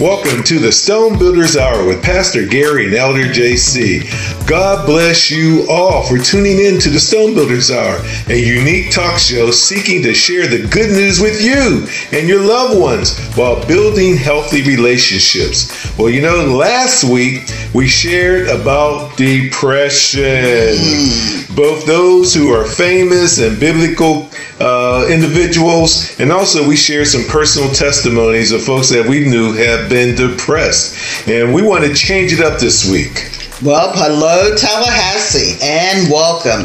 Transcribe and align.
Welcome 0.00 0.44
to 0.44 0.60
the 0.60 0.70
Stone 0.70 1.18
Builders 1.18 1.56
Hour 1.56 1.84
with 1.84 2.04
Pastor 2.04 2.46
Gary 2.46 2.86
and 2.86 2.94
Elder 2.94 3.24
JC. 3.24 4.06
God 4.46 4.86
bless 4.86 5.28
you 5.28 5.66
all 5.68 6.06
for 6.06 6.18
tuning 6.18 6.60
in 6.60 6.78
to 6.78 6.88
the 6.88 7.00
Stone 7.00 7.34
Builders 7.34 7.72
Hour, 7.72 7.98
a 8.28 8.36
unique 8.36 8.92
talk 8.92 9.18
show 9.18 9.50
seeking 9.50 10.00
to 10.04 10.14
share 10.14 10.46
the 10.46 10.68
good 10.68 10.90
news 10.92 11.18
with 11.18 11.42
you 11.42 11.84
and 12.16 12.28
your 12.28 12.46
loved 12.46 12.80
ones 12.80 13.18
while 13.34 13.66
building 13.66 14.16
healthy 14.16 14.62
relationships. 14.62 15.68
Well, 15.98 16.10
you 16.10 16.22
know, 16.22 16.44
last 16.44 17.02
week 17.02 17.50
we 17.74 17.88
shared 17.88 18.46
about 18.46 19.16
depression. 19.16 20.76
Hmm. 20.78 21.47
Both 21.58 21.86
those 21.86 22.32
who 22.32 22.52
are 22.52 22.64
famous 22.64 23.40
and 23.40 23.58
biblical 23.58 24.28
uh, 24.60 25.08
individuals, 25.10 26.16
and 26.20 26.30
also 26.30 26.64
we 26.64 26.76
shared 26.76 27.08
some 27.08 27.24
personal 27.24 27.68
testimonies 27.74 28.52
of 28.52 28.62
folks 28.62 28.88
that 28.90 29.04
we 29.04 29.28
knew 29.28 29.52
have 29.54 29.90
been 29.90 30.14
depressed. 30.14 31.28
And 31.28 31.52
we 31.52 31.62
want 31.62 31.82
to 31.84 31.92
change 31.92 32.32
it 32.32 32.38
up 32.38 32.60
this 32.60 32.88
week. 32.88 33.32
Well, 33.60 33.90
hello, 33.92 34.54
Tallahassee, 34.54 35.58
and 35.60 36.08
welcome. 36.08 36.64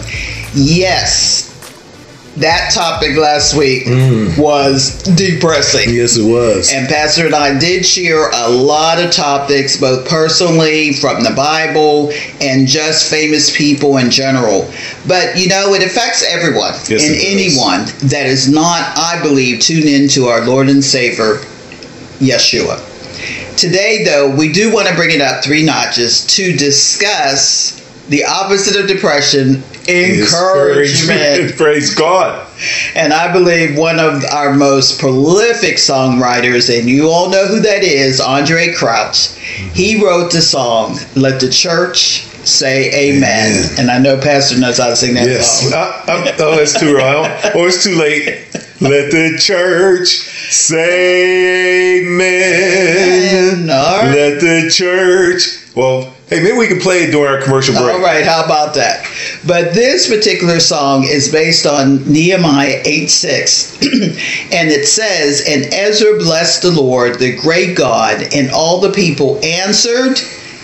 Yes, 0.53 1.42
that 2.37 2.71
topic 2.73 3.15
last 3.15 3.55
week 3.55 3.85
mm. 3.85 4.37
was 4.39 5.03
depressing. 5.15 5.93
Yes, 5.93 6.17
it 6.17 6.27
was. 6.27 6.71
And 6.73 6.87
Pastor 6.87 7.27
and 7.27 7.35
I 7.35 7.57
did 7.59 7.85
share 7.85 8.31
a 8.31 8.49
lot 8.49 8.99
of 8.99 9.11
topics, 9.11 9.79
both 9.79 10.07
personally, 10.07 10.93
from 10.93 11.23
the 11.23 11.33
Bible, 11.35 12.11
and 12.41 12.67
just 12.67 13.09
famous 13.09 13.55
people 13.55 13.97
in 13.97 14.09
general. 14.09 14.71
But 15.07 15.37
you 15.37 15.47
know, 15.47 15.73
it 15.73 15.83
affects 15.83 16.23
everyone 16.27 16.73
Yes, 16.87 17.03
and 17.03 17.13
does. 17.13 17.23
anyone 17.23 18.09
that 18.09 18.25
is 18.25 18.49
not, 18.49 18.97
I 18.97 19.19
believe, 19.21 19.59
tuned 19.59 19.85
into 19.85 20.25
our 20.25 20.43
Lord 20.45 20.69
and 20.69 20.83
Savior, 20.83 21.35
Yeshua. 22.19 22.89
Today, 23.57 24.03
though, 24.03 24.35
we 24.35 24.51
do 24.51 24.73
want 24.73 24.87
to 24.87 24.95
bring 24.95 25.11
it 25.11 25.21
up 25.21 25.43
three 25.43 25.63
notches 25.63 26.25
to 26.35 26.57
discuss 26.57 27.82
the 28.09 28.23
opposite 28.25 28.79
of 28.79 28.87
depression 28.87 29.63
encouragement. 29.87 31.55
Praise 31.57 31.93
God. 31.93 32.47
And 32.95 33.13
I 33.13 33.31
believe 33.33 33.77
one 33.77 33.99
of 33.99 34.23
our 34.25 34.53
most 34.53 34.99
prolific 34.99 35.75
songwriters, 35.75 36.75
and 36.77 36.87
you 36.87 37.09
all 37.09 37.29
know 37.29 37.47
who 37.47 37.59
that 37.61 37.83
is, 37.83 38.19
Andrae 38.21 38.75
Crouch. 38.75 39.29
He 39.73 40.03
wrote 40.03 40.31
the 40.31 40.41
song, 40.41 40.97
Let 41.15 41.39
the 41.41 41.49
Church 41.49 42.27
Say 42.45 42.89
Amen. 43.15 43.51
Amen. 43.55 43.79
And 43.79 43.89
I 43.89 43.99
know 43.99 44.19
Pastor 44.19 44.59
knows 44.59 44.77
how 44.77 44.87
to 44.89 44.95
sing 44.97 45.13
that 45.13 45.27
Yes. 45.27 45.61
song. 45.61 45.71
Uh, 45.73 46.35
oh, 46.39 46.59
it's 46.59 46.77
too 46.77 46.95
early. 46.97 47.29
Oh, 47.55 47.65
it's 47.67 47.83
too 47.83 47.95
late. 47.95 48.25
Let 48.81 49.11
the 49.11 49.37
church 49.39 50.07
say 50.51 51.99
amen. 52.01 53.69
All 53.69 54.01
right. 54.01 54.13
Let 54.13 54.41
the 54.41 54.69
church. 54.69 55.73
Well, 55.73 56.12
hey, 56.33 56.43
maybe 56.43 56.57
we 56.57 56.67
can 56.67 56.79
play 56.79 57.03
it 57.03 57.11
during 57.11 57.31
our 57.31 57.41
commercial 57.41 57.75
break. 57.75 57.93
All 57.93 58.01
right, 58.01 58.25
how 58.25 58.43
about 58.43 58.73
that? 58.75 59.05
But 59.45 59.73
this 59.73 60.09
particular 60.09 60.59
song 60.59 61.03
is 61.03 61.31
based 61.31 61.65
on 61.65 62.11
Nehemiah 62.11 62.81
8 62.83 63.07
6. 63.07 63.81
and 63.83 64.69
it 64.69 64.87
says, 64.87 65.43
And 65.47 65.65
Ezra 65.73 66.17
blessed 66.17 66.63
the 66.63 66.71
Lord, 66.71 67.19
the 67.19 67.35
great 67.37 67.77
God, 67.77 68.23
and 68.33 68.49
all 68.51 68.79
the 68.79 68.91
people 68.91 69.43
answered, 69.43 70.19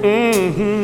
mm-hmm. 0.00 0.78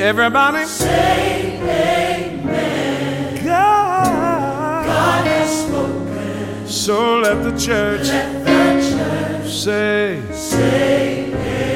Everybody 0.00 0.64
say 0.64 1.58
amen. 1.58 3.44
God, 3.44 4.86
God 4.86 5.26
has 5.26 5.66
spoken. 5.66 6.66
So 6.66 7.18
let 7.18 7.44
the 7.44 7.50
church, 7.58 8.08
let 8.08 8.44
the 8.44 8.80
church 8.90 9.50
say, 9.50 10.22
say 10.32 11.26
amen. 11.26 11.69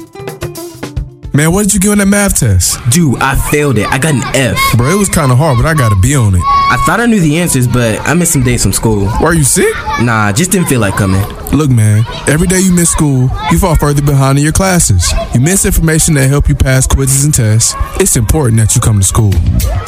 Man, 1.34 1.50
what 1.50 1.62
did 1.62 1.72
you 1.72 1.80
get 1.80 1.92
on 1.92 1.98
that 1.98 2.06
math 2.06 2.40
test? 2.40 2.78
Dude, 2.90 3.16
I 3.22 3.36
failed 3.50 3.78
it. 3.78 3.86
I 3.86 3.96
got 3.96 4.14
an 4.14 4.22
F. 4.36 4.58
Bro, 4.76 4.90
it 4.90 4.98
was 4.98 5.08
kind 5.08 5.32
of 5.32 5.38
hard, 5.38 5.56
but 5.56 5.64
I 5.64 5.72
got 5.72 5.90
a 5.90 5.96
B 5.96 6.14
on 6.14 6.34
it. 6.34 6.42
I 6.44 6.82
thought 6.84 7.00
I 7.00 7.06
knew 7.06 7.20
the 7.20 7.38
answers, 7.38 7.66
but 7.66 7.98
I 8.00 8.12
missed 8.12 8.34
some 8.34 8.42
days 8.42 8.62
from 8.62 8.74
school. 8.74 9.10
Were 9.22 9.32
you 9.32 9.42
sick? 9.42 9.74
Nah, 10.02 10.30
just 10.32 10.50
didn't 10.50 10.68
feel 10.68 10.80
like 10.80 10.94
coming. 10.94 11.22
Look, 11.52 11.68
man, 11.68 12.04
every 12.26 12.46
day 12.46 12.60
you 12.60 12.72
miss 12.72 12.90
school, 12.90 13.28
you 13.50 13.58
fall 13.58 13.76
further 13.76 14.00
behind 14.00 14.38
in 14.38 14.44
your 14.44 14.54
classes. 14.54 15.12
You 15.34 15.40
miss 15.40 15.66
information 15.66 16.14
that 16.14 16.28
help 16.28 16.48
you 16.48 16.54
pass 16.54 16.86
quizzes 16.86 17.26
and 17.26 17.34
tests. 17.34 17.74
It's 18.00 18.16
important 18.16 18.56
that 18.56 18.74
you 18.74 18.80
come 18.80 18.98
to 18.98 19.04
school. 19.04 19.32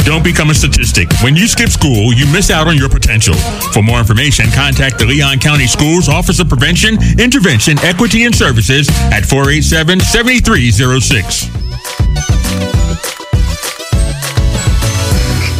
Don't 0.05 0.23
become 0.23 0.51
a 0.51 0.55
statistic. 0.55 1.09
When 1.23 1.35
you 1.35 1.49
skip 1.49 1.71
school, 1.71 2.13
you 2.13 2.31
miss 2.31 2.51
out 2.51 2.69
on 2.69 2.77
your 2.77 2.91
potential. 2.91 3.35
For 3.73 3.83
more 3.83 3.99
information, 3.99 4.51
contact 4.51 4.99
the 4.99 5.07
Leon 5.07 5.39
County 5.39 5.67
Schools 5.67 6.07
Office 6.07 6.39
of 6.39 6.51
Prevention, 6.51 6.99
Intervention, 7.19 7.79
Equity, 7.79 8.25
and 8.25 8.35
Services 8.35 8.87
at 9.11 9.25
487 9.25 10.01
7306. 10.01 11.65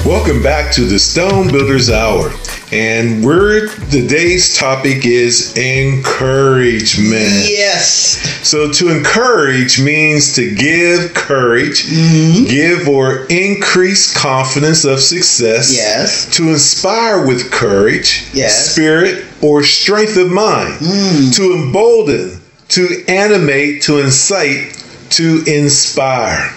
Welcome 0.05 0.43
back 0.43 0.71
to 0.75 0.83
the 0.83 0.99
Stone 0.99 1.49
Builders 1.49 1.89
Hour. 1.89 2.31
And 2.75 3.25
we're 3.25 3.69
today's 3.91 4.57
topic 4.57 5.07
is 5.07 5.57
encouragement. 5.57 7.49
Yes. 7.49 8.21
So 8.47 8.73
to 8.73 8.89
encourage 8.89 9.81
means 9.81 10.35
to 10.35 10.55
give 10.55 11.15
courage, 11.15 11.85
mm-hmm. 11.85 12.47
give 12.47 12.89
or 12.89 13.27
increase 13.31 14.13
confidence 14.13 14.85
of 14.85 14.99
success. 14.99 15.73
Yes. 15.73 16.37
To 16.37 16.49
inspire 16.49 17.25
with 17.25 17.53
courage, 17.53 18.27
Yes. 18.33 18.73
spirit, 18.73 19.25
or 19.41 19.63
strength 19.63 20.17
of 20.17 20.31
mind. 20.31 20.81
Mm. 20.81 21.37
To 21.37 21.53
embolden, 21.55 22.41
to 22.71 23.05
animate, 23.07 23.83
to 23.83 24.01
incite, 24.01 24.83
to 25.11 25.45
inspire. 25.47 26.53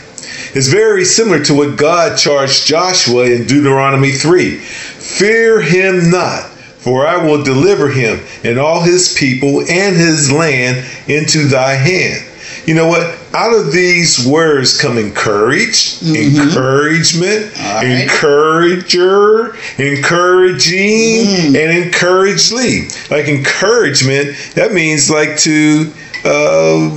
It's 0.57 0.69
very 0.69 1.05
similar 1.05 1.43
to 1.43 1.53
what 1.53 1.77
God 1.77 2.17
charged 2.17 2.65
Joshua 2.65 3.25
in 3.25 3.45
Deuteronomy 3.45 4.09
3. 4.09 4.55
Fear 4.55 5.61
him 5.61 6.09
not, 6.09 6.45
for 6.45 7.05
I 7.05 7.23
will 7.23 7.43
deliver 7.43 7.89
him 7.89 8.21
and 8.43 8.57
all 8.57 8.81
his 8.81 9.15
people 9.15 9.59
and 9.59 9.95
his 9.95 10.31
land 10.31 10.83
into 11.07 11.47
thy 11.47 11.73
hand. 11.73 12.25
You 12.65 12.73
know 12.73 12.87
what? 12.87 13.15
Out 13.35 13.55
of 13.55 13.71
these 13.71 14.25
words 14.25 14.81
come 14.81 14.97
encourage, 14.97 16.01
encouragement, 16.01 17.51
All 17.59 17.75
right. 17.75 18.01
encourager, 18.01 19.55
encouraging, 19.77 21.55
and 21.55 21.85
encouragely. 21.85 22.87
Like 23.11 23.27
encouragement, 23.27 24.35
that 24.55 24.73
means 24.73 25.11
like 25.11 25.37
to 25.41 25.93
uh, 26.25 26.89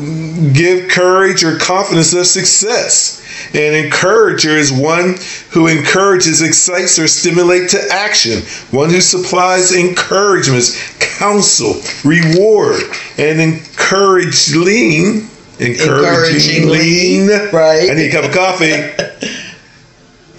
give 0.54 0.88
courage 0.88 1.44
or 1.44 1.58
confidence 1.58 2.14
of 2.14 2.26
success. 2.26 3.19
An 3.52 3.84
encourager 3.84 4.50
is 4.56 4.70
one 4.72 5.16
who 5.50 5.66
encourages, 5.66 6.40
excites, 6.40 6.98
or 6.98 7.08
stimulates 7.08 7.72
to 7.72 7.88
action. 7.92 8.42
One 8.70 8.90
who 8.90 9.00
supplies 9.00 9.72
encouragements, 9.72 10.96
counsel, 11.18 11.80
reward, 12.04 12.82
and 13.18 13.40
encourage. 13.40 14.48
encouraging. 14.48 15.28
Encouraging, 15.58 16.62
Encouragingly, 16.62 17.28
right. 17.52 17.90
I 17.90 17.94
need 17.94 18.08
a 18.08 18.12
cup 18.12 18.24
of 18.24 18.32
coffee. 18.32 18.72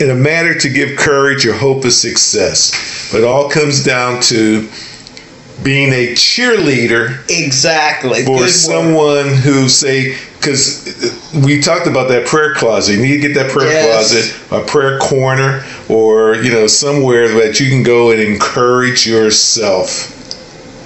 in 0.03 0.09
a 0.09 0.15
manner 0.15 0.55
to 0.55 0.69
give 0.69 0.97
courage 0.97 1.45
or 1.45 1.53
hope 1.53 1.85
of 1.85 1.93
success. 1.93 3.09
But 3.11 3.19
it 3.21 3.23
all 3.25 3.49
comes 3.49 3.83
down 3.83 4.21
to 4.23 4.67
being 5.63 5.93
a 5.93 6.13
cheerleader 6.13 7.19
Exactly. 7.29 8.21
for 8.25 8.37
Good 8.37 8.41
word. 8.41 8.49
someone 8.49 9.27
who 9.35 9.69
say 9.69 10.17
because 10.37 10.83
we 11.45 11.61
talked 11.61 11.85
about 11.85 12.07
that 12.09 12.25
prayer 12.25 12.55
closet. 12.55 12.93
You 12.95 13.01
need 13.03 13.21
to 13.21 13.27
get 13.27 13.35
that 13.35 13.51
prayer 13.51 13.67
Yes. 13.71 14.09
closet, 14.11 14.35
a 14.63 14.65
prayer 14.67 14.97
corner, 14.97 15.63
or 15.87 16.35
you 16.37 16.51
know 16.51 16.65
somewhere 16.67 17.27
that 17.35 17.59
you 17.59 17.69
can 17.69 17.83
go 17.83 18.09
and 18.11 18.19
encourage 18.19 19.05
yourself, 19.05 20.17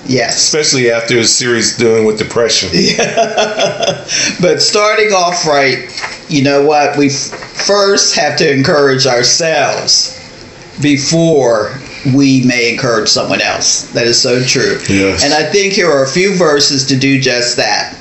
Yes. 0.08 0.36
especially 0.38 0.92
after 0.92 1.20
a 1.20 1.24
series 1.24 1.78
dealing 1.78 2.04
with 2.06 2.18
depression. 2.18 2.70
But 4.42 4.62
starting 4.62 5.14
off 5.14 5.46
right, 5.48 5.88
you 6.30 6.44
know 6.44 6.64
what? 6.66 6.98
We 6.98 7.08
f- 7.08 7.14
first 7.14 8.16
have 8.16 8.38
to 8.40 8.52
encourage 8.52 9.06
ourselves 9.08 10.20
before 10.82 11.72
we 12.14 12.44
may 12.46 12.72
encourage 12.74 13.10
someone 13.10 13.42
else. 13.42 13.84
That 13.94 14.06
is 14.08 14.22
so 14.22 14.44
true. 14.44 14.80
Yes. 14.90 15.24
And 15.24 15.34
I 15.34 15.44
think 15.50 15.74
here 15.74 15.90
are 15.90 16.04
a 16.04 16.08
few 16.08 16.36
verses 16.36 16.86
to 16.88 16.96
do 16.98 17.20
just 17.20 17.58
that. 17.58 17.96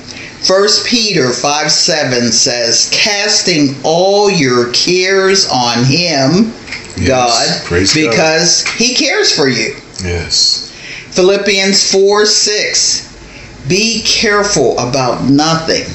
First 0.45 0.85
Peter 0.85 1.31
5 1.31 1.71
7 1.71 2.31
says, 2.31 2.89
Casting 2.93 3.75
all 3.83 4.29
your 4.29 4.71
cares 4.73 5.47
on 5.49 5.83
him, 5.85 6.53
Yes. 6.97 7.07
God, 7.07 7.65
Praise 7.65 7.93
God. 7.93 8.09
because 8.11 8.65
he 8.73 8.93
cares 8.95 9.31
for 9.35 9.49
you. 9.49 9.75
Yes. 10.03 10.71
Philippians 11.11 11.91
4 11.91 12.25
6. 12.25 13.65
Be 13.67 14.03
careful 14.05 14.77
about 14.77 15.23
nothing, 15.25 15.85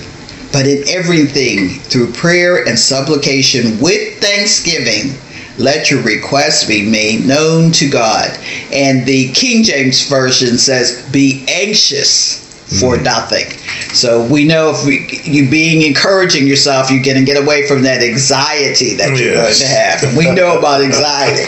but 0.52 0.66
in 0.66 0.82
everything, 0.88 1.78
through 1.80 2.12
prayer 2.12 2.66
and 2.66 2.76
supplication 2.76 3.78
with 3.78 4.18
thanksgiving, 4.20 5.14
let 5.60 5.90
your 5.90 6.02
requests 6.02 6.64
be 6.66 6.88
made 6.90 7.26
known 7.26 7.70
to 7.72 7.88
God. 7.88 8.30
And 8.72 9.06
the 9.06 9.30
King 9.32 9.62
James 9.62 10.08
Version 10.08 10.58
says, 10.58 11.06
Be 11.12 11.44
anxious 11.48 12.40
for 12.80 12.94
mm-hmm. 12.94 13.04
nothing. 13.04 13.46
So 13.94 14.26
we 14.26 14.44
know 14.44 14.70
if 14.70 14.86
we, 14.86 15.20
you 15.24 15.50
being 15.50 15.82
encouraging 15.82 16.46
yourself, 16.46 16.90
you're 16.90 17.02
going 17.02 17.18
to 17.18 17.24
get 17.24 17.42
away 17.42 17.66
from 17.66 17.82
that 17.82 18.02
anxiety 18.02 18.94
that 18.94 19.18
you're 19.18 19.34
Yes. 19.34 19.58
going 19.58 19.70
to 19.70 19.76
have. 19.76 20.02
And 20.04 20.16
we 20.16 20.30
know 20.30 20.58
about 20.58 20.82
anxiety. 20.82 21.46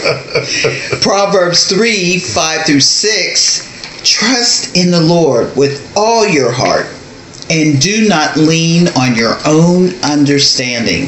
Proverbs 1.01 1.67
3 1.69 2.19
5 2.19 2.65
through 2.65 2.79
6 2.81 3.73
Trust 4.03 4.75
in 4.75 4.91
the 4.91 4.99
Lord 4.99 5.55
with 5.55 5.93
all 5.95 6.27
your 6.27 6.51
heart 6.51 6.87
and 7.49 7.79
do 7.79 8.07
not 8.09 8.35
lean 8.35 8.89
on 8.89 9.15
your 9.15 9.37
own 9.45 9.89
understanding. 10.03 11.07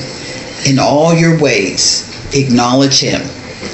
In 0.65 0.79
all 0.79 1.13
your 1.13 1.37
ways, 1.39 2.04
acknowledge 2.33 2.99
Him, 2.99 3.21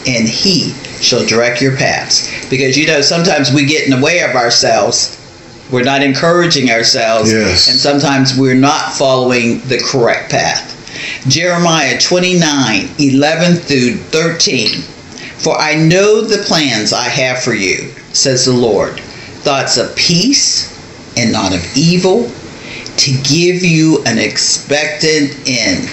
and 0.08 0.28
He 0.28 0.74
shall 1.02 1.26
direct 1.26 1.62
your 1.62 1.76
paths. 1.76 2.30
Because 2.50 2.78
you 2.78 2.88
know, 2.88 3.02
sometimes 3.02 3.52
we 3.52 3.66
get 3.66 3.86
in 3.86 3.92
the 3.98 4.04
way 4.04 4.20
of 4.22 4.36
ourselves. 4.36 5.18
We're 5.72 5.84
not 5.84 6.04
encouraging 6.04 6.70
ourselves, 6.70 7.32
Yes. 7.32 7.70
and 7.70 7.80
sometimes 7.80 8.38
we're 8.38 8.56
not 8.56 8.94
following 8.94 9.60
the 9.68 9.80
correct 9.80 10.30
path. 10.32 10.68
Jeremiah 11.28 12.00
29 12.00 12.90
11 13.00 13.56
through 13.56 13.96
13. 13.96 14.82
For 15.38 15.58
I 15.58 15.76
know 15.76 16.22
the 16.22 16.44
plans 16.44 16.94
I 16.94 17.06
have 17.06 17.42
for 17.42 17.54
you, 17.54 17.94
says 18.14 18.46
the 18.46 18.54
Lord 18.54 19.00
thoughts 19.42 19.78
of 19.78 19.96
peace 19.96 20.70
and 21.18 21.32
not 21.32 21.52
of 21.54 21.66
evil, 21.76 22.30
to 22.98 23.12
give 23.24 23.64
you 23.64 24.04
an 24.06 24.20
expected 24.20 25.36
end. 25.48 25.90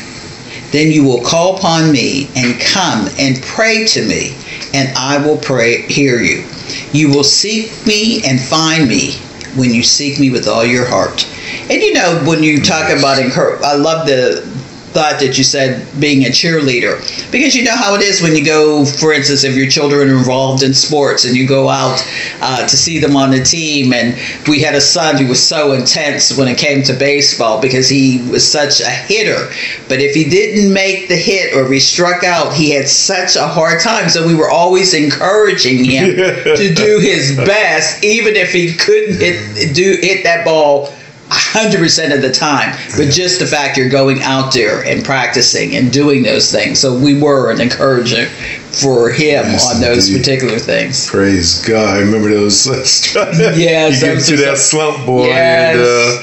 Then 0.70 0.92
you 0.92 1.04
will 1.04 1.22
call 1.22 1.56
upon 1.56 1.92
me 1.92 2.28
and 2.36 2.60
come 2.60 3.08
and 3.18 3.40
pray 3.42 3.86
to 3.86 4.06
me, 4.06 4.36
and 4.74 4.96
I 4.96 5.24
will 5.24 5.38
pray 5.38 5.82
hear 5.82 6.20
you. 6.20 6.44
You 6.92 7.10
will 7.10 7.24
seek 7.24 7.70
me 7.86 8.22
and 8.26 8.40
find 8.40 8.88
me 8.88 9.12
when 9.56 9.72
you 9.72 9.82
seek 9.82 10.20
me 10.20 10.30
with 10.30 10.46
all 10.46 10.64
your 10.64 10.86
heart. 10.86 11.26
And 11.70 11.82
you 11.82 11.94
know, 11.94 12.22
when 12.26 12.42
you 12.42 12.62
talk 12.62 12.90
about 12.90 13.18
encourage, 13.18 13.62
I 13.62 13.74
love 13.76 14.06
the 14.06 14.46
thought 14.92 15.20
that 15.20 15.36
you 15.36 15.44
said 15.44 15.86
being 16.00 16.24
a 16.24 16.28
cheerleader. 16.28 16.98
Because 17.30 17.54
you 17.54 17.64
know 17.64 17.76
how 17.76 17.94
it 17.94 18.02
is 18.02 18.22
when 18.22 18.34
you 18.34 18.44
go 18.44 18.84
for 18.84 19.12
instance 19.12 19.44
if 19.44 19.54
your 19.54 19.68
children 19.68 20.08
are 20.08 20.18
involved 20.18 20.62
in 20.62 20.74
sports 20.74 21.24
and 21.24 21.36
you 21.36 21.46
go 21.46 21.68
out 21.68 22.02
uh, 22.40 22.66
to 22.66 22.76
see 22.76 22.98
them 22.98 23.16
on 23.16 23.30
the 23.30 23.42
team 23.42 23.92
and 23.92 24.18
we 24.48 24.60
had 24.60 24.74
a 24.74 24.80
son 24.80 25.16
who 25.16 25.28
was 25.28 25.46
so 25.46 25.72
intense 25.72 26.36
when 26.36 26.48
it 26.48 26.58
came 26.58 26.82
to 26.82 26.92
baseball 26.94 27.60
because 27.60 27.88
he 27.88 28.26
was 28.30 28.50
such 28.50 28.80
a 28.80 28.90
hitter. 28.90 29.48
But 29.88 30.00
if 30.00 30.14
he 30.14 30.28
didn't 30.28 30.72
make 30.72 31.08
the 31.08 31.16
hit 31.16 31.54
or 31.54 31.70
he 31.70 31.80
struck 31.80 32.24
out 32.24 32.54
he 32.54 32.70
had 32.70 32.88
such 32.88 33.36
a 33.36 33.46
hard 33.46 33.80
time. 33.80 34.08
So 34.08 34.26
we 34.26 34.34
were 34.34 34.50
always 34.50 34.94
encouraging 34.94 35.84
him 35.84 36.16
to 36.16 36.74
do 36.74 36.98
his 37.00 37.36
best 37.36 38.02
even 38.02 38.36
if 38.36 38.52
he 38.52 38.74
couldn't 38.74 39.20
hit 39.20 39.74
do 39.74 39.98
hit 40.00 40.24
that 40.24 40.44
ball 40.44 40.92
100% 41.30 42.14
of 42.14 42.22
the 42.22 42.30
time 42.32 42.76
but 42.96 43.10
just 43.10 43.38
the 43.40 43.46
fact 43.46 43.76
you're 43.76 43.88
going 43.88 44.22
out 44.22 44.52
there 44.52 44.82
and 44.84 45.04
practicing 45.04 45.76
and 45.76 45.92
doing 45.92 46.22
those 46.22 46.50
things 46.50 46.78
so 46.80 46.98
we 46.98 47.20
were 47.20 47.50
an 47.50 47.60
encourager 47.60 48.26
for 48.70 49.10
him 49.10 49.44
Yes, 49.44 49.74
on 49.74 49.80
those 49.80 50.08
indeed. 50.08 50.20
particular 50.20 50.58
things 50.58 51.06
Praise 51.08 51.64
God. 51.66 51.96
I 51.96 52.00
remember 52.00 52.28
those. 52.30 52.66
Yes, 53.56 54.00
you 54.02 54.08
get 54.08 54.24
to 54.26 54.36
that 54.44 54.58
slump, 54.58 55.04
boy. 55.06 55.26
Yes. 55.26 55.74
And, 55.76 55.80
uh, 55.80 56.22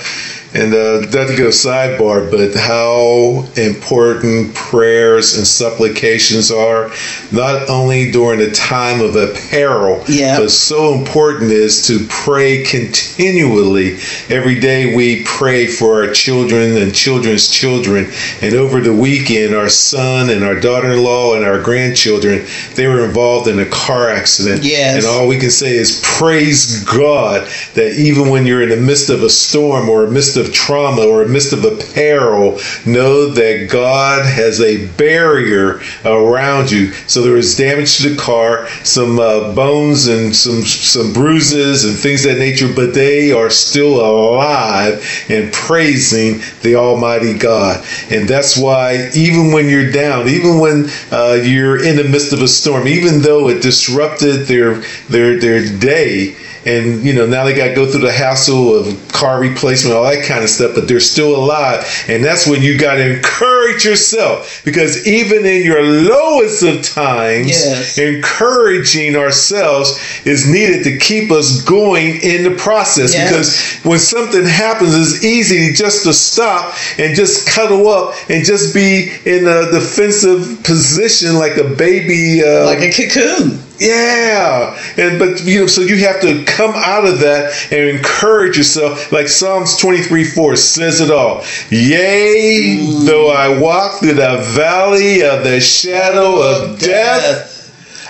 and 0.56 0.74
uh, 0.74 1.02
not 1.02 1.28
to 1.28 1.36
go 1.36 1.50
sidebar, 1.50 2.32
but 2.32 2.56
how 2.56 3.46
important 3.62 4.54
prayers 4.56 5.38
and 5.38 5.46
supplications 5.46 6.50
are, 6.50 6.90
not 7.32 7.70
only 7.70 8.12
during 8.12 8.40
the 8.40 8.52
time 8.52 9.02
of 9.02 9.16
a 9.18 9.34
peril, 9.50 10.02
Yeah. 10.08 10.40
but 10.40 10.50
so 10.52 10.94
important 10.94 11.52
is 11.52 11.86
to 11.88 12.06
pray 12.10 12.64
continually. 12.64 13.98
Every 14.30 14.60
day 14.60 14.96
we 14.96 15.24
pray 15.26 15.68
for 15.68 16.06
our 16.06 16.14
children 16.14 16.78
and 16.78 16.96
children's 16.96 17.50
children. 17.50 18.10
And 18.42 18.54
over 18.54 18.80
the 18.80 18.94
weekend, 18.94 19.54
our 19.54 19.70
son 19.70 20.30
and 20.30 20.44
our 20.44 20.60
daughter 20.60 20.92
in 20.94 21.04
law 21.04 21.36
and 21.36 21.44
our 21.46 21.62
grandchildren, 21.62 22.46
they 22.76 22.88
were 22.88 23.04
involved 23.04 23.48
in 23.50 23.60
a 23.60 23.66
car 23.66 24.10
accident. 24.10 24.64
Yes. 24.64 24.98
And 24.98 25.06
all 25.06 25.28
we 25.28 25.38
can 25.38 25.52
say 25.52 25.76
is 25.76 26.02
praise 26.04 26.84
God 26.86 27.48
that 27.74 27.96
even 28.00 28.30
when 28.30 28.46
you're 28.46 28.62
in 28.64 28.70
the 28.70 28.78
midst 28.78 29.10
of 29.10 29.22
a 29.24 29.30
storm 29.30 29.90
or 29.90 30.08
midst 30.08 30.38
of 30.38 30.45
of 30.46 30.54
trauma 30.54 31.02
or 31.02 31.24
a 31.24 31.28
midst 31.28 31.54
of 31.54 31.64
a 31.64 31.76
peril, 31.94 32.60
know 32.86 33.30
that 33.30 33.70
God 33.70 34.26
has 34.26 34.62
a 34.62 34.88
barrier 34.98 35.82
around 36.04 36.72
you. 36.72 36.92
So 37.08 37.22
there 37.22 37.34
was 37.34 37.56
damage 37.56 37.98
to 37.98 38.10
the 38.10 38.16
car, 38.16 38.68
some 38.84 39.20
uh, 39.20 39.54
bones 39.54 40.08
and 40.08 40.36
some 40.36 40.62
some 40.64 41.14
bruises 41.14 41.86
and 41.86 41.98
things 41.98 42.24
that 42.24 42.38
nature, 42.38 42.72
but 42.74 42.94
they 42.94 43.32
are 43.32 43.50
still 43.50 44.00
alive 44.00 45.04
and 45.30 45.52
praising 45.52 46.42
the 46.62 46.76
Almighty 46.76 47.38
God. 47.38 47.86
And 48.10 48.28
that's 48.28 48.58
why 48.58 49.10
even 49.14 49.52
when 49.52 49.70
you're 49.70 49.92
down, 49.92 50.28
even 50.28 50.60
when 50.60 50.90
uh, 51.12 51.40
you're 51.44 51.84
in 51.84 51.96
the 51.96 52.04
midst 52.04 52.34
of 52.34 52.42
a 52.42 52.48
storm, 52.48 52.88
even 52.88 53.22
though 53.22 53.50
it 53.50 53.62
disrupted 53.62 54.48
their 54.48 54.82
their 55.10 55.40
their 55.40 55.78
day, 55.80 56.36
and 56.66 57.04
you 57.04 57.14
know 57.14 57.26
now 57.26 57.44
they 57.46 57.54
got 57.54 57.68
to 57.68 57.76
go 57.76 57.86
through 57.90 58.02
the 58.02 58.12
hassle 58.12 58.76
of 58.76 58.86
car 59.12 59.40
replacement 59.40 59.96
all 59.96 60.04
that 60.04 60.26
kind 60.26 60.44
of 60.44 60.50
stuff 60.50 60.74
but 60.76 60.88
they're 60.88 61.00
still 61.00 61.36
alive 61.36 61.86
and 62.08 62.24
that's 62.24 62.48
when 62.48 62.62
you 62.62 62.78
got 62.78 62.96
to 62.96 63.16
encourage 63.18 63.86
yourself 63.86 64.62
because 64.66 65.06
even 65.08 65.46
in 65.46 65.64
your 65.64 65.82
lowest 65.84 66.64
of 66.64 66.82
times 66.84 67.48
Yes. 67.48 67.98
encouraging 67.98 69.16
ourselves 69.16 70.00
is 70.26 70.50
needed 70.50 70.84
to 70.84 70.98
keep 70.98 71.32
us 71.32 71.62
going 71.64 72.20
in 72.22 72.44
the 72.44 72.56
process 72.58 73.14
Yes. 73.14 73.30
because 73.30 73.86
when 73.86 74.00
something 74.00 74.44
happens 74.46 74.94
it's 74.96 75.24
easy 75.24 75.74
just 75.74 76.04
to 76.06 76.14
stop 76.14 76.74
and 76.98 77.16
just 77.16 77.48
cuddle 77.48 77.88
up 77.88 78.14
and 78.30 78.44
just 78.44 78.74
be 78.74 79.12
in 79.26 79.46
a 79.48 79.72
defensive 79.72 80.64
position 80.64 81.36
like 81.36 81.58
a 81.58 81.64
baby 81.64 82.44
uh, 82.44 82.66
Like 82.66 82.80
a 82.80 82.92
cocoon. 82.92 83.60
Yeah, 83.80 84.78
and 84.98 85.20
but 85.20 85.44
you 85.44 85.62
know, 85.62 85.68
so 85.68 85.82
you 85.82 85.98
have 86.00 86.22
to 86.22 86.44
come 86.46 86.72
out 86.76 87.06
of 87.06 87.20
that 87.20 87.54
and 87.72 87.98
encourage 87.98 88.58
yourself. 88.58 89.12
Like 89.12 89.28
Psalms 89.28 89.78
twenty 89.78 90.02
three 90.02 90.24
four 90.24 90.56
says 90.56 91.02
it 91.02 91.12
all. 91.12 91.44
Yea, 91.70 93.06
though 93.06 93.30
I 93.30 93.60
walk 93.60 94.00
through 94.00 94.14
the 94.14 94.38
valley 94.54 95.24
of 95.24 95.44
the 95.44 95.60
shadow 95.60 96.42
of 96.42 96.80
death. 96.80 97.54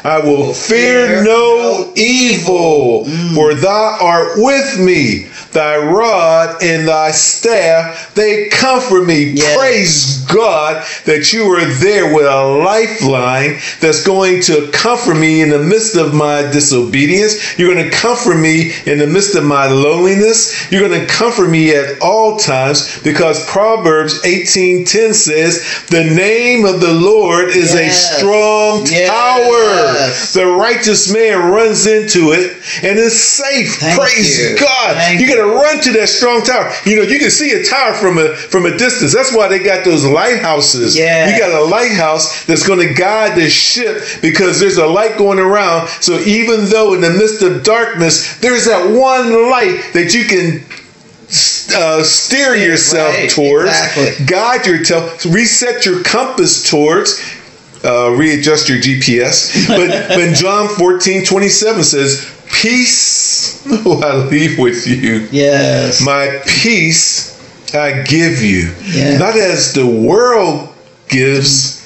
I 0.03 0.19
will 0.19 0.53
fear 0.53 1.23
no 1.23 1.91
evil, 1.95 3.05
for 3.33 3.55
thou 3.55 3.97
art 3.99 4.33
with 4.35 4.79
me. 4.79 5.29
Thy 5.55 5.77
rod 5.77 6.61
and 6.61 6.85
thy 6.85 7.11
staff, 7.11 8.13
they 8.13 8.49
comfort 8.49 9.05
me. 9.05 9.23
Yes. 9.35 9.57
Praise 9.57 10.21
God 10.25 10.85
that 11.05 11.31
you 11.31 11.45
are 11.45 11.63
there 11.65 12.13
with 12.13 12.25
a 12.25 12.43
lifeline 12.43 13.57
that's 13.79 14.05
going 14.05 14.41
to 14.41 14.69
comfort 14.73 15.15
me 15.15 15.41
in 15.41 15.49
the 15.49 15.59
midst 15.59 15.95
of 15.95 16.13
my 16.13 16.41
disobedience. 16.41 17.57
You're 17.57 17.73
going 17.73 17.89
to 17.89 17.95
comfort 17.95 18.35
me 18.35 18.73
in 18.85 18.97
the 18.99 19.07
midst 19.07 19.35
of 19.35 19.45
my 19.45 19.67
loneliness. 19.67 20.69
You're 20.73 20.85
going 20.87 20.99
to 20.99 21.07
comfort 21.07 21.49
me 21.49 21.73
at 21.73 22.01
all 22.01 22.37
times 22.37 22.99
because 23.01 23.45
Proverbs 23.45 24.19
18:10 24.25 25.13
says, 25.13 25.63
"The 25.89 26.03
name 26.03 26.65
of 26.65 26.81
the 26.81 26.91
Lord 26.91 27.47
is 27.55 27.73
Yes. 27.73 28.11
a 28.11 28.17
strong 28.17 28.85
Yes. 28.87 29.09
tower. 29.09 30.41
The 30.43 30.47
righteous 30.51 31.09
man 31.09 31.49
runs 31.49 31.87
into 31.87 32.33
it 32.33 32.57
and 32.83 32.99
is 32.99 33.17
safe." 33.23 33.77
Thank 33.79 33.99
Praise 34.01 34.37
you. 34.37 34.57
God. 34.57 34.97
Thank 34.97 35.21
you 35.21 35.27
got 35.27 35.35
to 35.35 35.44
run 35.47 35.81
to 35.81 35.91
that 35.93 36.09
strong 36.09 36.43
tower. 36.43 36.71
You 36.85 36.97
know, 36.97 37.01
you 37.03 37.19
can 37.19 37.31
see 37.31 37.51
a 37.51 37.63
tower 37.63 37.93
from 37.93 38.17
a 38.17 38.35
from 38.35 38.65
a 38.65 38.77
distance. 38.77 39.13
That's 39.13 39.35
why 39.35 39.47
they 39.47 39.59
got 39.59 39.85
those 39.85 40.05
lighthouses. 40.05 40.97
Yeah. 40.97 41.29
You 41.29 41.39
got 41.39 41.51
a 41.51 41.63
lighthouse 41.65 42.45
that's 42.45 42.65
going 42.65 42.85
to 42.87 42.93
guide 42.93 43.37
the 43.37 43.49
ship 43.49 44.03
because 44.21 44.59
there's 44.59 44.77
a 44.77 44.87
light 44.87 45.17
going 45.17 45.39
around. 45.39 45.87
So 46.01 46.19
even 46.19 46.65
though 46.65 46.93
in 46.93 47.01
the 47.01 47.11
midst 47.11 47.41
of 47.41 47.63
darkness, 47.63 48.37
there's 48.39 48.65
that 48.65 48.85
one 48.85 49.49
light 49.51 49.91
that 49.93 50.13
you 50.13 50.25
can 50.25 50.63
uh, 51.75 52.03
steer 52.03 52.55
yourself 52.55 53.13
right, 53.15 53.29
towards, 53.29 53.69
exactly. 53.69 54.25
guide 54.25 54.65
your 54.65 54.83
tel- 54.83 55.09
reset 55.31 55.85
your 55.85 56.03
compass 56.03 56.69
towards. 56.69 57.21
Uh, 57.83 58.09
readjust 58.17 58.67
your 58.67 58.79
GPS. 58.79 59.67
But 59.67 60.17
when 60.17 60.33
John 60.33 60.67
14, 60.69 61.23
27 61.23 61.83
says, 61.83 62.34
Peace 62.61 63.65
will 63.85 64.03
I 64.03 64.15
leave 64.25 64.57
with 64.57 64.87
you. 64.87 65.27
Yes. 65.31 66.03
My 66.03 66.41
peace 66.45 67.35
I 67.75 68.03
give 68.03 68.41
you. 68.41 68.73
Yeah. 68.83 69.17
Not 69.17 69.35
as 69.35 69.73
the 69.73 69.85
world 69.85 70.69
gives, 71.09 71.81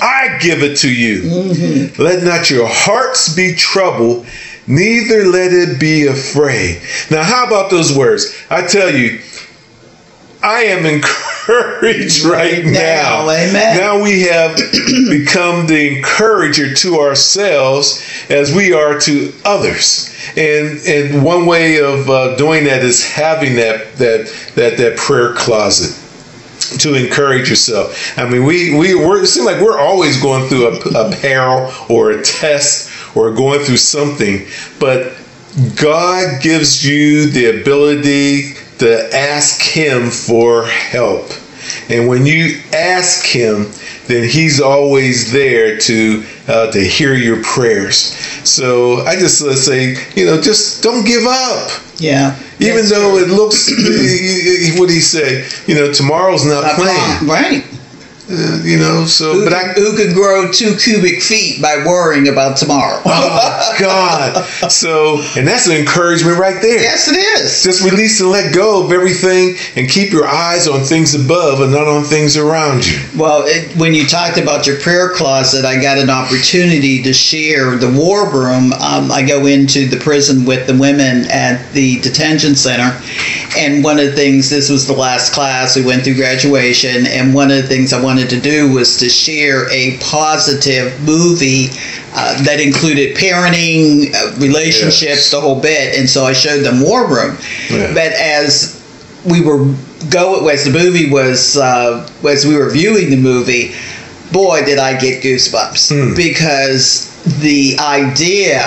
I 0.00 0.38
give 0.40 0.62
it 0.62 0.76
to 0.78 0.92
you. 0.92 1.22
Mm-hmm. 1.22 2.02
Let 2.02 2.22
not 2.22 2.50
your 2.50 2.68
hearts 2.68 3.34
be 3.34 3.54
troubled, 3.54 4.26
neither 4.66 5.24
let 5.26 5.52
it 5.52 5.80
be 5.80 6.06
afraid. 6.06 6.80
Now, 7.10 7.22
how 7.22 7.46
about 7.46 7.70
those 7.70 7.96
words? 7.96 8.34
I 8.50 8.66
tell 8.66 8.94
you, 8.94 9.20
I 10.42 10.62
am 10.64 10.86
encouraged 10.86 11.29
right 11.48 12.64
now. 12.64 13.24
now, 13.24 13.30
amen. 13.30 13.76
Now 13.76 14.02
we 14.02 14.22
have 14.22 14.56
become 15.08 15.66
the 15.66 15.96
encourager 15.96 16.74
to 16.74 17.00
ourselves 17.00 18.04
as 18.28 18.54
we 18.54 18.72
are 18.72 18.98
to 19.00 19.32
others. 19.44 20.14
And 20.36 20.78
and 20.86 21.24
one 21.24 21.46
way 21.46 21.78
of 21.80 22.08
uh, 22.08 22.36
doing 22.36 22.64
that 22.64 22.82
is 22.84 23.04
having 23.04 23.56
that 23.56 23.94
that 23.94 24.26
that 24.54 24.76
that 24.76 24.96
prayer 24.96 25.34
closet 25.34 25.96
to 26.78 26.94
encourage 26.94 27.48
yourself. 27.48 28.16
I 28.18 28.28
mean, 28.28 28.44
we 28.44 28.76
we 28.76 28.94
we're, 28.94 29.22
it 29.22 29.26
seems 29.26 29.46
like 29.46 29.60
we're 29.60 29.78
always 29.78 30.20
going 30.20 30.48
through 30.48 30.68
a, 30.68 31.08
a 31.08 31.16
peril 31.16 31.72
or 31.88 32.12
a 32.12 32.22
test 32.22 32.90
or 33.16 33.32
going 33.32 33.60
through 33.60 33.78
something, 33.78 34.46
but 34.78 35.16
God 35.74 36.40
gives 36.42 36.86
you 36.86 37.28
the 37.30 37.60
ability 37.60 38.54
to 38.80 39.14
ask 39.14 39.60
Him 39.62 40.10
for 40.10 40.66
help. 40.66 41.30
And 41.88 42.08
when 42.08 42.26
you 42.26 42.60
ask 42.72 43.24
Him, 43.24 43.70
then 44.06 44.28
He's 44.28 44.60
always 44.60 45.32
there 45.32 45.78
to 45.78 46.24
uh, 46.48 46.70
to 46.72 46.80
hear 46.80 47.14
your 47.14 47.42
prayers. 47.44 47.96
So 48.48 49.00
I 49.06 49.14
just 49.16 49.40
let's 49.42 49.64
say, 49.64 49.94
you 50.16 50.26
know, 50.26 50.40
just 50.40 50.82
don't 50.82 51.06
give 51.06 51.24
up. 51.26 51.70
Yeah. 51.96 52.36
Even 52.58 52.86
though 52.88 53.16
true. 53.18 53.24
it 53.24 53.28
looks, 53.28 53.68
what 54.80 54.90
he 54.90 55.00
say? 55.00 55.46
You 55.66 55.74
know, 55.74 55.92
tomorrow's 55.92 56.44
not 56.46 56.64
Uh, 56.64 56.74
playing. 56.74 57.28
Right. 57.28 57.64
Uh, 58.30 58.60
you 58.64 58.78
know, 58.78 59.04
so 59.06 59.34
Who, 59.34 59.44
but 59.44 59.52
I, 59.52 59.72
who 59.72 59.96
could 59.96 60.14
grow 60.14 60.50
two 60.50 60.76
cubic 60.76 61.22
feet 61.22 61.60
by 61.60 61.84
worrying 61.84 62.28
about 62.28 62.56
tomorrow? 62.56 63.00
oh 63.04 63.76
God. 63.78 64.44
So, 64.70 65.22
and 65.36 65.46
that's 65.46 65.66
an 65.66 65.76
encouragement 65.76 66.38
right 66.38 66.60
there. 66.62 66.80
yes, 66.80 67.08
it 67.08 67.16
is. 67.16 67.62
Just 67.62 67.84
release 67.84 68.20
and 68.20 68.30
let 68.30 68.54
go 68.54 68.84
of 68.84 68.92
everything, 68.92 69.56
and 69.76 69.88
keep 69.88 70.12
your 70.12 70.26
eyes 70.26 70.68
on 70.68 70.82
things 70.82 71.14
above 71.14 71.60
and 71.60 71.72
not 71.72 71.86
on 71.86 72.04
things 72.04 72.36
around 72.36 72.86
you. 72.86 73.00
Well, 73.16 73.44
it, 73.46 73.76
when 73.76 73.94
you 73.94 74.06
talked 74.06 74.38
about 74.38 74.66
your 74.66 74.78
prayer 74.78 75.10
closet, 75.10 75.64
I 75.64 75.80
got 75.80 75.98
an 75.98 76.10
opportunity 76.10 77.02
to 77.02 77.12
share 77.12 77.76
the 77.76 77.90
war 77.90 78.30
room. 78.30 78.72
Um, 78.74 79.10
I 79.10 79.24
go 79.26 79.46
into 79.46 79.86
the 79.86 79.96
prison 79.96 80.44
with 80.44 80.66
the 80.66 80.76
women 80.76 81.26
at 81.30 81.72
the 81.72 82.00
detention 82.00 82.54
center, 82.54 83.00
and 83.56 83.82
one 83.82 83.98
of 83.98 84.06
the 84.06 84.12
things, 84.12 84.50
this 84.50 84.70
was 84.70 84.86
the 84.86 84.92
last 84.92 85.32
class, 85.32 85.76
we 85.76 85.84
went 85.84 86.04
through 86.04 86.14
graduation, 86.14 87.06
and 87.06 87.34
one 87.34 87.50
of 87.50 87.56
the 87.56 87.68
things 87.68 87.92
I 87.92 88.00
wanted 88.00 88.19
to 88.28 88.40
do 88.40 88.72
was 88.72 88.98
to 88.98 89.08
share 89.08 89.68
a 89.70 89.98
positive 89.98 90.98
movie 91.02 91.68
uh, 92.14 92.42
that 92.44 92.60
included 92.60 93.16
parenting, 93.16 94.12
uh, 94.14 94.36
relationships, 94.38 95.02
Yes. 95.02 95.30
the 95.30 95.40
whole 95.40 95.60
bit, 95.60 95.98
and 95.98 96.08
so 96.08 96.24
I 96.24 96.32
showed 96.32 96.62
them 96.62 96.80
War 96.82 97.06
Room. 97.06 97.36
Yeah. 97.70 97.92
But 97.94 98.12
as 98.12 98.76
we 99.24 99.40
were 99.40 99.72
go 100.10 100.48
as 100.48 100.64
the 100.64 100.70
movie 100.70 101.10
was 101.10 101.56
uh, 101.56 102.08
as 102.28 102.46
we 102.46 102.56
were 102.56 102.70
viewing 102.70 103.10
the 103.10 103.16
movie, 103.16 103.74
boy 104.32 104.64
did 104.64 104.78
I 104.78 104.98
get 104.98 105.22
goosebumps 105.22 106.16
because 106.16 107.06
the 107.40 107.76
idea 107.78 108.62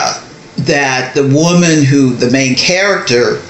that 0.59 1.13
the 1.15 1.23
woman 1.27 1.83
who 1.83 2.13
the 2.13 2.29
main 2.29 2.55
character, 2.55 3.41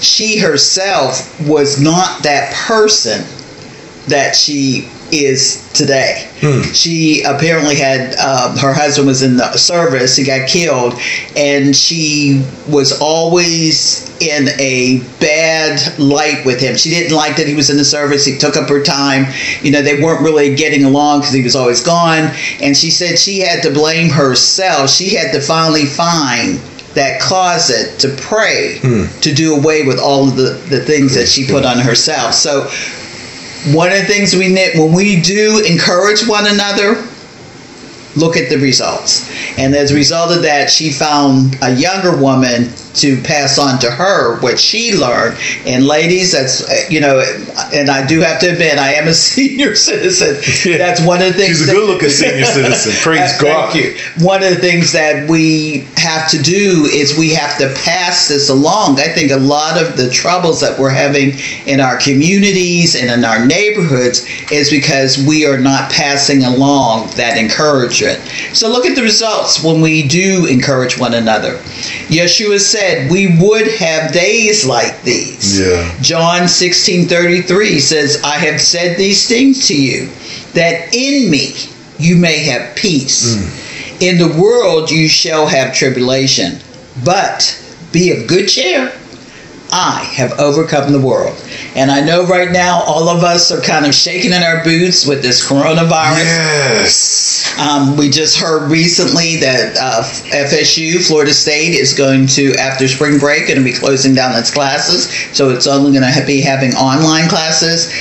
she 0.00 0.38
herself 0.38 1.38
was 1.46 1.78
not 1.80 2.22
that 2.22 2.52
person 2.54 3.22
that 4.08 4.34
she 4.34 4.88
is 5.12 5.70
today. 5.72 6.28
She 6.72 7.22
apparently 7.22 7.76
had 7.76 8.14
um, 8.16 8.56
her 8.58 8.72
husband 8.72 9.06
was 9.06 9.22
in 9.22 9.36
the 9.36 9.56
service. 9.56 10.16
He 10.16 10.24
got 10.24 10.48
killed, 10.48 10.94
and 11.36 11.74
she 11.74 12.44
was 12.68 13.00
always 13.00 14.04
in 14.20 14.48
a 14.58 15.00
bad 15.20 15.98
light 15.98 16.44
with 16.46 16.60
him. 16.60 16.76
She 16.76 16.90
didn't 16.90 17.16
like 17.16 17.36
that 17.36 17.46
he 17.46 17.54
was 17.54 17.70
in 17.70 17.76
the 17.76 17.84
service. 17.84 18.24
He 18.24 18.38
took 18.38 18.56
up 18.56 18.68
her 18.68 18.82
time. 18.82 19.26
You 19.62 19.70
know, 19.72 19.82
they 19.82 20.02
weren't 20.02 20.22
really 20.22 20.54
getting 20.54 20.84
along 20.84 21.20
because 21.20 21.34
he 21.34 21.42
was 21.42 21.56
always 21.56 21.82
gone. 21.82 22.30
And 22.60 22.76
she 22.76 22.90
said 22.90 23.18
she 23.18 23.40
had 23.40 23.62
to 23.62 23.70
blame 23.72 24.10
herself. 24.10 24.90
She 24.90 25.14
had 25.14 25.32
to 25.32 25.40
finally 25.40 25.84
find 25.86 26.58
that 26.94 27.20
closet 27.20 27.98
to 28.00 28.08
pray 28.22 28.78
to 29.20 29.34
do 29.34 29.54
away 29.54 29.86
with 29.86 29.98
all 29.98 30.28
of 30.28 30.36
the, 30.36 30.52
the 30.70 30.80
things 30.80 31.14
that 31.14 31.28
she 31.28 31.46
put 31.46 31.64
on 31.64 31.78
herself. 31.78 32.32
So 32.32 32.70
one 33.74 33.90
of 33.90 33.98
the 33.98 34.04
things 34.04 34.34
we 34.34 34.48
need 34.48 34.78
when 34.78 34.92
we 34.92 35.20
do 35.20 35.62
encourage 35.66 36.26
one 36.26 36.46
another 36.46 37.06
look 38.16 38.36
at 38.36 38.48
the 38.48 38.56
results. 38.56 39.30
And 39.58 39.74
as 39.74 39.90
a 39.90 39.94
result 39.94 40.34
of 40.34 40.42
that 40.42 40.70
she 40.70 40.92
found 40.92 41.56
a 41.62 41.74
younger 41.74 42.16
woman 42.16 42.70
to 42.96 43.20
pass 43.22 43.58
on 43.58 43.78
to 43.80 43.90
her 43.90 44.40
what 44.40 44.58
she 44.58 44.96
learned. 44.96 45.38
And 45.66 45.86
ladies, 45.86 46.32
that's 46.32 46.68
uh, 46.68 46.86
you 46.88 47.00
know, 47.00 47.20
and 47.72 47.90
I 47.90 48.06
do 48.06 48.20
have 48.20 48.40
to 48.40 48.52
admit, 48.52 48.78
I 48.78 48.94
am 48.94 49.08
a 49.08 49.14
senior 49.36 49.74
citizen. 49.74 50.36
Yeah. 50.64 50.78
That's 50.78 51.04
one 51.04 51.22
of 51.22 51.28
the 51.28 51.34
things. 51.34 51.58
She's 51.58 51.68
a 51.68 51.72
good-looking 51.72 52.08
senior 52.08 52.44
citizen. 52.56 52.92
Praise 53.02 53.38
God. 53.40 53.72
Thank 53.72 53.84
you. 53.84 54.24
One 54.24 54.42
of 54.42 54.50
the 54.50 54.60
things 54.60 54.92
that 54.92 55.28
we 55.28 55.88
have 55.96 56.30
to 56.30 56.38
do 56.42 56.88
is 56.92 57.16
we 57.18 57.34
have 57.34 57.58
to 57.58 57.72
pass 57.84 58.28
this 58.28 58.48
along. 58.48 58.98
I 59.00 59.08
think 59.08 59.30
a 59.30 59.36
lot 59.36 59.80
of 59.80 59.96
the 59.96 60.10
troubles 60.10 60.60
that 60.60 60.78
we're 60.78 60.90
having 60.90 61.32
in 61.66 61.80
our 61.80 61.98
communities 61.98 62.94
and 62.94 63.10
in 63.10 63.24
our 63.24 63.44
neighborhoods 63.44 64.26
is 64.50 64.70
because 64.70 65.18
we 65.26 65.46
are 65.46 65.58
not 65.58 65.90
passing 65.90 66.44
along 66.44 67.08
that 67.16 67.36
encouragement. 67.38 68.20
So 68.52 68.68
look 68.68 68.86
at 68.86 68.94
the 68.94 69.02
results 69.02 69.62
when 69.62 69.80
we 69.80 70.06
do 70.06 70.46
encourage 70.46 70.98
one 70.98 71.14
another. 71.14 71.58
Yeshua 72.08 72.60
said 72.60 72.85
we 73.10 73.38
would 73.40 73.68
have 73.78 74.12
days 74.12 74.66
like 74.66 75.02
these. 75.02 75.60
Yeah. 75.60 75.98
John 76.00 76.48
16 76.48 77.08
33 77.08 77.80
says, 77.80 78.22
I 78.24 78.38
have 78.38 78.60
said 78.60 78.96
these 78.96 79.28
things 79.28 79.66
to 79.68 79.80
you, 79.80 80.08
that 80.54 80.94
in 80.94 81.30
me 81.30 81.54
you 81.98 82.16
may 82.16 82.44
have 82.44 82.76
peace. 82.76 83.36
Mm. 83.36 84.02
In 84.02 84.18
the 84.18 84.40
world 84.40 84.90
you 84.90 85.08
shall 85.08 85.46
have 85.46 85.74
tribulation, 85.74 86.58
but 87.04 87.62
be 87.92 88.10
of 88.10 88.26
good 88.26 88.48
cheer. 88.48 88.92
I 89.78 90.04
have 90.14 90.40
overcome 90.40 90.90
the 90.90 91.00
world. 91.00 91.36
And 91.74 91.90
I 91.90 92.00
know 92.00 92.24
right 92.24 92.50
now 92.50 92.82
all 92.86 93.10
of 93.10 93.22
us 93.22 93.52
are 93.52 93.60
kind 93.60 93.84
of 93.84 93.94
shaking 93.94 94.32
in 94.32 94.42
our 94.42 94.64
boots 94.64 95.06
with 95.06 95.20
this 95.20 95.46
coronavirus. 95.46 96.24
Yes. 96.24 97.58
Um, 97.60 97.94
we 97.94 98.08
just 98.08 98.38
heard 98.38 98.70
recently 98.70 99.36
that 99.36 99.76
uh, 99.76 100.02
FSU, 100.02 101.06
Florida 101.06 101.34
State, 101.34 101.74
is 101.74 101.92
going 101.92 102.26
to, 102.28 102.54
after 102.54 102.88
spring 102.88 103.18
break, 103.18 103.48
going 103.48 103.58
to 103.58 103.64
be 103.64 103.74
closing 103.74 104.14
down 104.14 104.34
its 104.38 104.50
classes. 104.50 105.10
So 105.36 105.50
it's 105.50 105.66
only 105.66 105.92
going 105.92 106.10
to 106.10 106.24
be 106.24 106.40
having 106.40 106.72
online 106.72 107.28
classes. 107.28 107.92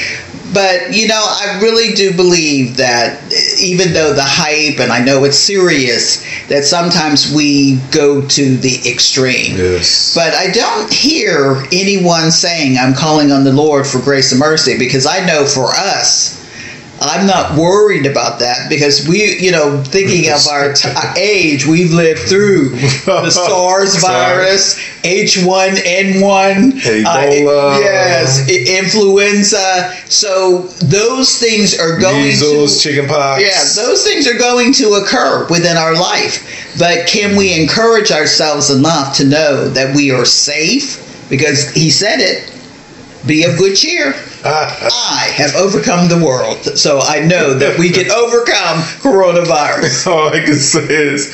But, 0.55 0.95
you 0.95 1.07
know, 1.09 1.21
I 1.21 1.59
really 1.61 1.93
do 1.93 2.15
believe 2.15 2.77
that 2.77 3.21
even 3.61 3.91
though 3.91 4.13
the 4.13 4.23
hype, 4.23 4.79
and 4.79 4.89
I 4.89 5.03
know 5.03 5.25
it's 5.25 5.37
serious, 5.37 6.23
that 6.47 6.63
sometimes 6.63 7.31
we 7.31 7.75
go 7.91 8.25
to 8.25 8.57
the 8.57 8.79
extreme. 8.89 9.57
Yes. 9.57 10.15
But 10.15 10.33
I 10.33 10.49
don't 10.51 10.91
hear 10.91 11.61
anyone 11.73 12.31
saying, 12.31 12.77
I'm 12.79 12.93
calling 12.95 13.33
on 13.33 13.43
the 13.43 13.51
Lord 13.51 13.85
for 13.85 13.99
grace 13.99 14.31
and 14.31 14.39
mercy, 14.39 14.77
because 14.77 15.05
I 15.05 15.25
know 15.25 15.45
for 15.45 15.67
us, 15.75 16.34
I'm 17.01 17.27
not 17.27 17.57
worried 17.57 18.05
about 18.05 18.39
that 18.39 18.69
because 18.69 19.05
we, 19.07 19.37
you 19.37 19.51
know, 19.51 19.83
thinking 19.83 20.31
of 20.31 20.39
our 20.47 20.71
t- 20.73 20.87
age, 21.19 21.65
we've 21.65 21.91
lived 21.91 22.21
through 22.21 22.69
the 22.69 23.29
SARS 23.31 24.01
virus, 24.01 24.79
H1N1, 25.03 26.71
Ebola. 27.03 27.75
uh, 27.75 27.79
yes, 27.79 28.49
influenza. 28.49 29.93
So 30.07 30.59
those 30.83 31.37
things 31.37 31.77
are 31.77 31.99
going 31.99 32.23
Measles, 32.23 32.81
to 32.81 32.89
chickenpox. 32.89 33.41
yeah, 33.41 33.83
those 33.83 34.03
things 34.05 34.27
are 34.27 34.37
going 34.37 34.71
to 34.73 34.93
occur 34.93 35.47
within 35.49 35.77
our 35.77 35.93
life. 35.95 36.75
But 36.79 37.07
can 37.07 37.35
we 37.35 37.59
encourage 37.61 38.11
ourselves 38.11 38.69
enough 38.69 39.15
to 39.17 39.25
know 39.25 39.69
that 39.69 39.95
we 39.95 40.11
are 40.11 40.25
safe? 40.25 41.01
Because 41.29 41.71
he 41.71 41.89
said 41.89 42.19
it 42.19 42.51
be 43.25 43.43
of 43.43 43.57
good 43.57 43.75
cheer. 43.75 44.13
I 44.45 45.31
have 45.35 45.55
overcome 45.55 46.07
the 46.07 46.23
world. 46.23 46.63
So 46.77 46.99
I 46.99 47.19
know 47.25 47.53
that 47.55 47.77
we 47.79 47.89
can 47.89 48.11
overcome 48.23 48.81
coronavirus. 49.01 50.07
All 50.07 50.29
I 50.29 50.39
can 50.45 50.55
say 50.55 50.85
is 50.87 51.27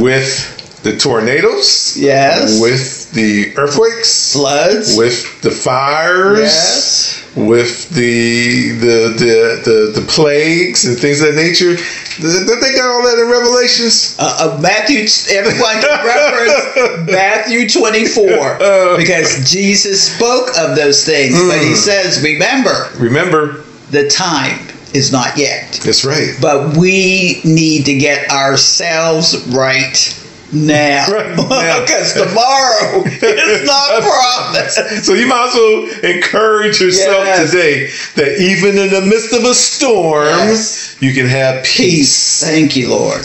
with 0.00 0.82
the 0.82 0.96
tornadoes, 0.96 1.96
Yes. 1.98 2.60
with 2.60 3.10
the 3.12 3.56
earthquakes, 3.56 4.34
Floods. 4.34 4.96
with 4.98 5.40
the 5.40 5.50
fires, 5.50 6.40
Yes. 6.40 7.24
with 7.34 7.88
the 7.90 8.72
the, 8.72 9.14
the 9.16 9.62
the 9.94 10.00
the 10.00 10.06
plagues 10.06 10.84
and 10.84 10.98
things 10.98 11.22
of 11.22 11.34
that 11.34 11.40
nature. 11.42 11.76
Don't 12.20 12.60
they 12.60 12.72
got 12.74 12.88
all 12.90 13.02
that 13.02 13.18
in 13.18 13.30
Revelations? 13.30 14.16
Uh, 14.18 14.56
uh, 14.56 14.60
Matthew, 14.60 15.06
everyone 15.36 15.80
can 15.80 16.06
reference 16.06 17.10
Matthew 17.12 17.68
24 17.68 18.96
because 18.96 19.50
Jesus 19.50 20.14
spoke 20.14 20.48
of 20.58 20.76
those 20.76 21.04
things. 21.04 21.34
But 21.48 21.58
he 21.60 21.74
says, 21.74 22.22
remember, 22.22 22.90
Remember, 22.96 23.64
the 23.90 24.08
time 24.08 24.58
is 24.94 25.10
not 25.12 25.36
yet. 25.36 25.72
that's 25.84 26.04
right. 26.04 26.36
but 26.40 26.76
we 26.76 27.40
need 27.44 27.84
to 27.86 27.94
get 27.98 28.30
ourselves 28.30 29.44
right 29.48 30.20
now 30.54 31.06
because 31.36 32.12
tomorrow 32.14 33.02
is 33.04 33.66
not 33.66 34.02
promised. 34.54 35.04
So 35.04 35.14
you 35.14 35.26
might 35.26 35.48
as 35.48 35.54
well 35.54 36.14
encourage 36.16 36.80
yourself 36.80 37.24
Yes. 37.24 37.50
today 37.50 37.86
that 38.16 38.40
even 38.40 38.78
in 38.78 38.90
the 38.90 39.00
midst 39.02 39.32
of 39.32 39.44
a 39.44 39.54
storm, 39.54 40.26
Yes. 40.26 40.96
you 41.00 41.12
can 41.12 41.26
have 41.26 41.64
peace. 41.64 41.84
Peace. 41.84 42.44
Thank 42.44 42.76
you, 42.76 42.88
Lord. 42.90 43.22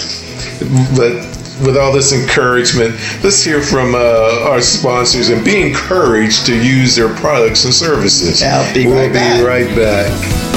But 0.95 1.25
with 1.65 1.77
all 1.77 1.91
this 1.91 2.11
encouragement, 2.13 2.95
let's 3.23 3.43
hear 3.43 3.61
from 3.61 3.93
uh, 3.95 4.47
our 4.49 4.61
sponsors 4.61 5.29
and 5.29 5.43
be 5.43 5.61
encouraged 5.61 6.45
to 6.47 6.55
use 6.55 6.95
their 6.95 7.13
products 7.15 7.65
and 7.65 7.73
services. 7.73 8.41
I'll 8.43 8.73
be 8.73 8.85
we'll 8.87 8.95
right 8.97 9.07
be 9.07 9.13
back. 9.13 9.45
right 9.45 9.75
back. 9.75 10.48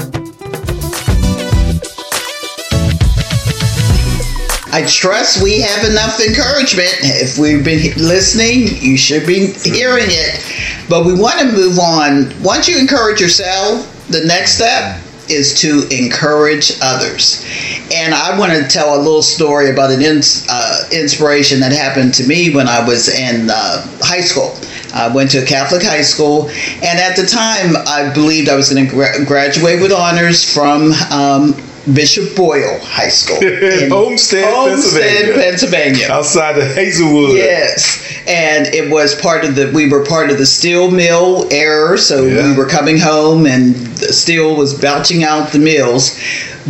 I 4.72 4.86
trust 4.86 5.42
we 5.42 5.60
have 5.60 5.88
enough 5.88 6.20
encouragement. 6.20 6.94
If 7.02 7.38
we've 7.38 7.64
been 7.64 7.92
listening, 7.96 8.68
you 8.80 8.96
should 8.96 9.26
be 9.26 9.52
hearing 9.52 10.06
it. 10.06 10.88
But 10.88 11.04
we 11.04 11.14
want 11.14 11.40
to 11.40 11.46
move 11.46 11.78
on. 11.78 12.32
Once 12.42 12.68
you 12.68 12.78
encourage 12.78 13.20
yourself, 13.20 13.86
the 14.08 14.24
next 14.24 14.52
step 14.56 15.00
is 15.28 15.60
to 15.60 15.86
encourage 15.90 16.72
others. 16.82 17.44
And 17.92 18.14
I 18.14 18.36
want 18.38 18.52
to 18.52 18.66
tell 18.68 18.96
a 18.96 19.00
little 19.00 19.22
story 19.22 19.70
about 19.70 19.90
an 19.90 20.02
ins- 20.02 20.46
uh, 20.48 20.88
inspiration 20.92 21.60
that 21.60 21.72
happened 21.72 22.14
to 22.14 22.26
me 22.26 22.52
when 22.52 22.68
I 22.68 22.84
was 22.86 23.08
in 23.08 23.48
uh, 23.50 23.86
high 24.00 24.20
school. 24.20 24.56
I 24.92 25.12
went 25.12 25.30
to 25.32 25.38
a 25.38 25.46
Catholic 25.46 25.82
high 25.82 26.02
school, 26.02 26.48
and 26.48 26.98
at 26.98 27.14
the 27.14 27.26
time, 27.26 27.76
I 27.86 28.12
believed 28.12 28.48
I 28.48 28.56
was 28.56 28.72
going 28.72 28.86
to 28.86 28.92
gra- 28.92 29.24
graduate 29.24 29.80
with 29.80 29.92
honors 29.92 30.52
from 30.52 30.92
um, 31.12 31.54
Bishop 31.94 32.36
Boyle 32.36 32.78
High 32.82 33.08
School 33.08 33.38
in 33.42 33.90
Homestead, 33.90 34.44
Homestead, 34.52 35.02
Pennsylvania. 35.02 35.42
Pennsylvania. 35.42 36.06
outside 36.10 36.58
of 36.58 36.74
Hazelwood. 36.74 37.36
Yes, 37.36 38.06
and 38.26 38.66
it 38.74 38.90
was 38.90 39.14
part 39.14 39.44
of 39.44 39.54
the. 39.56 39.70
We 39.74 39.88
were 39.88 40.04
part 40.04 40.30
of 40.30 40.38
the 40.38 40.46
steel 40.46 40.90
mill 40.90 41.48
era, 41.50 41.96
so 41.98 42.24
Yeah. 42.24 42.50
we 42.50 42.56
were 42.56 42.66
coming 42.68 42.98
home, 42.98 43.46
and 43.46 43.74
the 43.96 44.12
steel 44.12 44.56
was 44.56 44.74
belching 44.78 45.24
out 45.24 45.52
the 45.52 45.58
mills. 45.58 46.18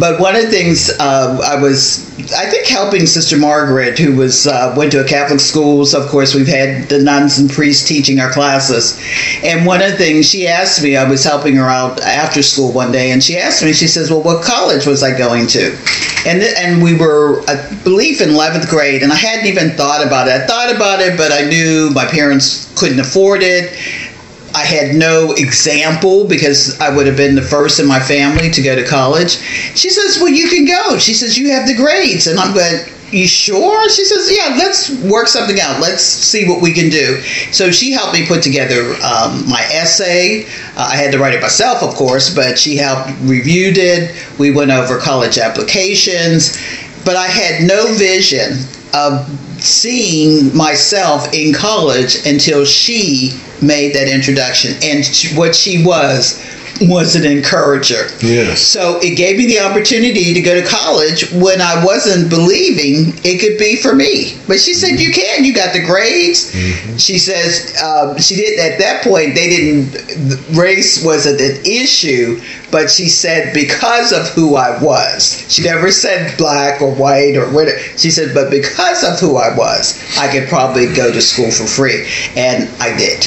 But 0.00 0.18
one 0.18 0.34
of 0.34 0.42
the 0.42 0.50
things 0.50 0.90
uh, 0.98 1.38
I 1.44 1.60
was, 1.60 2.08
I 2.32 2.46
think, 2.46 2.66
helping 2.66 3.04
Sister 3.04 3.36
Margaret, 3.36 3.98
who 3.98 4.16
was 4.16 4.46
uh, 4.46 4.74
went 4.76 4.92
to 4.92 5.04
a 5.04 5.06
Catholic 5.06 5.40
school. 5.40 5.84
So 5.84 6.02
of 6.02 6.08
course 6.08 6.34
we've 6.34 6.48
had 6.48 6.88
the 6.88 6.98
nuns 7.02 7.38
and 7.38 7.50
priests 7.50 7.86
teaching 7.86 8.18
our 8.18 8.32
classes. 8.32 8.98
And 9.44 9.66
one 9.66 9.82
of 9.82 9.90
the 9.92 9.96
things 9.98 10.26
she 10.28 10.48
asked 10.48 10.82
me, 10.82 10.96
I 10.96 11.08
was 11.08 11.22
helping 11.22 11.54
her 11.56 11.68
out 11.68 12.00
after 12.00 12.42
school 12.42 12.72
one 12.72 12.92
day, 12.92 13.10
and 13.10 13.22
she 13.22 13.36
asked 13.36 13.62
me, 13.62 13.74
she 13.74 13.86
says, 13.86 14.10
"Well, 14.10 14.22
what 14.22 14.42
college 14.42 14.86
was 14.86 15.02
I 15.02 15.16
going 15.16 15.46
to?" 15.48 15.76
And 16.26 16.40
th- 16.40 16.54
and 16.56 16.82
we 16.82 16.96
were, 16.96 17.42
I 17.48 17.56
believe, 17.84 18.22
in 18.22 18.30
eleventh 18.30 18.68
grade, 18.70 19.02
and 19.02 19.12
I 19.12 19.16
hadn't 19.16 19.46
even 19.46 19.70
thought 19.70 20.06
about 20.06 20.28
it. 20.28 20.32
I 20.32 20.46
thought 20.46 20.74
about 20.74 21.00
it, 21.00 21.18
but 21.18 21.30
I 21.30 21.42
knew 21.42 21.90
my 21.90 22.06
parents 22.06 22.72
couldn't 22.78 23.00
afford 23.00 23.42
it. 23.42 23.76
I 24.60 24.64
had 24.64 24.94
no 24.94 25.32
example 25.38 26.28
because 26.28 26.78
I 26.80 26.94
would 26.94 27.06
have 27.06 27.16
been 27.16 27.34
the 27.34 27.40
first 27.40 27.80
in 27.80 27.86
my 27.86 27.98
family 27.98 28.50
to 28.50 28.60
go 28.60 28.76
to 28.76 28.84
college. 28.86 29.38
She 29.74 29.88
says, 29.88 30.18
Well, 30.20 30.28
you 30.28 30.50
can 30.50 30.66
go. 30.66 30.98
She 30.98 31.14
says, 31.14 31.38
You 31.38 31.50
have 31.52 31.66
the 31.66 31.74
grades. 31.74 32.26
And 32.26 32.38
I'm 32.38 32.52
going, 32.52 32.84
You 33.10 33.26
sure? 33.26 33.88
She 33.88 34.04
says, 34.04 34.30
Yeah, 34.30 34.56
let's 34.58 34.90
work 35.10 35.28
something 35.28 35.58
out. 35.58 35.80
Let's 35.80 36.02
see 36.02 36.46
what 36.46 36.60
we 36.60 36.74
can 36.74 36.90
do. 36.90 37.22
So 37.52 37.70
she 37.70 37.90
helped 37.92 38.12
me 38.12 38.26
put 38.26 38.42
together 38.42 38.90
um, 38.96 39.48
my 39.48 39.66
essay. 39.72 40.44
Uh, 40.76 40.90
I 40.92 40.96
had 40.96 41.10
to 41.12 41.18
write 41.18 41.32
it 41.32 41.40
myself, 41.40 41.82
of 41.82 41.94
course, 41.94 42.34
but 42.34 42.58
she 42.58 42.76
helped 42.76 43.12
reviewed 43.22 43.78
it. 43.78 44.14
We 44.38 44.50
went 44.50 44.70
over 44.70 44.98
college 44.98 45.38
applications. 45.38 46.58
But 47.06 47.16
I 47.16 47.28
had 47.28 47.66
no 47.66 47.94
vision 47.94 48.58
of 48.92 49.26
seeing 49.58 50.54
myself 50.54 51.32
in 51.32 51.54
college 51.54 52.26
until 52.26 52.66
she 52.66 53.40
made 53.62 53.94
that 53.94 54.08
introduction. 54.08 54.76
And 54.82 55.04
what 55.36 55.54
she 55.54 55.84
was 55.84 56.42
was 56.80 57.14
an 57.14 57.24
encourager. 57.24 58.08
Yes. 58.22 58.60
So 58.62 58.98
it 59.02 59.16
gave 59.16 59.36
me 59.36 59.46
the 59.46 59.60
opportunity 59.60 60.32
to 60.34 60.40
go 60.40 60.60
to 60.60 60.66
college 60.66 61.30
when 61.32 61.60
I 61.60 61.84
wasn't 61.84 62.30
believing 62.30 63.14
it 63.24 63.40
could 63.40 63.58
be 63.58 63.76
for 63.76 63.94
me. 63.94 64.38
But 64.46 64.60
she 64.60 64.74
said, 64.74 64.98
"You 64.98 65.12
can. 65.12 65.44
You 65.44 65.54
got 65.54 65.72
the 65.72 65.84
grades." 65.84 66.50
She 67.00 67.18
says 67.18 67.76
um, 67.82 68.18
she 68.18 68.36
did 68.36 68.58
at 68.58 68.78
that 68.78 69.04
point. 69.04 69.34
They 69.34 69.48
didn't. 69.48 70.56
Race 70.56 71.04
wasn't 71.04 71.40
an 71.40 71.60
issue, 71.64 72.40
but 72.70 72.90
she 72.90 73.08
said 73.08 73.52
because 73.52 74.12
of 74.12 74.28
who 74.28 74.56
I 74.56 74.82
was. 74.82 75.46
She 75.48 75.62
never 75.62 75.90
said 75.90 76.36
black 76.38 76.80
or 76.80 76.94
white 76.94 77.36
or 77.36 77.46
whatever. 77.52 77.78
She 77.96 78.10
said, 78.10 78.34
but 78.34 78.50
because 78.50 79.04
of 79.04 79.18
who 79.18 79.36
I 79.36 79.54
was, 79.56 80.00
I 80.18 80.30
could 80.30 80.48
probably 80.48 80.86
go 80.94 81.12
to 81.12 81.20
school 81.20 81.50
for 81.50 81.66
free, 81.66 82.06
and 82.36 82.68
I 82.80 82.96
did. 82.96 83.26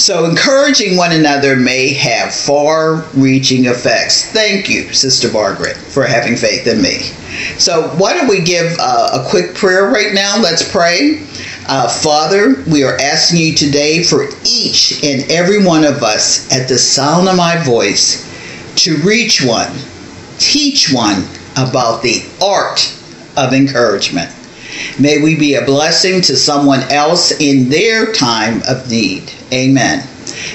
So 0.00 0.24
encouraging 0.24 0.96
one 0.96 1.12
another 1.12 1.56
may 1.56 1.92
have 1.92 2.34
far-reaching 2.34 3.66
effects. 3.66 4.24
Thank 4.32 4.70
you, 4.70 4.90
Sister 4.94 5.30
Margaret, 5.30 5.76
for 5.76 6.04
having 6.04 6.36
faith 6.36 6.66
in 6.66 6.80
me. 6.80 7.00
So 7.58 7.88
why 7.98 8.14
don't 8.14 8.26
we 8.26 8.40
give 8.40 8.74
uh, 8.80 9.22
a 9.22 9.28
quick 9.28 9.54
prayer 9.54 9.90
right 9.90 10.14
now? 10.14 10.40
Let's 10.40 10.66
pray. 10.72 11.26
Uh, 11.68 11.86
Father, 11.86 12.64
we 12.66 12.82
are 12.82 12.96
asking 12.96 13.40
you 13.40 13.54
today 13.54 14.02
for 14.02 14.24
each 14.42 15.04
and 15.04 15.30
every 15.30 15.62
one 15.62 15.84
of 15.84 16.02
us 16.02 16.50
at 16.50 16.66
the 16.66 16.78
sound 16.78 17.28
of 17.28 17.36
my 17.36 17.62
voice 17.62 18.26
to 18.76 18.96
reach 19.02 19.44
one, 19.44 19.70
teach 20.38 20.90
one 20.90 21.24
about 21.58 22.02
the 22.02 22.24
art 22.42 22.90
of 23.36 23.52
encouragement. 23.52 24.34
May 24.98 25.20
we 25.22 25.36
be 25.36 25.56
a 25.56 25.64
blessing 25.66 26.22
to 26.22 26.36
someone 26.36 26.80
else 26.84 27.38
in 27.38 27.68
their 27.68 28.14
time 28.14 28.62
of 28.66 28.88
need. 28.88 29.29
Amen. 29.52 30.06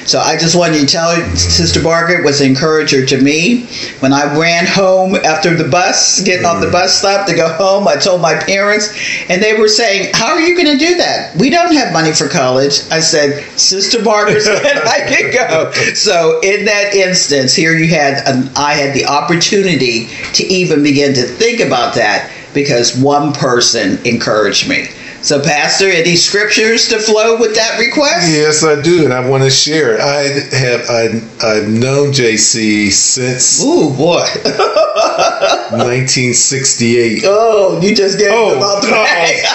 So 0.05 0.19
I 0.19 0.37
just 0.37 0.55
wanted 0.55 0.79
to 0.79 0.85
tell 0.85 1.15
Sister 1.35 1.81
Margaret 1.81 2.23
was 2.23 2.39
an 2.39 2.47
encourager 2.47 3.05
to 3.05 3.21
me. 3.21 3.65
When 3.99 4.13
I 4.13 4.37
ran 4.37 4.65
home 4.67 5.15
after 5.15 5.53
the 5.55 5.67
bus, 5.67 6.23
getting 6.23 6.45
off 6.45 6.61
the 6.61 6.71
bus 6.71 6.97
stop 6.97 7.27
to 7.27 7.35
go 7.35 7.49
home, 7.49 7.87
I 7.87 7.95
told 7.95 8.21
my 8.21 8.35
parents, 8.35 8.89
and 9.29 9.41
they 9.41 9.57
were 9.59 9.67
saying, 9.67 10.11
How 10.13 10.33
are 10.33 10.39
you 10.39 10.55
going 10.55 10.77
to 10.77 10.85
do 10.85 10.95
that? 10.97 11.35
We 11.37 11.49
don't 11.49 11.73
have 11.73 11.91
money 11.91 12.13
for 12.13 12.29
college. 12.29 12.81
I 12.91 12.99
said, 12.99 13.43
Sister 13.57 14.01
Margaret 14.01 14.41
said 14.41 14.77
I 14.85 15.01
could 15.07 15.33
go. 15.33 15.71
So 15.93 16.39
in 16.41 16.65
that 16.65 16.93
instance, 16.93 17.53
here 17.53 17.75
you 17.75 17.87
had, 17.87 18.23
an, 18.27 18.51
I 18.55 18.73
had 18.73 18.93
the 18.93 19.05
opportunity 19.05 20.07
to 20.33 20.43
even 20.45 20.83
begin 20.83 21.13
to 21.15 21.23
think 21.23 21.59
about 21.59 21.95
that 21.95 22.31
because 22.53 22.97
one 22.97 23.33
person 23.33 23.99
encouraged 24.05 24.69
me. 24.69 24.87
So, 25.25 25.41
Pastor, 25.41 25.89
any 25.89 26.15
scriptures 26.15 26.87
to 26.89 26.99
flow 26.99 27.39
with 27.39 27.55
that 27.55 27.79
request? 27.79 28.29
Yes, 28.31 28.63
I 28.63 28.79
do, 28.79 29.05
and 29.05 29.11
I 29.11 29.27
want 29.27 29.43
to 29.43 29.49
share. 29.49 29.99
I 29.99 30.21
have 30.55 30.87
I, 30.87 31.05
I've 31.41 31.67
known 31.67 32.11
JC 32.11 32.91
since 32.91 33.59
Ooh, 33.63 33.89
boy. 33.97 34.21
1968. 35.71 37.23
oh, 37.25 37.79
you 37.81 37.95
just 37.95 38.19
gave 38.19 38.29
Oh, 38.31 38.53
the 38.53 38.61
oh, 38.61 38.81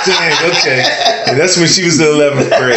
dang, 0.07 0.51
okay. 0.51 0.83
And 1.31 1.39
that's 1.39 1.57
when 1.57 1.69
she 1.69 1.85
was 1.85 2.01
in 2.01 2.07
11th 2.07 2.51
grade. 2.59 2.77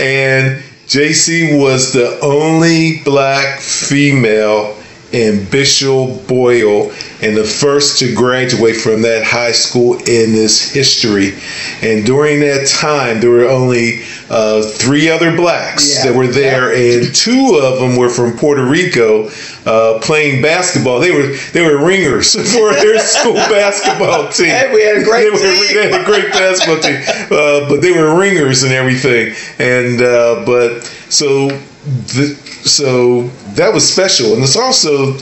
and 0.00 0.62
JC 0.86 1.58
was 1.60 1.92
the 1.92 2.20
only 2.22 3.00
black 3.04 3.58
female 3.60 4.75
in 5.12 5.48
Bishop 5.50 6.26
Boyle 6.26 6.90
and 7.22 7.36
the 7.36 7.44
first 7.44 7.98
to 8.00 8.14
graduate 8.14 8.76
from 8.76 9.02
that 9.02 9.24
high 9.24 9.52
school 9.52 9.94
in 9.94 10.32
this 10.32 10.70
history. 10.72 11.34
And 11.80 12.04
during 12.04 12.40
that 12.40 12.66
time, 12.68 13.20
there 13.20 13.30
were 13.30 13.48
only 13.48 14.02
uh, 14.28 14.62
three 14.62 15.08
other 15.08 15.34
blacks 15.34 15.94
Yeah. 15.96 16.06
that 16.10 16.14
were 16.18 16.26
there, 16.26 16.72
and 16.74 17.14
two 17.14 17.60
of 17.62 17.78
them 17.78 17.96
were 17.96 18.08
from 18.10 18.36
Puerto 18.36 18.64
Rico 18.64 19.30
uh, 19.64 19.98
playing 20.00 20.42
basketball. 20.42 21.00
They 21.00 21.12
were 21.12 21.36
they 21.52 21.62
were 21.62 21.84
ringers 21.84 22.34
for 22.54 22.72
their 22.74 22.98
school 22.98 23.34
basketball 23.50 24.28
team. 24.28 24.46
Hey, 24.48 24.72
we 24.74 24.82
had 24.82 24.96
a 24.98 25.04
great 25.04 25.24
they 25.24 25.30
were, 25.30 25.38
team. 25.38 25.74
They 25.76 25.90
had 25.90 26.00
a 26.02 26.04
great 26.04 26.30
basketball 26.32 26.80
team, 26.80 27.00
uh, 27.30 27.68
but 27.68 27.80
they 27.80 27.92
were 27.92 28.18
ringers 28.18 28.62
and 28.64 28.72
everything. 28.72 29.34
And 29.58 30.02
uh, 30.02 30.42
but 30.44 30.82
so 31.08 31.48
the, 31.86 32.34
so 32.64 33.22
that 33.54 33.72
was 33.72 33.90
special, 33.90 34.34
and 34.34 34.42
it's 34.42 34.56
also 34.56 35.14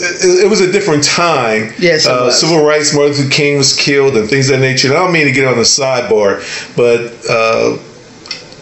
it, 0.00 0.44
it 0.44 0.48
was 0.48 0.60
a 0.60 0.70
different 0.70 1.02
time. 1.02 1.72
Yes, 1.78 2.06
it 2.06 2.12
uh, 2.12 2.26
was. 2.26 2.40
civil 2.40 2.64
rights. 2.64 2.94
Martin 2.94 3.16
Luther 3.16 3.30
King 3.30 3.58
was 3.58 3.74
killed, 3.74 4.16
and 4.16 4.28
things 4.28 4.50
of 4.50 4.58
that 4.58 4.66
nature. 4.66 4.88
And 4.88 4.96
I 4.96 5.00
don't 5.00 5.12
mean 5.12 5.26
to 5.26 5.32
get 5.32 5.46
on 5.46 5.56
the 5.56 5.62
sidebar, 5.62 6.40
but 6.76 7.12
uh, 7.28 7.78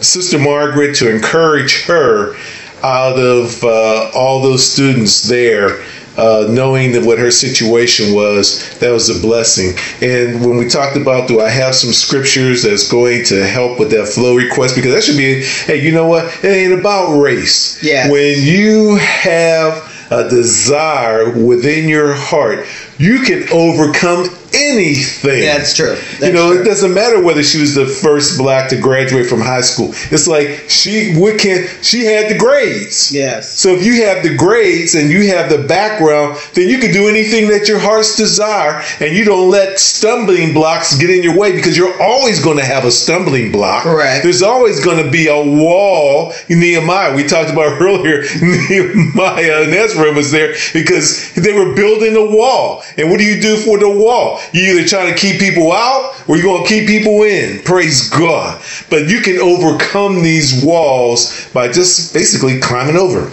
Sister 0.01 0.39
Margaret 0.39 0.95
to 0.97 1.13
encourage 1.13 1.83
her 1.85 2.35
out 2.83 3.19
of 3.19 3.63
uh, 3.63 4.11
all 4.13 4.41
those 4.41 4.69
students 4.69 5.23
there. 5.23 5.83
Uh, 6.17 6.47
knowing 6.49 6.91
that 6.93 7.05
what 7.05 7.19
her 7.19 7.29
situation 7.29 8.15
was, 8.15 8.77
that 8.79 8.89
was 8.89 9.07
a 9.15 9.21
blessing. 9.21 9.77
And 10.01 10.43
when 10.43 10.57
we 10.57 10.67
talked 10.67 10.97
about, 10.97 11.27
do 11.27 11.39
I 11.41 11.49
have 11.49 11.75
some 11.75 11.91
scriptures 11.91 12.63
that's 12.63 12.89
going 12.89 13.23
to 13.25 13.45
help 13.45 13.77
with 13.77 13.91
that 13.91 14.07
flow 14.07 14.35
request? 14.35 14.75
Because 14.75 14.93
that 14.93 15.03
should 15.03 15.17
be, 15.17 15.43
hey, 15.43 15.79
you 15.79 15.91
know 15.91 16.07
what? 16.07 16.25
It 16.43 16.47
ain't 16.47 16.79
about 16.79 17.19
race. 17.19 17.81
Yeah. 17.83 18.09
When 18.09 18.41
you 18.41 18.95
have 18.95 19.93
a 20.09 20.27
desire 20.27 21.37
within 21.37 21.87
your 21.87 22.13
heart, 22.13 22.65
you 22.97 23.19
can 23.19 23.47
overcome 23.51 24.29
anything. 24.57 25.41
That's 25.41 25.75
true. 25.75 25.97
you 26.19 26.33
know, 26.33 26.51
true. 26.51 26.61
it 26.61 26.65
doesn't 26.65 26.93
matter 26.93 27.23
whether 27.23 27.43
she 27.43 27.59
was 27.59 27.75
the 27.75 27.85
first 27.85 28.37
black 28.37 28.69
to 28.69 28.79
graduate 28.79 29.27
from 29.27 29.41
high 29.41 29.61
school. 29.61 29.89
It's 30.11 30.27
like 30.27 30.69
she 30.69 31.15
what 31.15 31.39
can 31.39 31.67
she 31.81 32.05
had 32.05 32.29
the 32.29 32.37
grades. 32.37 33.11
Yes. 33.13 33.51
So 33.51 33.69
if 33.69 33.83
you 33.83 34.05
have 34.05 34.23
the 34.23 34.35
grades 34.35 34.95
and 34.95 35.09
you 35.09 35.27
have 35.27 35.49
the 35.49 35.67
background, 35.67 36.37
then 36.53 36.69
you 36.69 36.79
can 36.79 36.91
do 36.91 37.07
anything 37.07 37.49
that 37.49 37.67
your 37.67 37.79
heart's 37.79 38.17
desire, 38.17 38.83
and 38.99 39.15
you 39.15 39.23
don't 39.23 39.49
let 39.49 39.79
stumbling 39.79 40.53
blocks 40.53 40.97
get 40.97 41.09
in 41.09 41.23
your 41.23 41.37
way 41.37 41.51
because 41.51 41.77
you're 41.77 42.01
always 42.01 42.43
going 42.43 42.57
to 42.57 42.65
have 42.65 42.85
a 42.85 42.91
stumbling 42.91 43.51
block. 43.51 43.83
Correct. 43.83 44.23
There's 44.23 44.41
always 44.41 44.83
going 44.83 45.03
to 45.03 45.09
be 45.09 45.27
a 45.27 45.37
wall. 45.37 46.33
in 46.49 46.59
Nehemiah, 46.59 47.15
we 47.15 47.23
talked 47.23 47.49
about 47.49 47.81
earlier. 47.81 48.23
Nehemiah 48.41 49.63
and 49.63 49.73
Ezra 49.73 50.11
was 50.13 50.31
there 50.31 50.55
because 50.73 51.33
they 51.33 51.53
were 51.53 51.75
building 51.75 52.15
a 52.15 52.25
wall. 52.25 52.83
And 52.97 53.09
what 53.09 53.17
do 53.19 53.25
you 53.25 53.41
do 53.41 53.57
for 53.57 53.77
the 53.77 53.89
wall? 53.89 54.39
You 54.53 54.77
either 54.77 54.87
trying 54.87 55.13
to 55.13 55.19
keep 55.19 55.39
people 55.39 55.71
out 55.71 56.15
or 56.27 56.37
you're 56.37 56.45
going 56.45 56.63
to 56.63 56.69
keep 56.69 56.87
people 56.87 57.23
in. 57.23 57.61
Praise 57.63 58.09
God. 58.09 58.61
But 58.89 59.09
you 59.09 59.21
can 59.21 59.39
overcome 59.39 60.23
these 60.23 60.63
walls 60.63 61.47
by 61.53 61.71
just 61.71 62.13
basically 62.13 62.59
climbing 62.59 62.95
over 62.95 63.31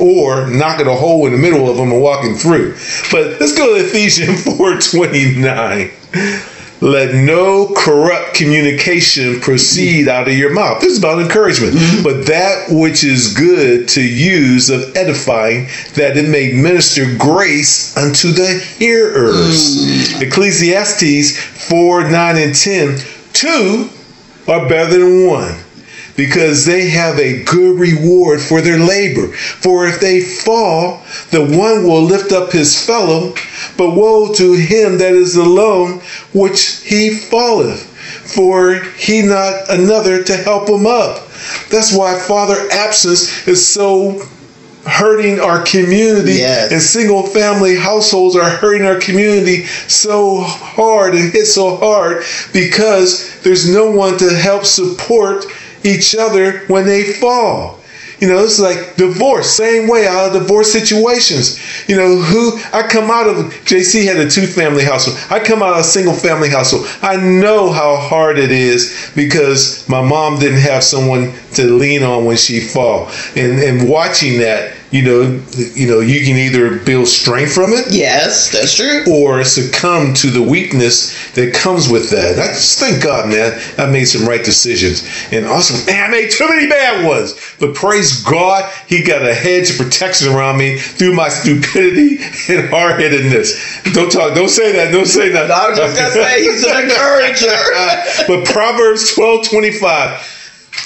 or 0.00 0.46
knocking 0.48 0.86
a 0.86 0.94
hole 0.94 1.26
in 1.26 1.32
the 1.32 1.38
middle 1.38 1.70
of 1.70 1.76
them 1.76 1.92
and 1.92 2.02
walking 2.02 2.34
through. 2.34 2.72
But 3.10 3.40
let's 3.40 3.56
go 3.56 3.76
to 3.76 3.84
Ephesians 3.84 4.44
4:29. 4.44 6.52
Let 6.80 7.14
no 7.14 7.72
corrupt 7.74 8.34
communication 8.34 9.40
proceed 9.40 10.08
out 10.08 10.28
of 10.28 10.34
your 10.34 10.52
mouth. 10.52 10.80
This 10.80 10.92
is 10.92 10.98
about 10.98 11.20
encouragement. 11.20 11.74
Mm-hmm. 11.74 12.02
But 12.02 12.26
that 12.26 12.66
which 12.68 13.02
is 13.02 13.32
good 13.34 13.88
to 13.90 14.02
use 14.02 14.68
of 14.68 14.94
edifying, 14.94 15.68
that 15.94 16.16
it 16.16 16.28
may 16.28 16.52
minister 16.52 17.06
grace 17.16 17.96
unto 17.96 18.30
the 18.30 18.58
hearers. 18.78 20.18
Mm. 20.18 20.22
Ecclesiastes 20.22 21.38
4 21.68 22.10
9 22.10 22.36
and 22.36 22.54
10. 22.54 22.98
Two 23.32 23.88
are 24.46 24.68
better 24.68 24.98
than 24.98 25.26
one 25.26 25.65
because 26.16 26.64
they 26.64 26.88
have 26.88 27.18
a 27.18 27.42
good 27.44 27.78
reward 27.78 28.40
for 28.40 28.60
their 28.60 28.78
labor. 28.78 29.28
For 29.32 29.86
if 29.86 30.00
they 30.00 30.20
fall, 30.20 31.02
the 31.30 31.44
one 31.44 31.84
will 31.84 32.02
lift 32.02 32.32
up 32.32 32.52
his 32.52 32.84
fellow, 32.84 33.34
but 33.76 33.94
woe 33.94 34.32
to 34.34 34.52
him 34.54 34.98
that 34.98 35.12
is 35.12 35.36
alone, 35.36 36.00
which 36.32 36.80
he 36.84 37.10
falleth, 37.10 37.82
for 38.34 38.74
he 38.96 39.22
not 39.22 39.68
another 39.70 40.22
to 40.24 40.36
help 40.36 40.68
him 40.68 40.86
up. 40.86 41.28
That's 41.70 41.94
why 41.94 42.18
father 42.18 42.56
absence 42.72 43.46
is 43.46 43.66
so 43.66 44.22
hurting 44.86 45.40
our 45.40 45.64
community 45.64 46.34
Yes. 46.34 46.70
and 46.70 46.80
single 46.80 47.24
family 47.24 47.74
households 47.74 48.36
are 48.36 48.48
hurting 48.48 48.86
our 48.86 49.00
community 49.00 49.64
so 49.88 50.40
hard 50.40 51.14
and 51.16 51.32
hit 51.32 51.46
so 51.46 51.74
hard 51.76 52.22
because 52.52 53.40
there's 53.42 53.68
no 53.68 53.90
one 53.90 54.16
to 54.18 54.32
help 54.32 54.64
support 54.64 55.44
each 55.86 56.14
other 56.14 56.60
when 56.66 56.84
they 56.84 57.12
fall. 57.14 57.80
You 58.18 58.28
know, 58.28 58.42
it's 58.42 58.58
like 58.58 58.96
divorce, 58.96 59.50
same 59.50 59.88
way 59.88 60.06
out 60.06 60.28
of 60.28 60.42
divorce 60.42 60.72
situations. 60.72 61.58
You 61.86 61.96
know, 61.96 62.16
who 62.16 62.58
I 62.72 62.88
come 62.88 63.10
out 63.10 63.28
of 63.28 63.36
JC 63.66 64.04
had 64.06 64.16
a 64.16 64.30
two 64.30 64.46
family 64.46 64.84
household. 64.84 65.18
I 65.30 65.44
come 65.44 65.62
out 65.62 65.74
of 65.74 65.80
a 65.80 65.84
single 65.84 66.14
family 66.14 66.48
household. 66.48 66.86
I 67.02 67.16
know 67.16 67.70
how 67.70 67.96
hard 67.96 68.38
it 68.38 68.50
is 68.50 69.10
because 69.14 69.86
my 69.86 70.00
mom 70.00 70.38
didn't 70.38 70.60
have 70.60 70.82
someone 70.82 71.34
to 71.54 71.64
lean 71.76 72.02
on 72.02 72.24
when 72.24 72.38
she 72.38 72.60
fall. 72.60 73.10
And 73.36 73.60
and 73.60 73.86
watching 73.86 74.38
that, 74.40 74.75
you 74.92 75.02
know, 75.02 75.42
you 75.74 75.88
know, 75.88 76.00
you 76.00 76.24
can 76.24 76.36
either 76.36 76.78
build 76.84 77.08
strength 77.08 77.52
from 77.52 77.72
it 77.72 77.86
Yes, 77.90 78.52
that's 78.52 78.76
true. 78.76 79.02
or 79.10 79.42
succumb 79.44 80.14
to 80.14 80.30
the 80.30 80.40
weakness 80.42 81.12
that 81.34 81.52
comes 81.54 81.88
with 81.88 82.08
that. 82.10 82.38
I 82.38 82.48
just 82.48 82.78
thank 82.78 83.02
God, 83.02 83.28
man, 83.28 83.60
I 83.78 83.86
made 83.90 84.04
some 84.04 84.26
right 84.28 84.44
decisions. 84.44 85.02
And 85.32 85.44
also, 85.44 85.74
man, 85.90 86.04
I 86.04 86.08
made 86.10 86.30
too 86.30 86.48
many 86.48 86.68
bad 86.68 87.04
ones. 87.04 87.34
But 87.58 87.74
praise 87.74 88.22
God, 88.22 88.70
He 88.86 89.02
got 89.02 89.22
a 89.26 89.34
hedge 89.34 89.70
of 89.70 89.76
protection 89.78 90.32
around 90.32 90.56
me 90.58 90.78
through 90.78 91.14
my 91.14 91.28
stupidity 91.28 92.18
and 92.48 92.68
hard 92.70 93.00
headedness. 93.00 93.82
Don't 93.92 94.10
talk, 94.10 94.34
don't 94.34 94.48
say 94.48 94.72
that, 94.72 94.92
don't 94.92 95.06
say 95.06 95.30
that. 95.30 95.50
I 95.50 95.70
was 95.70 95.78
just 95.78 95.98
gonna 95.98 96.12
say 96.12 96.42
he's 96.42 96.64
an 96.64 96.84
encourager. 96.84 98.26
but 98.28 98.46
Proverbs 98.46 99.14
twelve 99.14 99.48
twenty 99.48 99.72
five. 99.72 100.20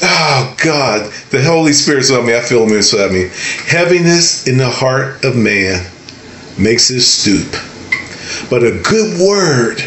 Oh 0.03 0.57
God, 0.62 1.12
the 1.31 1.42
Holy 1.42 1.72
Spirit's 1.72 2.11
on 2.11 2.26
me. 2.26 2.37
I 2.37 2.40
feel 2.40 2.64
him 2.64 2.74
inside 2.74 3.12
me. 3.12 3.31
Heaviness 3.66 4.46
in 4.46 4.57
the 4.57 4.68
heart 4.68 5.24
of 5.24 5.37
man 5.37 5.87
makes 6.59 6.90
it 6.90 7.03
stoop, 7.03 7.50
but 8.50 8.62
a 8.62 8.81
good 8.83 9.20
word 9.20 9.83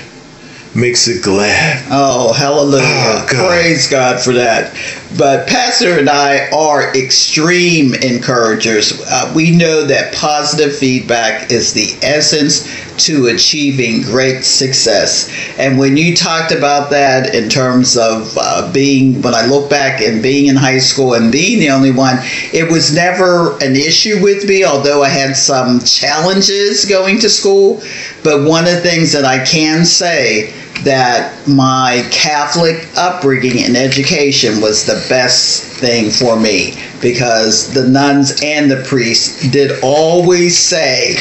makes 0.75 1.07
it 1.07 1.23
glad. 1.23 1.85
Oh, 1.91 2.33
hallelujah. 2.33 2.83
Oh, 2.83 3.27
God. 3.29 3.47
Praise 3.47 3.89
God 3.89 4.19
for 4.21 4.33
that. 4.33 4.75
But 5.17 5.47
Pastor 5.47 5.99
and 5.99 6.09
I 6.09 6.49
are 6.49 6.95
extreme 6.95 7.93
encouragers. 7.93 8.99
Uh, 9.05 9.31
we 9.35 9.55
know 9.55 9.85
that 9.85 10.13
positive 10.15 10.75
feedback 10.75 11.51
is 11.51 11.73
the 11.73 11.95
essence 12.01 12.67
to 13.05 13.27
achieving 13.27 14.01
great 14.01 14.43
success. 14.43 15.31
And 15.59 15.77
when 15.77 15.97
you 15.97 16.15
talked 16.15 16.51
about 16.51 16.89
that 16.91 17.35
in 17.35 17.47
terms 17.47 17.95
of 17.95 18.35
uh, 18.39 18.71
being, 18.73 19.21
when 19.21 19.35
I 19.35 19.45
look 19.45 19.69
back 19.69 20.01
and 20.01 20.21
being 20.21 20.47
in 20.47 20.55
high 20.55 20.79
school 20.79 21.13
and 21.13 21.31
being 21.31 21.59
the 21.59 21.69
only 21.69 21.91
one, 21.91 22.17
it 22.51 22.71
was 22.71 22.93
never 22.93 23.53
an 23.63 23.75
issue 23.75 24.21
with 24.21 24.47
me, 24.47 24.63
although 24.63 25.03
I 25.03 25.09
had 25.09 25.35
some 25.35 25.79
challenges 25.81 26.85
going 26.85 27.19
to 27.19 27.29
school. 27.29 27.83
But 28.23 28.47
one 28.47 28.65
of 28.65 28.73
the 28.73 28.81
things 28.81 29.11
that 29.11 29.25
I 29.25 29.43
can 29.45 29.85
say 29.85 30.53
that 30.83 31.47
my 31.47 32.07
Catholic 32.11 32.87
upbringing 32.97 33.63
and 33.63 33.77
education 33.77 34.61
was 34.61 34.85
the 34.85 35.05
best 35.09 35.63
thing 35.63 36.09
for 36.09 36.39
me 36.39 36.75
because 37.01 37.73
the 37.73 37.87
nuns 37.87 38.41
and 38.43 38.69
the 38.69 38.83
priests 38.83 39.49
did 39.49 39.79
always 39.83 40.57
say 40.57 41.15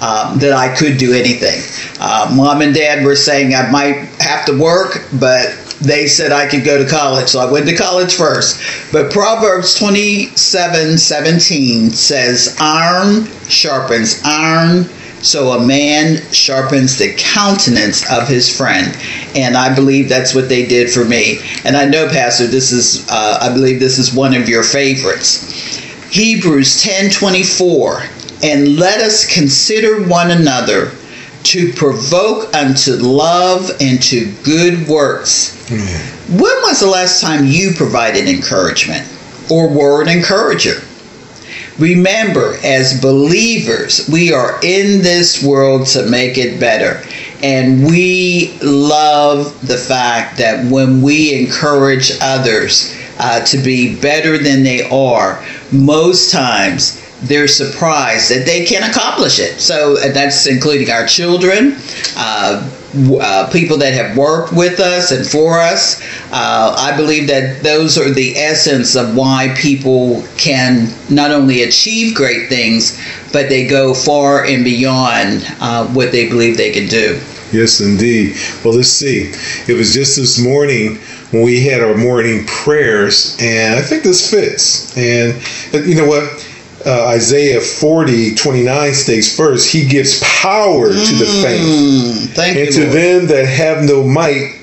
um, 0.00 0.38
that 0.38 0.52
I 0.52 0.74
could 0.74 0.98
do 0.98 1.12
anything. 1.12 1.60
Uh, 2.00 2.32
Mom 2.34 2.62
and 2.62 2.74
Dad 2.74 3.04
were 3.04 3.16
saying 3.16 3.54
I 3.54 3.70
might 3.70 3.96
have 4.20 4.46
to 4.46 4.58
work, 4.60 5.04
but 5.18 5.56
they 5.80 6.06
said 6.06 6.32
I 6.32 6.48
could 6.48 6.64
go 6.64 6.82
to 6.82 6.88
college, 6.88 7.28
so 7.28 7.40
I 7.40 7.50
went 7.50 7.66
to 7.68 7.76
college 7.76 8.14
first. 8.14 8.60
But 8.92 9.12
Proverbs 9.12 9.78
27 9.78 10.98
17 10.98 11.90
says, 11.90 12.56
Iron 12.60 13.26
sharpens 13.48 14.20
iron, 14.24 14.86
so 15.22 15.52
a 15.52 15.66
man 15.66 16.22
sharpens 16.32 16.98
the 16.98 17.14
countenance 17.16 18.08
of 18.10 18.28
his 18.28 18.54
friend. 18.54 18.96
And 19.34 19.56
I 19.56 19.74
believe 19.74 20.08
that's 20.08 20.34
what 20.34 20.48
they 20.48 20.66
did 20.66 20.90
for 20.90 21.04
me. 21.04 21.40
And 21.64 21.76
I 21.76 21.84
know, 21.84 22.08
Pastor, 22.08 22.46
this 22.46 22.72
is, 22.72 23.08
uh, 23.10 23.38
I 23.40 23.52
believe 23.52 23.80
this 23.80 23.98
is 23.98 24.14
one 24.14 24.34
of 24.34 24.48
your 24.48 24.62
favorites. 24.62 25.76
Hebrews 26.10 26.82
10 26.82 27.10
24. 27.10 28.02
And 28.42 28.76
let 28.76 29.00
us 29.00 29.32
consider 29.32 30.06
one 30.08 30.30
another 30.30 30.92
to 31.44 31.72
provoke 31.72 32.54
unto 32.54 32.92
love 32.92 33.70
and 33.80 34.00
to 34.02 34.32
good 34.44 34.86
works. 34.86 35.56
When 36.28 36.56
was 36.62 36.80
the 36.80 36.86
last 36.86 37.20
time 37.20 37.44
you 37.46 37.72
provided 37.74 38.28
encouragement 38.28 39.06
or 39.50 39.68
were 39.68 40.02
an 40.02 40.08
encourager? 40.08 40.82
Remember, 41.78 42.58
as 42.64 43.00
believers, 43.00 44.08
we 44.08 44.32
are 44.32 44.58
in 44.62 45.02
this 45.02 45.42
world 45.42 45.86
to 45.88 46.08
make 46.08 46.36
it 46.36 46.58
better. 46.58 47.02
And 47.42 47.86
we 47.86 48.58
love 48.62 49.66
the 49.66 49.76
fact 49.76 50.38
that 50.38 50.70
when 50.70 51.00
we 51.00 51.38
encourage 51.38 52.10
others 52.20 52.96
uh, 53.20 53.44
to 53.46 53.58
be 53.58 54.00
better 54.00 54.38
than 54.38 54.64
they 54.64 54.88
are, 54.90 55.44
most 55.70 56.32
times 56.32 57.00
they're 57.22 57.48
surprised 57.48 58.30
that 58.30 58.44
they 58.44 58.64
can 58.64 58.88
accomplish 58.88 59.38
it. 59.38 59.60
So 59.60 59.98
uh, 59.98 60.12
that's 60.12 60.46
including 60.46 60.90
our 60.90 61.06
children, 61.06 61.76
uh, 62.16 62.68
uh, 62.94 63.48
people 63.52 63.76
that 63.78 63.92
have 63.92 64.16
worked 64.16 64.52
with 64.52 64.80
us 64.80 65.10
and 65.10 65.26
for 65.26 65.58
us. 65.58 66.00
Uh, 66.32 66.74
I 66.78 66.96
believe 66.96 67.28
that 67.28 67.62
those 67.62 67.98
are 67.98 68.10
the 68.10 68.36
essence 68.36 68.96
of 68.96 69.14
why 69.14 69.54
people 69.58 70.24
can 70.36 70.92
not 71.10 71.30
only 71.30 71.62
achieve 71.62 72.14
great 72.14 72.48
things, 72.48 72.98
but 73.32 73.48
they 73.48 73.66
go 73.66 73.92
far 73.92 74.44
and 74.44 74.64
beyond 74.64 75.44
uh, 75.60 75.86
what 75.88 76.12
they 76.12 76.28
believe 76.28 76.56
they 76.56 76.72
can 76.72 76.88
do. 76.88 77.20
Yes, 77.52 77.80
indeed. 77.80 78.36
Well, 78.64 78.74
let's 78.74 78.88
see. 78.88 79.32
It 79.70 79.76
was 79.76 79.94
just 79.94 80.16
this 80.16 80.38
morning 80.38 80.96
when 81.30 81.42
we 81.42 81.64
had 81.64 81.82
our 81.82 81.96
morning 81.96 82.46
prayers, 82.46 83.36
and 83.40 83.74
I 83.74 83.82
think 83.82 84.02
this 84.02 84.30
fits. 84.30 84.96
And 84.96 85.34
you 85.86 85.94
know 85.94 86.06
what? 86.06 86.47
Uh, 86.86 87.06
Isaiah 87.08 87.60
40, 87.60 88.34
29 88.36 88.94
states 88.94 89.36
first, 89.36 89.72
He 89.72 89.86
gives 89.88 90.20
power 90.22 90.88
to 90.88 90.94
the 91.14 91.26
faint. 91.42 91.60
Mm, 91.66 92.28
thank 92.34 92.56
And 92.56 92.66
you, 92.66 92.72
to 92.72 92.80
Lord. 92.82 92.92
them 92.92 93.26
that 93.28 93.46
have 93.46 93.84
no 93.84 94.04
might, 94.04 94.60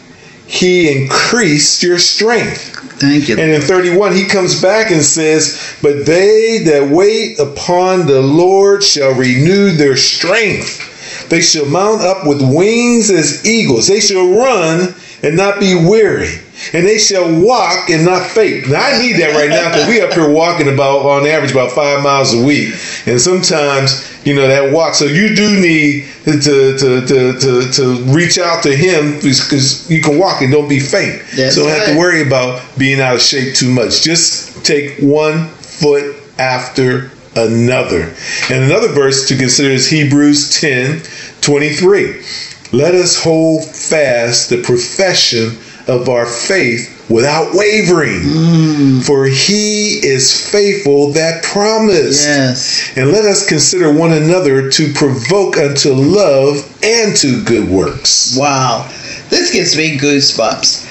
He 0.47 1.04
increased 1.04 1.84
your 1.84 1.99
strength. 1.99 2.71
Thank 2.99 3.28
you. 3.28 3.38
And 3.38 3.51
in 3.51 3.62
31, 3.62 4.13
he 4.15 4.25
comes 4.25 4.62
back 4.62 4.89
and 4.91 5.04
says, 5.04 5.75
But 5.82 6.06
they 6.06 6.60
that 6.65 6.89
wait 6.89 7.38
upon 7.39 8.06
the 8.08 8.21
Lord 8.21 8.82
shall 8.84 9.13
renew 9.13 9.71
their 9.71 9.97
strength. 9.97 11.28
They 11.30 11.41
shall 11.41 11.65
mount 11.65 12.01
up 12.01 12.25
with 12.25 12.41
wings 12.41 13.10
as 13.10 13.45
eagles. 13.45 13.88
They 13.88 13.99
shall 13.99 14.30
run 14.39 14.95
and 15.23 15.36
not 15.36 15.60
be 15.60 15.75
weary. 15.75 16.39
And 16.73 16.86
they 16.86 16.97
shall 16.97 17.28
walk 17.41 17.89
and 17.89 18.06
not 18.06 18.28
faint. 18.28 18.69
Now 18.69 18.82
I 18.84 18.97
need 18.99 19.13
that 19.13 19.36
right 19.36 19.49
now 19.49 19.69
because 19.69 19.88
we 19.88 20.01
up 20.01 20.13
here 20.13 20.30
walking 20.30 20.67
about 20.67 21.06
on 21.06 21.25
average 21.28 21.51
about 21.51 21.71
five 21.71 22.04
miles 22.04 22.34
a 22.34 22.43
week. 22.43 22.73
And 23.06 23.19
sometimes, 23.19 24.12
you 24.25 24.36
know, 24.36 24.47
that 24.47 24.73
walk. 24.73 24.95
So 24.95 25.06
you 25.06 25.36
do 25.36 25.60
need 25.60 26.06
to 26.25 26.39
to 26.41 27.06
to 27.08 27.39
to, 27.39 27.71
to 27.71 28.04
reach 28.13 28.38
out 28.38 28.63
to 28.63 28.75
him 28.75 29.15
because 29.15 29.89
you 29.89 30.01
can 30.01 30.17
walk 30.17 30.41
and 30.41 30.51
don't 30.51 30.69
be 30.69 30.80
faint. 30.80 31.21
That's 31.36 31.56
so 31.56 31.63
don't 31.63 31.78
have 31.78 31.88
to 31.88 31.97
worry 31.97 32.21
about 32.25 32.62
being 32.78 32.99
out 32.99 33.15
of 33.15 33.21
shape 33.21 33.56
too 33.56 33.69
much. 33.71 34.01
Just 34.01 34.65
take 34.65 34.97
one 34.99 35.47
foot 35.47 36.15
after 36.39 37.12
another. 37.36 38.13
And 38.49 38.63
another 38.63 38.89
verse 38.89 39.28
to 39.28 39.38
consider 39.38 39.69
is 39.69 39.89
Hebrews 39.89 40.60
10 40.60 41.01
23. 41.41 42.23
let 42.71 42.95
us 42.95 43.21
hold 43.21 43.65
fast 43.65 44.49
the 44.49 44.62
profession 44.63 45.58
of 45.88 46.10
our 46.10 46.26
faith 46.26 46.91
without 47.10 47.54
wavering. 47.54 48.21
Mm. 48.21 49.06
For 49.06 49.26
he 49.26 50.00
is 50.06 50.50
faithful 50.50 51.12
that 51.12 51.43
promised. 51.43 52.26
Yes. 52.26 52.98
And 52.98 53.12
let 53.12 53.26
us 53.26 53.48
consider 53.48 53.93
one 53.93 54.12
another 54.13 54.69
to 54.71 54.93
provoke 54.93 55.58
unto 55.58 55.93
love 55.93 56.58
and 56.84 57.15
to 57.17 57.43
good 57.43 57.69
works. 57.69 58.36
Wow. 58.38 58.89
This 59.30 59.52
gives 59.52 59.78
me 59.78 59.98
goosebumps. 59.98 60.84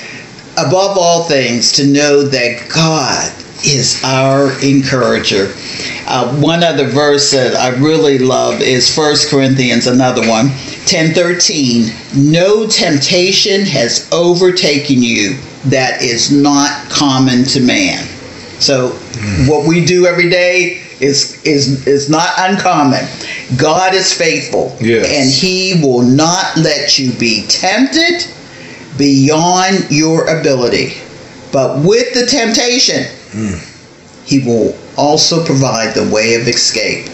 Above 0.57 0.97
all 0.97 1.25
things, 1.25 1.73
to 1.73 1.87
know 1.87 2.23
that 2.23 2.69
God 2.69 3.33
is 3.65 4.01
our 4.05 4.53
encourager. 4.63 5.53
Uh, 6.07 6.37
one 6.37 6.63
other 6.63 6.87
verse 6.87 7.31
that 7.31 7.55
I 7.55 7.71
really 7.79 8.19
love 8.19 8.61
is 8.61 8.95
1 8.95 9.17
Corinthians, 9.31 9.87
another 9.87 10.29
one, 10.29 10.49
10:13. 10.87 11.93
No 12.15 12.67
temptation 12.67 13.65
has 13.67 14.07
overtaken 14.13 15.03
you 15.03 15.37
that 15.67 16.03
is 16.03 16.31
not 16.31 16.89
common 16.91 17.45
to 17.45 17.61
man. 17.61 18.07
So 18.59 18.91
what 19.47 19.67
we 19.67 19.85
do 19.85 20.07
every 20.07 20.29
day 20.29 20.81
is 21.01 21.41
is 21.45 21.87
is 21.87 22.09
not 22.09 22.31
uncommon. 22.39 23.05
God 23.57 23.95
is 23.95 24.13
faithful, 24.13 24.77
Yes. 24.81 25.07
and 25.11 25.31
He 25.31 25.81
will 25.83 26.03
not 26.03 26.57
let 26.57 26.99
you 26.99 27.13
be 27.13 27.45
tempted 27.49 28.27
beyond 28.97 29.87
your 29.91 30.27
ability. 30.29 30.95
But 31.53 31.81
with 31.81 32.15
the 32.15 32.27
temptation, 32.27 33.07
Mm. 33.35 33.71
He 34.25 34.41
will 34.47 34.75
also 34.97 35.45
provide 35.45 35.95
the 35.95 36.09
way 36.13 36.35
of 36.35 36.49
escape 36.49 37.07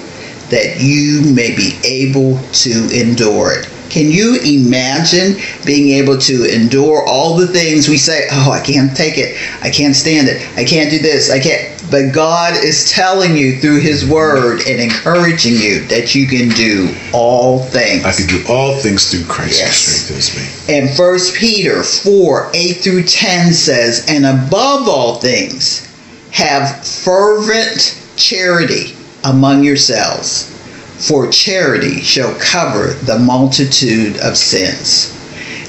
that 0.51 0.81
you 0.81 1.23
may 1.35 1.55
be 1.55 1.79
able 1.85 2.39
to 2.53 2.89
endure 2.93 3.53
it. 3.53 3.69
Can 3.89 4.09
you 4.09 4.39
imagine 4.45 5.35
being 5.67 5.97
able 5.97 6.17
to 6.19 6.45
endure 6.55 7.05
all 7.07 7.37
the 7.37 7.49
things 7.49 7.89
we 7.89 7.97
say, 7.99 8.29
oh, 8.31 8.53
I 8.53 8.61
can't 8.61 8.97
take 8.97 9.19
it, 9.19 9.37
I 9.63 9.71
can't 9.71 9.97
stand 9.97 10.29
it, 10.29 10.47
I 10.57 10.65
can't 10.65 10.91
do 10.91 11.01
this, 11.01 11.29
I 11.31 11.41
can't. 11.41 11.67
But 11.91 12.13
God 12.15 12.55
is 12.63 12.89
telling 12.93 13.37
you 13.37 13.59
through 13.59 13.81
His 13.81 14.09
Word 14.09 14.61
and 14.69 14.81
encouraging 14.81 15.55
you 15.55 15.81
that 15.87 16.15
you 16.15 16.29
can 16.29 16.51
do 16.51 16.95
all 17.13 17.65
things. 17.65 18.05
I 18.05 18.13
can 18.13 18.29
do 18.29 18.45
all 18.49 18.79
things 18.79 19.11
through 19.11 19.25
Christ 19.25 19.59
Yes. 19.59 20.09
who 20.09 20.21
strengthens 20.21 20.69
me. 20.69 20.77
And 20.77 20.97
1 20.97 21.19
Peter 21.35 21.83
4 21.83 22.51
8 22.55 22.73
through 22.77 23.03
10 23.03 23.53
says, 23.53 24.07
And 24.09 24.25
above 24.25 24.89
all 24.89 25.17
things, 25.17 25.90
have 26.33 26.85
fervent 26.85 28.01
charity 28.17 28.95
among 29.25 29.65
yourselves, 29.65 30.47
for 31.07 31.31
charity 31.31 32.01
shall 32.01 32.35
cover 32.39 32.93
the 33.05 33.19
multitude 33.19 34.19
of 34.21 34.37
sins. 34.37 35.17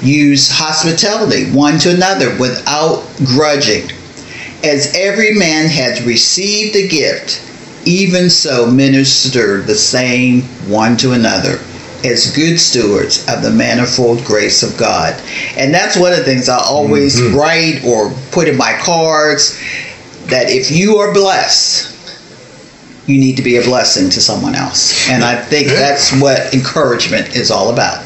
Use 0.03 0.49
hospitality 0.49 1.51
one 1.51 1.77
to 1.79 1.93
another 1.93 2.35
without 2.39 3.03
grudging. 3.23 3.89
As 4.63 4.93
every 4.95 5.33
man 5.33 5.67
has 5.69 6.03
received 6.03 6.75
a 6.75 6.87
gift, 6.87 7.41
even 7.85 8.29
so 8.29 8.69
minister 8.69 9.61
the 9.61 9.75
same 9.75 10.41
one 10.69 10.97
to 10.97 11.13
another 11.13 11.59
as 12.03 12.35
good 12.35 12.59
stewards 12.59 13.27
of 13.27 13.43
the 13.43 13.51
manifold 13.51 14.23
grace 14.23 14.63
of 14.63 14.77
God. 14.77 15.19
And 15.55 15.73
that's 15.73 15.97
one 15.97 16.11
of 16.11 16.19
the 16.19 16.25
things 16.25 16.49
I 16.49 16.57
always 16.57 17.19
mm-hmm. 17.19 17.35
write 17.35 17.83
or 17.85 18.11
put 18.31 18.47
in 18.47 18.57
my 18.57 18.73
cards 18.81 19.59
that 20.31 20.49
if 20.49 20.71
you 20.71 20.97
are 20.97 21.13
blessed, 21.13 21.89
you 23.07 23.19
need 23.19 23.35
to 23.37 23.41
be 23.43 23.57
a 23.57 23.63
blessing 23.63 24.09
to 24.09 24.21
someone 24.21 24.55
else. 24.55 25.09
And 25.09 25.23
I 25.23 25.35
think 25.35 25.67
that's 25.67 26.11
what 26.19 26.53
encouragement 26.53 27.35
is 27.35 27.51
all 27.51 27.71
about. 27.71 28.05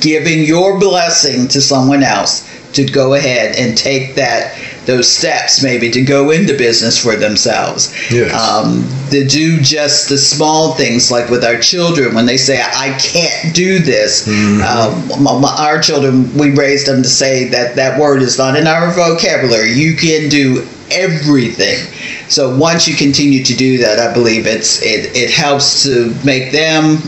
Giving 0.00 0.44
your 0.44 0.78
blessing 0.78 1.48
to 1.48 1.60
someone 1.60 2.02
else 2.02 2.48
to 2.74 2.84
go 2.84 3.14
ahead 3.14 3.54
and 3.56 3.76
take 3.76 4.14
that 4.16 4.58
those 4.84 5.08
steps 5.08 5.62
maybe 5.62 5.90
to 5.92 6.02
go 6.02 6.30
into 6.32 6.54
business 6.58 6.98
for 7.00 7.14
themselves. 7.14 7.92
Yes. 8.10 8.32
Um, 8.34 8.84
to 9.10 9.24
do 9.24 9.60
just 9.60 10.08
the 10.08 10.18
small 10.18 10.74
things 10.74 11.08
like 11.08 11.30
with 11.30 11.44
our 11.44 11.56
children 11.60 12.16
when 12.16 12.26
they 12.26 12.36
say 12.36 12.60
I 12.60 12.98
can't 12.98 13.54
do 13.54 13.78
this. 13.78 14.26
Um, 14.26 15.22
my- 15.22 15.38
my- 15.38 15.56
our 15.68 15.80
children 15.80 16.34
we 16.36 16.50
raised 16.50 16.86
them 16.88 17.04
to 17.04 17.08
say 17.08 17.44
that 17.50 17.76
that 17.76 18.00
word 18.00 18.22
is 18.22 18.38
not 18.38 18.56
in 18.56 18.66
our 18.66 18.90
vocabulary. 18.92 19.72
You 19.72 19.94
can 19.94 20.28
do 20.28 20.66
everything. 20.92 21.78
So 22.28 22.56
once 22.56 22.86
you 22.88 22.94
continue 22.96 23.42
to 23.44 23.54
do 23.54 23.78
that, 23.78 23.98
I 23.98 24.12
believe 24.12 24.46
it's 24.46 24.80
it, 24.82 25.14
it 25.16 25.30
helps 25.30 25.82
to 25.84 26.14
make 26.24 26.52
them 26.52 26.98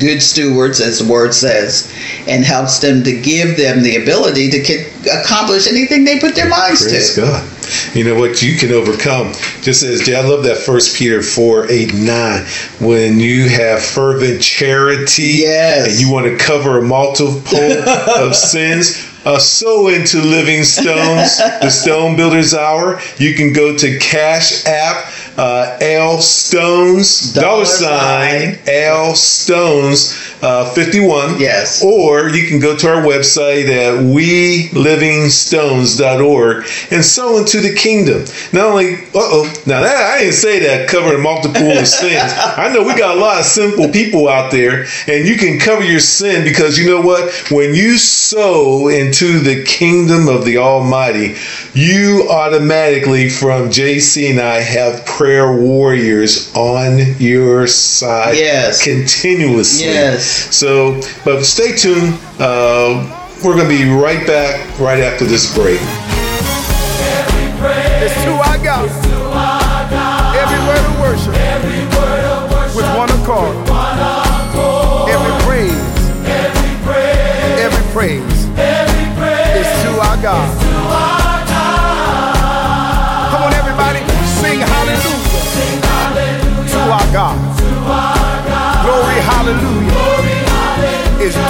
good 0.00 0.22
stewards, 0.22 0.80
as 0.80 0.98
the 0.98 1.12
word 1.12 1.34
says, 1.34 1.92
and 2.26 2.42
helps 2.42 2.78
them 2.80 3.04
to 3.04 3.20
give 3.20 3.56
them 3.56 3.82
the 3.82 3.96
ability 4.02 4.50
to 4.50 5.20
accomplish 5.20 5.66
anything 5.66 6.04
they 6.04 6.18
put 6.18 6.34
their 6.34 6.48
minds 6.48 6.82
Praise 6.82 7.14
to. 7.14 7.20
God. 7.20 7.50
You 7.94 8.04
know 8.04 8.18
what? 8.18 8.42
You 8.42 8.56
can 8.56 8.72
overcome. 8.72 9.32
Just 9.62 9.82
as 9.82 10.08
I 10.08 10.20
love 10.26 10.42
that 10.44 10.58
First 10.58 10.96
Peter 10.96 11.22
4 11.22 11.70
8 11.70 11.94
9. 11.94 12.44
When 12.80 13.20
you 13.20 13.48
have 13.50 13.82
fervent 13.82 14.42
charity 14.42 15.40
Yes. 15.44 15.86
and 15.88 16.00
you 16.00 16.10
want 16.12 16.26
to 16.26 16.36
cover 16.42 16.78
a 16.78 16.82
multiple 16.82 17.58
of 18.16 18.34
sins, 18.34 18.96
uh, 19.24 19.38
sow 19.38 19.88
into 19.88 20.20
Living 20.20 20.64
Stones, 20.64 21.38
the 21.38 21.70
Stone 21.82 22.16
Builders 22.16 22.54
Hour. 22.54 23.00
You 23.18 23.34
can 23.34 23.52
go 23.52 23.76
to 23.76 23.98
Cash 23.98 24.66
App, 24.66 25.12
uh, 25.38 25.78
L 25.80 26.20
Stones, 26.20 27.32
dollar, 27.32 27.46
Dollar 27.46 27.64
sign, 27.64 28.54
sign. 28.54 28.68
L 28.68 29.14
Stones 29.14 30.33
uh, 30.44 30.70
51. 30.74 31.40
Yes. 31.40 31.82
Or 31.82 32.28
you 32.28 32.46
can 32.46 32.60
go 32.60 32.76
to 32.76 32.86
our 32.88 33.02
website 33.02 33.66
at 33.68 33.94
welivingstones.org 34.04 36.66
and 36.90 37.04
sow 37.04 37.38
into 37.38 37.60
the 37.60 37.74
kingdom. 37.74 38.24
Not 38.52 38.66
only, 38.66 38.94
uh 38.94 38.98
oh, 39.14 39.46
now 39.66 39.80
that 39.80 39.96
I 39.96 40.18
didn't 40.20 40.34
say 40.34 40.58
that 40.60 40.88
covering 40.88 41.22
multiple 41.22 41.70
of 41.70 41.88
sins. 42.00 42.32
I 42.36 42.70
know 42.72 42.84
we 42.84 42.94
got 42.94 43.16
a 43.16 43.20
lot 43.20 43.40
of 43.40 43.46
simple 43.46 43.88
people 43.88 44.28
out 44.28 44.52
there, 44.52 44.84
and 45.08 45.26
you 45.26 45.36
can 45.36 45.58
cover 45.58 45.82
your 45.82 45.98
sin 46.00 46.44
because 46.44 46.78
you 46.78 46.86
know 46.90 47.00
what? 47.00 47.32
When 47.50 47.74
you 47.74 47.96
sow 47.98 48.86
into 48.88 49.38
the 49.40 49.64
kingdom 49.64 50.28
of 50.28 50.44
the 50.44 50.58
Almighty, 50.58 51.36
you 51.72 52.28
automatically, 52.30 53.28
from 53.30 53.70
JC 53.70 54.30
and 54.30 54.38
I, 54.40 54.60
have 54.60 55.04
prayer 55.06 55.50
warriors 55.56 56.52
on 56.54 56.98
your 57.18 57.66
side 57.66 58.36
Yes. 58.36 58.82
continuously. 58.84 59.86
Yes. 59.86 60.33
So, 60.34 61.00
but 61.24 61.44
stay 61.44 61.76
tuned. 61.76 62.18
Uh, 62.38 63.22
we're 63.44 63.54
going 63.54 63.68
to 63.68 63.76
be 63.76 63.90
right 63.90 64.26
back 64.26 64.78
right 64.78 65.00
after 65.00 65.24
this 65.24 65.54
break. 65.54 65.80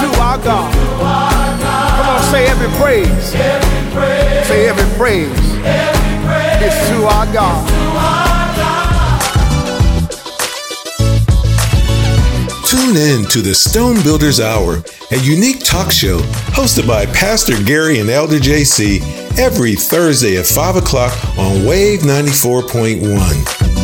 Due 0.01 0.13
our 0.21 0.37
God. 0.37 0.73
Come 0.73 2.09
on, 2.09 2.23
say 2.31 2.47
every 2.47 2.69
praise. 2.79 3.31
Say 4.47 4.67
every 4.67 4.97
praise. 4.97 5.29
It's 6.61 6.89
to 6.89 7.05
our 7.05 7.25
God. 7.33 7.69
Tune 12.67 12.97
in 12.97 13.25
to 13.29 13.41
the 13.41 13.53
Stone 13.55 14.01
Builders 14.03 14.39
Hour, 14.39 14.83
a 15.11 15.17
unique 15.17 15.63
talk 15.63 15.91
show 15.91 16.19
hosted 16.51 16.87
by 16.87 17.05
Pastor 17.07 17.61
Gary 17.63 17.99
and 17.99 18.09
Elder 18.09 18.37
JC 18.37 19.01
every 19.37 19.75
Thursday 19.75 20.37
at 20.37 20.45
5 20.45 20.77
o'clock 20.77 21.13
on 21.37 21.65
Wave 21.65 22.01
94.1. 22.01 23.74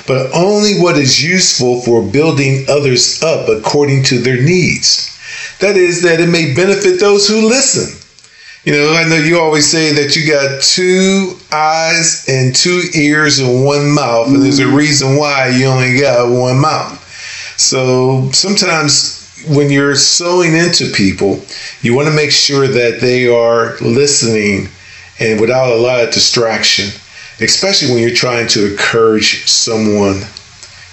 but 0.06 0.30
only 0.34 0.78
what 0.80 0.96
is 0.96 1.22
useful 1.22 1.80
for 1.82 2.02
building 2.02 2.66
others 2.68 3.22
up 3.22 3.48
according 3.48 4.02
to 4.04 4.18
their 4.18 4.40
needs. 4.42 5.06
That 5.60 5.76
is, 5.76 6.02
that 6.02 6.20
it 6.20 6.28
may 6.28 6.54
benefit 6.54 7.00
those 7.00 7.28
who 7.28 7.48
listen. 7.48 7.96
You 8.64 8.72
know, 8.72 8.92
I 8.92 9.08
know 9.08 9.16
you 9.16 9.38
always 9.38 9.70
say 9.70 9.92
that 9.94 10.16
you 10.16 10.30
got 10.30 10.62
two 10.62 11.34
eyes 11.50 12.26
and 12.28 12.54
two 12.54 12.82
ears 12.94 13.38
and 13.38 13.64
one 13.64 13.90
mouth, 13.90 14.28
and 14.28 14.42
there's 14.42 14.58
a 14.58 14.64
mm-hmm. 14.64 14.76
reason 14.76 15.16
why 15.16 15.48
you 15.48 15.66
only 15.66 15.98
got 15.98 16.30
one 16.30 16.58
mouth. 16.58 16.98
So 17.58 18.30
sometimes 18.32 19.20
when 19.48 19.70
you're 19.70 19.94
sowing 19.94 20.54
into 20.54 20.92
people, 20.92 21.42
you 21.80 21.94
want 21.94 22.08
to 22.08 22.14
make 22.14 22.30
sure 22.30 22.68
that 22.68 23.00
they 23.00 23.26
are 23.28 23.78
listening 23.80 24.68
and 25.18 25.40
without 25.40 25.72
a 25.72 25.76
lot 25.76 26.02
of 26.02 26.12
distraction, 26.12 26.90
especially 27.40 27.92
when 27.92 28.02
you're 28.02 28.14
trying 28.14 28.48
to 28.48 28.70
encourage 28.72 29.46
someone. 29.46 30.20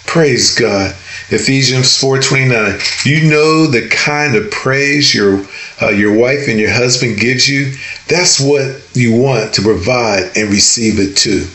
Praise 0.05 0.55
God. 0.55 0.95
Ephesians 1.29 1.99
4:29. 1.99 3.05
You 3.05 3.29
know 3.29 3.67
the 3.67 3.87
kind 3.89 4.35
of 4.35 4.49
praise 4.49 5.13
your 5.13 5.45
uh, 5.81 5.89
your 5.89 6.13
wife 6.13 6.47
and 6.47 6.59
your 6.59 6.71
husband 6.71 7.19
gives 7.19 7.49
you. 7.49 7.73
That's 8.07 8.39
what 8.39 8.81
you 8.93 9.13
want 9.13 9.53
to 9.55 9.61
provide 9.61 10.31
and 10.37 10.49
receive 10.49 10.99
it 10.99 11.17
too. 11.17 11.45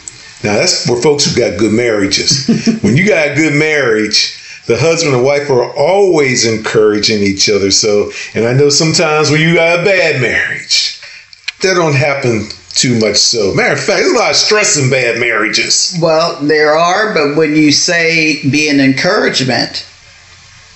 Now 0.45 0.57
that's 0.57 0.87
for 0.87 1.01
folks 1.01 1.25
who 1.25 1.41
got 1.41 1.59
good 1.59 1.73
marriages. 1.73 2.47
when 2.83 2.97
you 2.97 3.07
got 3.07 3.29
a 3.29 3.35
good 3.35 3.55
marriage, 3.55 4.39
the 4.67 4.77
husband 4.77 5.15
and 5.15 5.25
wife 5.25 5.49
are 5.49 5.75
always 5.75 6.45
encouraging 6.45 7.23
each 7.23 7.49
other. 7.49 7.71
So, 7.71 8.11
and 8.35 8.45
I 8.45 8.53
know 8.53 8.69
sometimes 8.69 9.31
when 9.31 9.41
you 9.41 9.55
got 9.55 9.81
a 9.81 9.85
bad 9.85 10.21
marriage, 10.21 11.01
that 11.63 11.75
don't 11.75 11.95
happen 11.95 12.49
too 12.75 12.99
much. 12.99 13.17
So, 13.17 13.55
matter 13.55 13.75
of 13.75 13.81
fact, 13.81 14.01
there's 14.01 14.13
a 14.13 14.19
lot 14.19 14.31
of 14.31 14.37
stress 14.37 14.77
in 14.77 14.91
bad 14.91 15.19
marriages. 15.19 15.97
Well, 16.01 16.39
there 16.41 16.75
are, 16.75 17.15
but 17.15 17.37
when 17.37 17.55
you 17.57 17.73
say 17.73 18.49
be 18.49 18.69
an 18.69 18.81
encouragement, 18.81 19.87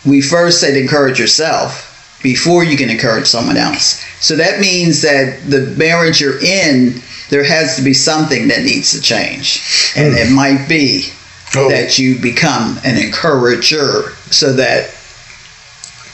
we 0.05 0.21
first 0.21 0.61
say 0.61 0.73
to 0.73 0.81
encourage 0.81 1.19
yourself 1.19 2.19
before 2.23 2.65
you 2.65 2.77
can 2.77 2.91
encourage 2.91 3.27
someone 3.27 3.57
else. 3.57 4.05
So 4.21 4.37
that 4.37 4.61
means 4.61 5.03
that 5.03 5.41
the 5.49 5.75
marriage 5.77 6.21
you're 6.21 6.43
in, 6.43 7.01
there 7.31 7.45
has 7.45 7.77
to 7.77 7.83
be 7.83 7.93
something 7.93 8.49
that 8.49 8.63
needs 8.63 8.93
to 8.93 9.01
change. 9.01 9.93
And 9.97 10.13
hmm. 10.13 10.19
it 10.19 10.33
might 10.33 10.69
be 10.69 11.13
Oh. 11.55 11.71
that 11.71 11.99
you 11.99 12.19
become 12.19 12.79
an 12.85 12.99
encourager 12.99 14.11
so 14.31 14.53
that 14.55 14.91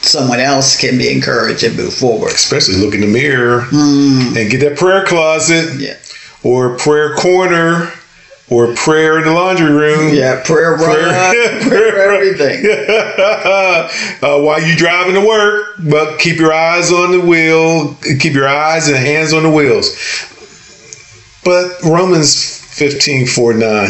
someone 0.05 0.41
else 0.41 0.77
can 0.79 0.99
be 0.99 1.11
encouraged 1.13 1.63
and 1.65 1.77
move 1.77 1.95
forward. 1.95 2.33
Especially 2.33 2.77
look 2.77 2.95
in 2.95 3.01
the 3.01 3.07
mirror 3.07 3.67
and 3.73 4.51
get 4.51 4.61
that 4.61 4.77
prayer 4.77 5.05
closet 5.05 5.79
Yeah. 5.81 5.97
or 6.43 6.77
prayer 6.77 7.15
corner 7.15 7.91
or 8.51 8.75
prayer 8.75 9.19
in 9.19 9.25
the 9.25 9.33
laundry 9.33 9.73
room. 9.73 10.13
Yeah, 10.15 10.43
prayer 10.45 10.73
run, 10.73 10.81
Prayer- 10.97 11.61
prayer, 11.63 12.13
everything. 12.13 12.67
uh, 14.23 14.41
while 14.43 14.63
you 14.63 14.77
driving 14.77 15.15
to 15.15 15.27
work, 15.27 15.77
but 15.89 16.19
keep 16.19 16.39
your 16.39 16.53
eyes 16.53 16.93
on 16.93 17.13
the 17.13 17.21
wheel, 17.21 17.97
keep 18.21 18.35
your 18.35 18.49
eyes 18.49 18.89
and 18.89 18.97
hands 18.97 19.33
on 19.33 19.43
the 19.45 19.51
wheels. 19.51 19.97
But 21.45 21.81
Romans 21.83 22.59
15 22.75 23.27
4 23.27 23.55
9, 23.55 23.89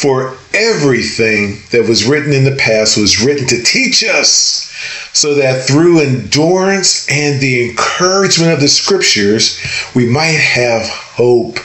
for 0.00 0.36
everything 0.54 1.58
that 1.72 1.86
was 1.86 2.06
written 2.06 2.32
in 2.32 2.44
the 2.44 2.56
past 2.56 2.96
was 2.96 3.22
written 3.22 3.46
to 3.48 3.62
teach 3.62 4.02
us, 4.02 4.72
so 5.12 5.34
that 5.34 5.66
through 5.66 6.00
endurance 6.00 7.06
and 7.10 7.40
the 7.40 7.68
encouragement 7.68 8.52
of 8.52 8.60
the 8.60 8.68
scriptures, 8.68 9.60
we 9.94 10.06
might 10.06 10.38
have 10.38 10.88
hope. 10.88 11.58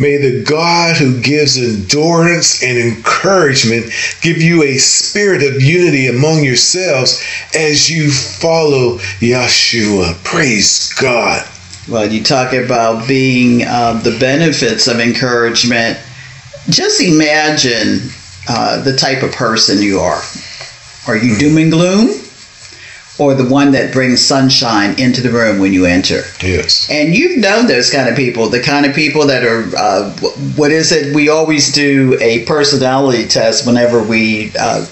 May 0.00 0.16
the 0.16 0.42
God 0.42 0.96
who 0.96 1.20
gives 1.20 1.56
endurance 1.56 2.62
and 2.64 2.76
encouragement 2.76 3.86
give 4.22 4.38
you 4.38 4.64
a 4.64 4.76
spirit 4.78 5.44
of 5.44 5.62
unity 5.62 6.08
among 6.08 6.42
yourselves 6.42 7.22
as 7.54 7.88
you 7.88 8.10
follow 8.10 8.98
Yeshua. 9.20 10.22
Praise 10.24 10.92
God. 10.94 11.46
Well, 11.88 12.10
you 12.10 12.24
talk 12.24 12.52
about 12.54 13.06
being 13.06 13.62
uh, 13.62 14.00
the 14.02 14.18
benefits 14.18 14.88
of 14.88 14.98
encouragement. 14.98 16.00
Just 16.68 17.02
imagine 17.02 18.10
uh, 18.48 18.82
the 18.82 18.96
type 18.96 19.22
of 19.22 19.32
person 19.32 19.82
you 19.82 20.00
are. 20.00 20.22
Are 21.06 21.16
you 21.16 21.36
doom 21.36 21.58
and 21.58 21.70
gloom? 21.70 22.20
Or 23.16 23.32
the 23.34 23.48
one 23.48 23.70
that 23.72 23.92
brings 23.92 24.20
sunshine 24.20 24.98
into 24.98 25.20
the 25.20 25.30
room 25.30 25.60
when 25.60 25.72
you 25.72 25.84
enter? 25.84 26.22
Yes. 26.42 26.90
And 26.90 27.14
you've 27.14 27.38
known 27.38 27.68
those 27.68 27.88
kind 27.88 28.08
of 28.08 28.16
people, 28.16 28.48
the 28.48 28.60
kind 28.60 28.84
of 28.86 28.94
people 28.94 29.26
that 29.28 29.44
are, 29.44 29.70
uh, 29.76 30.10
what 30.56 30.72
is 30.72 30.90
it? 30.90 31.14
We 31.14 31.28
always 31.28 31.72
do 31.72 32.18
a 32.20 32.44
personality 32.44 33.28
test 33.28 33.68
whenever 33.68 34.02
we 34.02 34.50
uh, 34.58 34.84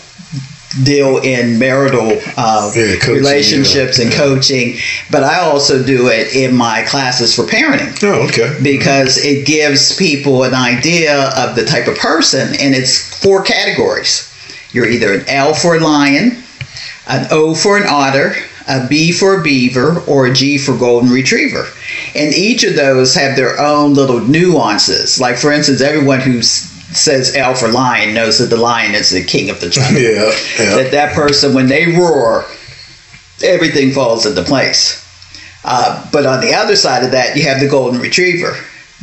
deal 0.84 1.18
in 1.18 1.58
marital 1.58 2.18
uh, 2.36 2.72
Yeah, 2.74 2.96
coaching, 2.96 3.14
relationships 3.14 3.98
yeah, 3.98 4.04
and 4.04 4.12
yeah. 4.12 4.18
coaching, 4.18 4.76
but 5.10 5.22
I 5.22 5.40
also 5.40 5.82
do 5.84 6.08
it 6.08 6.34
in 6.34 6.54
my 6.56 6.82
classes 6.82 7.34
for 7.34 7.42
parenting 7.42 7.92
Oh, 8.02 8.26
okay. 8.28 8.58
because 8.62 9.18
it 9.18 9.46
gives 9.46 9.94
people 9.96 10.44
an 10.44 10.54
idea 10.54 11.30
of 11.36 11.56
the 11.56 11.64
type 11.64 11.86
of 11.88 11.96
person, 11.98 12.48
and 12.60 12.74
it's 12.74 13.22
four 13.22 13.42
categories. 13.42 14.28
You're 14.72 14.88
either 14.88 15.12
an 15.12 15.24
L 15.28 15.52
for 15.54 15.76
a 15.76 15.80
lion, 15.80 16.42
an 17.06 17.26
O 17.30 17.54
for 17.54 17.76
an 17.76 17.84
otter, 17.86 18.34
a 18.68 18.86
B 18.88 19.12
for 19.12 19.40
a 19.40 19.42
beaver, 19.42 20.00
or 20.06 20.26
a 20.26 20.32
G 20.32 20.56
for 20.56 20.74
golden 20.76 21.10
retriever. 21.10 21.66
And 22.14 22.32
each 22.32 22.64
of 22.64 22.76
those 22.76 23.14
have 23.14 23.36
their 23.36 23.58
own 23.60 23.92
little 23.94 24.20
nuances. 24.20 25.20
Like, 25.20 25.36
for 25.36 25.52
instance, 25.52 25.80
everyone 25.80 26.20
who 26.20 26.38
s- 26.38 26.71
says 26.96 27.34
L 27.34 27.54
for 27.54 27.68
lion 27.68 28.14
knows 28.14 28.38
that 28.38 28.46
the 28.46 28.56
lion 28.56 28.94
is 28.94 29.10
the 29.10 29.24
king 29.24 29.50
of 29.50 29.60
the 29.60 29.70
jungle. 29.70 30.02
Yeah, 30.02 30.32
yeah. 30.58 30.76
That 30.76 30.90
that 30.92 31.14
person, 31.14 31.54
when 31.54 31.66
they 31.66 31.86
roar, 31.86 32.44
everything 33.42 33.92
falls 33.92 34.26
into 34.26 34.42
place. 34.42 35.00
Uh, 35.64 36.08
but 36.12 36.26
on 36.26 36.40
the 36.40 36.54
other 36.54 36.76
side 36.76 37.04
of 37.04 37.12
that, 37.12 37.36
you 37.36 37.44
have 37.44 37.60
the 37.60 37.68
golden 37.68 38.00
retriever. 38.00 38.56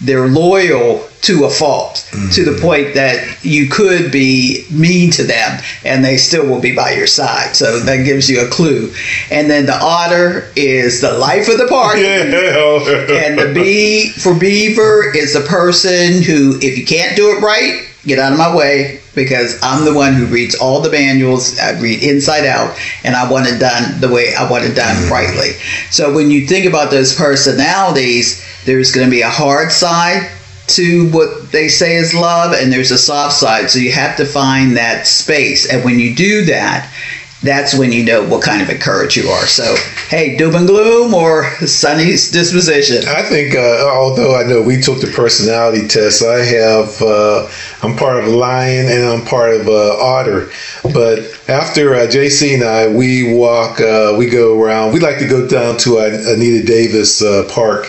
They're 0.03 0.27
loyal 0.27 1.05
to 1.21 1.43
a 1.43 1.49
fault, 1.49 2.07
to 2.33 2.45
the 2.45 2.57
point 2.61 2.93
that 2.93 3.43
you 3.43 3.67
could 3.67 4.09
be 4.09 4.65
mean 4.71 5.11
to 5.11 5.23
them 5.23 5.59
and 5.83 6.03
they 6.03 6.15
still 6.15 6.47
will 6.47 6.61
be 6.61 6.73
by 6.73 6.91
your 6.91 7.07
side. 7.07 7.55
So 7.57 7.79
that 7.81 8.05
gives 8.05 8.29
you 8.29 8.39
a 8.45 8.49
clue. 8.49 8.93
And 9.29 9.49
then 9.49 9.65
the 9.65 9.75
otter 9.75 10.49
is 10.55 11.01
the 11.01 11.11
life 11.17 11.49
of 11.49 11.57
the 11.57 11.67
party. 11.67 12.01
Yeah. 12.09 13.25
And 13.25 13.37
the 13.37 13.51
B 13.53 14.11
for 14.11 14.33
beaver 14.33 15.11
is 15.15 15.33
the 15.33 15.41
person 15.41 16.21
who, 16.23 16.57
if 16.61 16.77
you 16.77 16.85
can't 16.85 17.15
do 17.17 17.35
it 17.35 17.41
right, 17.41 17.85
get 18.05 18.17
out 18.17 18.31
of 18.31 18.37
my 18.37 18.55
way 18.55 19.01
because 19.13 19.59
I'm 19.61 19.83
the 19.83 19.93
one 19.93 20.13
who 20.13 20.25
reads 20.27 20.55
all 20.55 20.79
the 20.81 20.89
manuals. 20.89 21.59
I 21.59 21.77
read 21.79 22.01
inside 22.01 22.45
out, 22.45 22.77
and 23.03 23.15
I 23.15 23.29
want 23.29 23.47
it 23.47 23.59
done 23.59 23.99
the 23.99 24.07
way 24.07 24.33
I 24.35 24.49
want 24.49 24.63
it 24.63 24.75
done 24.75 24.95
Mm-hmm. 24.95 25.11
rightly. 25.11 25.51
So 25.91 26.13
when 26.13 26.31
you 26.31 26.47
think 26.47 26.65
about 26.65 26.89
those 26.91 27.13
personalities, 27.15 28.45
there's 28.69 28.91
going 28.91 29.07
to 29.07 29.11
be 29.11 29.21
a 29.21 29.29
hard 29.29 29.71
side 29.71 30.29
to 30.67 31.09
what 31.09 31.51
they 31.51 31.67
say 31.67 31.95
is 31.95 32.13
love, 32.13 32.53
and 32.53 32.71
there's 32.71 32.91
a 32.91 32.99
soft 32.99 33.33
side. 33.33 33.71
So 33.71 33.79
you 33.79 33.91
have 33.91 34.15
to 34.17 34.25
find 34.25 34.77
that 34.77 35.07
space, 35.07 35.67
and 35.67 35.83
when 35.83 35.97
you 35.97 36.15
do 36.15 36.45
that. 36.45 36.93
That's 37.41 37.73
when 37.73 37.93
you 37.93 38.03
know 38.03 38.27
what 38.27 38.43
kind 38.43 38.61
of 38.61 38.69
encourage 38.69 39.15
you 39.15 39.29
are. 39.29 39.47
So, 39.47 39.77
hey, 40.09 40.35
doom 40.35 40.55
and 40.55 40.67
gloom 40.67 41.13
or 41.13 41.49
sunny 41.65 42.07
disposition. 42.07 43.07
I 43.07 43.23
think, 43.23 43.55
uh, 43.55 43.87
although 43.87 44.35
I 44.35 44.43
know 44.43 44.61
we 44.61 44.81
took 44.81 44.99
the 44.99 45.07
personality 45.07 45.87
test, 45.87 46.21
I 46.21 46.43
have, 46.43 47.01
uh, 47.01 47.49
I'm 47.81 47.95
part 47.95 48.21
of 48.21 48.25
a 48.25 48.35
lion 48.35 48.87
and 48.87 49.05
I'm 49.05 49.25
part 49.25 49.53
of 49.53 49.69
uh, 49.69 49.95
otter. 50.01 50.51
But 50.83 51.19
after 51.47 51.95
uh, 51.95 52.07
JC 52.07 52.55
and 52.55 52.63
I, 52.65 52.89
we 52.89 53.33
walk, 53.33 53.79
uh, 53.79 54.15
we 54.17 54.29
go 54.29 54.61
around, 54.61 54.93
we 54.93 54.99
like 54.99 55.19
to 55.19 55.27
go 55.27 55.47
down 55.47 55.77
to 55.77 55.99
Anita 55.99 56.65
Davis 56.65 57.21
uh, 57.21 57.49
Park. 57.49 57.85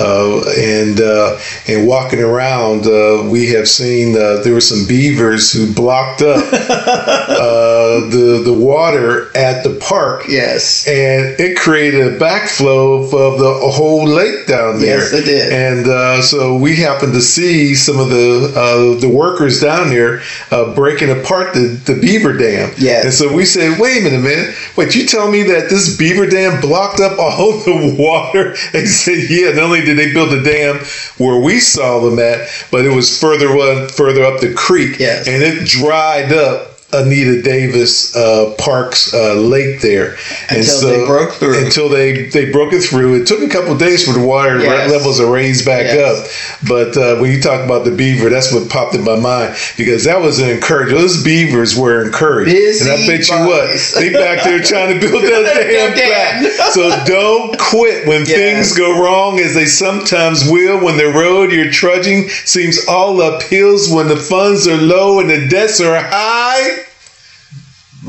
Uh, 0.00 0.42
and 0.58 1.00
uh, 1.00 1.38
and 1.68 1.86
walking 1.86 2.20
around, 2.20 2.86
uh, 2.86 3.28
we 3.30 3.48
have 3.50 3.68
seen 3.68 4.16
uh, 4.16 4.40
there 4.42 4.54
were 4.54 4.60
some 4.60 4.86
beavers 4.86 5.52
who 5.52 5.72
blocked 5.72 6.22
up 6.22 6.44
uh, 6.52 8.00
the 8.08 8.42
the 8.44 8.52
water 8.52 9.36
at 9.36 9.62
the 9.62 9.78
park. 9.80 10.24
Yes, 10.28 10.86
and 10.88 11.38
it 11.38 11.58
created 11.58 12.14
a 12.14 12.18
backflow 12.18 13.04
of, 13.04 13.10
the 13.40 13.70
whole 13.70 14.06
lake 14.06 14.46
down 14.46 14.80
there. 14.80 14.98
Yes, 14.98 15.12
it 15.12 15.24
did. 15.24 15.52
And 15.52 15.86
uh, 15.86 16.22
so 16.22 16.56
we 16.56 16.76
happened 16.76 17.12
to 17.14 17.20
see 17.20 17.74
some 17.74 17.98
of 17.98 18.10
the 18.10 18.52
uh, 18.56 19.00
the 19.00 19.08
workers 19.08 19.60
down 19.60 19.90
there 19.90 20.22
uh, 20.50 20.74
breaking 20.74 21.10
apart 21.10 21.54
the, 21.54 21.80
the 21.84 22.00
beaver 22.00 22.36
dam. 22.36 22.72
Yes. 22.78 23.04
And 23.04 23.12
so 23.12 23.32
we 23.34 23.44
said, 23.44 23.78
wait 23.78 24.00
a 24.00 24.04
minute, 24.04 24.22
man. 24.22 24.54
Wait, 24.76 24.94
you 24.94 25.06
tell 25.06 25.30
me 25.30 25.42
that 25.44 25.70
this 25.70 25.96
beaver 25.96 26.26
dam 26.26 26.60
blocked 26.60 27.00
up 27.00 27.18
all 27.18 27.52
the 27.64 27.96
water? 27.98 28.54
They 28.72 28.86
said, 28.86 29.30
yeah. 29.30 29.52
Not 29.52 29.64
only 29.64 29.82
did 29.94 29.98
they 29.98 30.12
build 30.12 30.32
a 30.32 30.42
dam 30.42 30.76
where 31.18 31.40
we 31.40 31.60
saw 31.60 32.00
them 32.00 32.18
at, 32.18 32.48
but 32.70 32.84
it 32.84 32.90
was 32.94 33.18
further 33.20 33.54
one 33.54 33.88
further 33.88 34.24
up 34.24 34.40
the 34.40 34.54
creek. 34.54 34.98
Yes. 34.98 35.26
And 35.26 35.42
it 35.42 35.66
dried 35.66 36.32
up. 36.32 36.69
Anita 36.92 37.40
Davis 37.42 38.14
uh, 38.16 38.54
Park's 38.58 39.14
uh, 39.14 39.34
lake 39.34 39.80
there, 39.80 40.16
Until 40.48 40.80
they 40.88 41.06
broke 41.06 41.32
through. 41.34 41.64
Until 41.64 41.88
they 41.88 42.26
they 42.26 42.50
broke 42.50 42.72
it 42.72 42.80
through. 42.82 43.14
It 43.22 43.26
took 43.26 43.40
a 43.42 43.48
couple 43.48 43.76
days 43.76 44.04
for 44.06 44.12
the 44.18 44.24
water 44.26 44.58
Yes. 44.60 44.90
levels 44.90 45.18
to 45.18 45.26
raise 45.26 45.64
back 45.64 45.84
Yes. 45.84 45.98
up. 46.02 46.68
But 46.68 46.96
uh, 46.96 47.16
when 47.18 47.30
you 47.30 47.40
talk 47.40 47.64
about 47.64 47.84
the 47.84 47.90
beaver, 47.92 48.28
that's 48.28 48.52
what 48.52 48.68
popped 48.68 48.94
in 48.94 49.04
my 49.04 49.16
mind 49.18 49.56
because 49.76 50.04
that 50.04 50.20
was 50.20 50.38
an 50.40 50.50
encouragement. 50.50 51.00
Those 51.00 51.22
beavers 51.22 51.76
were 51.76 52.04
encouraged, 52.04 52.50
Busy 52.50 52.90
and 52.90 53.02
I 53.02 53.06
bet 53.06 53.28
you 53.28 53.36
what 53.46 53.94
they 53.94 54.12
back 54.12 54.44
there 54.44 54.60
trying 54.62 54.98
to 54.98 55.00
build 55.00 55.22
that 55.24 55.54
dam 55.70 55.94
back. 55.94 56.50
So 56.72 56.90
don't 57.06 57.56
quit 57.58 58.06
when 58.06 58.20
Yes. 58.26 58.34
things 58.36 58.76
go 58.76 59.00
wrong, 59.02 59.38
as 59.38 59.54
they 59.54 59.66
sometimes 59.66 60.48
will. 60.50 60.78
When 60.84 60.96
the 60.96 61.08
road 61.12 61.52
you're 61.52 61.70
trudging 61.70 62.28
seems 62.28 62.84
all 62.86 63.20
up 63.22 63.42
hills, 63.44 63.88
when 63.90 64.08
the 64.08 64.16
funds 64.16 64.66
are 64.66 64.76
low 64.76 65.20
and 65.20 65.30
the 65.30 65.46
debts 65.48 65.80
are 65.80 65.96
high. 66.02 66.79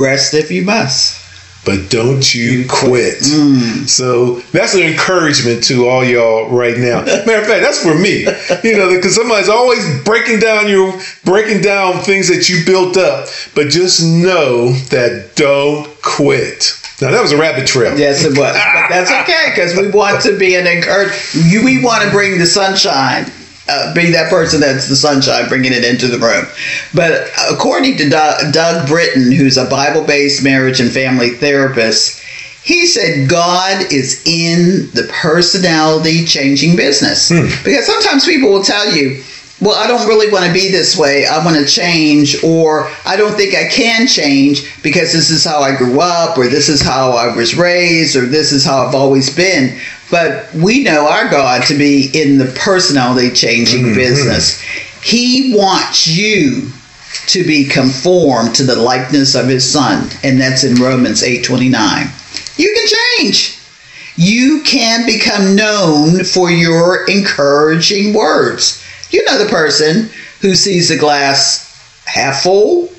Rest 0.01 0.33
if 0.33 0.51
you 0.51 0.63
must. 0.63 1.21
But 1.63 1.91
don't 1.91 2.33
you 2.33 2.65
quit. 2.67 3.19
Mm. 3.19 3.87
So 3.87 4.39
that's 4.51 4.73
an 4.73 4.81
encouragement 4.81 5.63
to 5.65 5.87
all 5.87 6.03
y'all 6.03 6.49
right 6.49 6.75
now. 6.75 7.03
Matter 7.05 7.41
of 7.41 7.45
fact, 7.45 7.61
that's 7.61 7.83
for 7.83 7.93
me. 7.93 8.21
You 8.63 8.77
know, 8.77 8.93
because 8.95 9.15
somebody's 9.15 9.49
always 9.49 10.03
breaking 10.03 10.39
down 10.39 10.67
your 10.67 10.99
breaking 11.23 11.61
down 11.61 11.99
things 11.99 12.27
that 12.29 12.49
you 12.49 12.65
built 12.65 12.97
up. 12.97 13.27
But 13.53 13.69
just 13.69 14.01
know 14.01 14.71
that 14.89 15.33
don't 15.35 15.87
quit. 16.01 16.77
Now 16.99 17.11
that 17.11 17.21
was 17.21 17.31
a 17.31 17.37
rabbit 17.37 17.67
trail. 17.67 17.97
Yes, 17.97 18.23
it 18.23 18.29
was. 18.29 18.37
But 18.37 18.53
that's 18.89 19.11
okay 19.23 19.51
because 19.53 19.77
we 19.77 19.91
want 19.91 20.21
to 20.23 20.37
be 20.37 20.55
an 20.55 20.65
encourage. 20.65 21.11
You, 21.33 21.63
we 21.63 21.83
want 21.83 22.03
to 22.03 22.09
bring 22.09 22.39
the 22.39 22.45
sunshine. 22.47 23.25
Uh, 23.71 23.93
be 23.93 24.11
that 24.11 24.29
person 24.29 24.59
that's 24.59 24.89
the 24.89 24.95
sunshine, 24.97 25.47
bringing 25.47 25.71
it 25.71 25.85
into 25.85 26.07
the 26.07 26.19
room. 26.19 26.45
But 26.93 27.29
according 27.49 27.95
to 27.97 28.09
Doug, 28.09 28.51
Doug 28.51 28.85
Britton, 28.85 29.31
who's 29.31 29.55
a 29.55 29.69
Bible 29.69 30.03
based 30.05 30.43
marriage 30.43 30.81
and 30.81 30.91
family 30.91 31.29
therapist, 31.29 32.21
he 32.63 32.85
said 32.85 33.29
God 33.29 33.91
is 33.91 34.21
in 34.25 34.91
the 34.91 35.09
personality 35.11 36.25
changing 36.25 36.75
business. 36.75 37.29
Because 37.63 37.85
sometimes 37.85 38.25
people 38.25 38.51
will 38.51 38.63
tell 38.63 38.91
you, 38.91 39.23
well, 39.61 39.75
I 39.75 39.87
don't 39.87 40.07
really 40.07 40.31
want 40.31 40.45
to 40.45 40.53
be 40.53 40.69
this 40.71 40.97
way. 40.97 41.25
I 41.27 41.43
want 41.45 41.55
to 41.55 41.65
change, 41.65 42.43
or 42.43 42.89
I 43.05 43.15
don't 43.15 43.35
think 43.35 43.53
I 43.55 43.69
can 43.69 44.07
change 44.07 44.81
because 44.81 45.13
this 45.13 45.29
is 45.29 45.45
how 45.45 45.59
I 45.59 45.75
grew 45.75 46.01
up, 46.01 46.35
or 46.37 46.47
this 46.47 46.67
is 46.67 46.81
how 46.81 47.11
I 47.11 47.33
was 47.35 47.55
raised, 47.55 48.15
or 48.15 48.25
this 48.25 48.51
is 48.51 48.65
how 48.65 48.85
I've 48.85 48.95
always 48.95 49.33
been. 49.33 49.79
But 50.11 50.53
we 50.53 50.83
know 50.83 51.07
our 51.07 51.29
God 51.29 51.63
to 51.67 51.77
be 51.77 52.11
in 52.13 52.37
the 52.37 52.53
personality 52.59 53.31
changing 53.31 53.85
mm-hmm. 53.85 53.95
business. 53.95 54.61
He 55.01 55.55
wants 55.55 56.05
you 56.05 56.69
to 57.27 57.43
be 57.45 57.65
conformed 57.65 58.53
to 58.55 58.63
the 58.63 58.75
likeness 58.75 59.35
of 59.35 59.47
his 59.47 59.69
son, 59.69 60.09
and 60.23 60.39
that's 60.39 60.63
in 60.63 60.75
Romans 60.75 61.23
8:29. 61.23 62.59
You 62.59 62.73
can 62.75 62.87
change. 63.19 63.57
You 64.17 64.61
can 64.63 65.05
become 65.05 65.55
known 65.55 66.23
for 66.25 66.51
your 66.51 67.05
encouraging 67.05 68.13
words. 68.13 68.83
You 69.09 69.23
know 69.25 69.41
the 69.41 69.49
person 69.49 70.09
who 70.41 70.55
sees 70.55 70.89
the 70.89 70.97
glass 70.97 71.67
half 72.05 72.43
full 72.43 72.89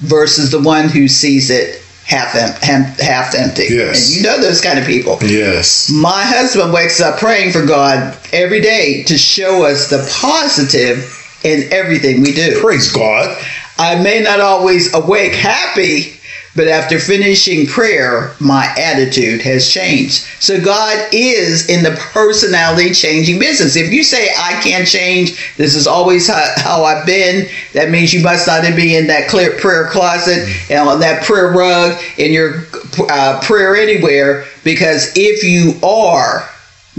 versus 0.00 0.50
the 0.50 0.60
one 0.60 0.88
who 0.88 1.08
sees 1.08 1.50
it 1.50 1.79
half 2.10 2.34
em- 2.34 2.60
half, 2.60 2.98
half 2.98 3.34
empty. 3.36 3.68
Yes. 3.70 4.08
And 4.08 4.16
you 4.16 4.22
know 4.22 4.40
those 4.40 4.60
kind 4.60 4.78
of 4.78 4.84
people. 4.84 5.18
Yes. 5.22 5.88
My 5.90 6.24
husband 6.24 6.72
wakes 6.72 7.00
up 7.00 7.18
praying 7.20 7.52
for 7.52 7.64
God 7.64 8.16
every 8.32 8.60
day 8.60 9.04
to 9.04 9.16
show 9.16 9.64
us 9.64 9.88
the 9.88 10.06
positive 10.20 11.16
in 11.44 11.72
everything 11.72 12.20
we 12.20 12.32
do. 12.34 12.60
Praise 12.60 12.90
God. 12.90 13.38
I 13.78 14.02
may 14.02 14.20
not 14.20 14.40
always 14.40 14.92
awake 14.92 15.32
happy, 15.32 16.12
but 16.56 16.66
after 16.66 16.98
finishing 16.98 17.66
prayer, 17.66 18.34
my 18.40 18.66
attitude 18.76 19.40
has 19.42 19.72
changed. 19.72 20.26
So 20.40 20.60
God 20.60 21.08
is 21.12 21.68
in 21.68 21.84
the 21.84 21.92
personality 22.12 22.92
changing 22.92 23.38
business. 23.38 23.76
If 23.76 23.92
you 23.92 24.02
say, 24.02 24.30
I 24.36 24.60
can't 24.60 24.86
change, 24.86 25.54
this 25.56 25.76
is 25.76 25.86
always 25.86 26.26
how, 26.26 26.44
how 26.56 26.84
I've 26.84 27.06
been, 27.06 27.48
that 27.72 27.90
means 27.90 28.12
you 28.12 28.22
must 28.22 28.48
not 28.48 28.62
be 28.74 28.96
in 28.96 29.06
that 29.06 29.28
clear 29.28 29.58
prayer 29.58 29.88
closet 29.90 30.48
and 30.68 30.88
on 30.88 31.00
that 31.00 31.22
prayer 31.24 31.52
rug 31.52 32.02
in 32.18 32.32
your 32.32 32.64
uh, 33.08 33.40
prayer 33.42 33.76
anywhere, 33.76 34.46
because 34.64 35.12
if 35.16 35.44
you 35.44 35.78
are, 35.86 36.48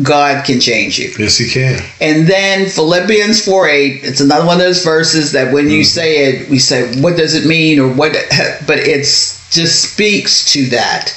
God 0.01 0.45
can 0.45 0.61
change 0.61 0.97
you. 0.97 1.11
Yes, 1.19 1.37
He 1.37 1.49
can. 1.49 1.83
And 1.99 2.25
then 2.25 2.69
Philippians 2.69 3.43
4 3.43 3.67
8, 3.67 4.03
it's 4.03 4.21
another 4.21 4.45
one 4.45 4.55
of 4.55 4.61
those 4.61 4.83
verses 4.83 5.33
that 5.33 5.53
when 5.53 5.69
you 5.69 5.83
say 5.83 6.29
it, 6.29 6.49
we 6.49 6.57
say, 6.57 6.99
what 7.01 7.17
does 7.17 7.35
it 7.35 7.45
mean? 7.45 7.79
Or 7.79 7.93
what, 7.93 8.13
but 8.65 8.79
it's 8.79 9.40
just 9.51 9.91
speaks 9.93 10.51
to 10.53 10.65
that. 10.67 11.09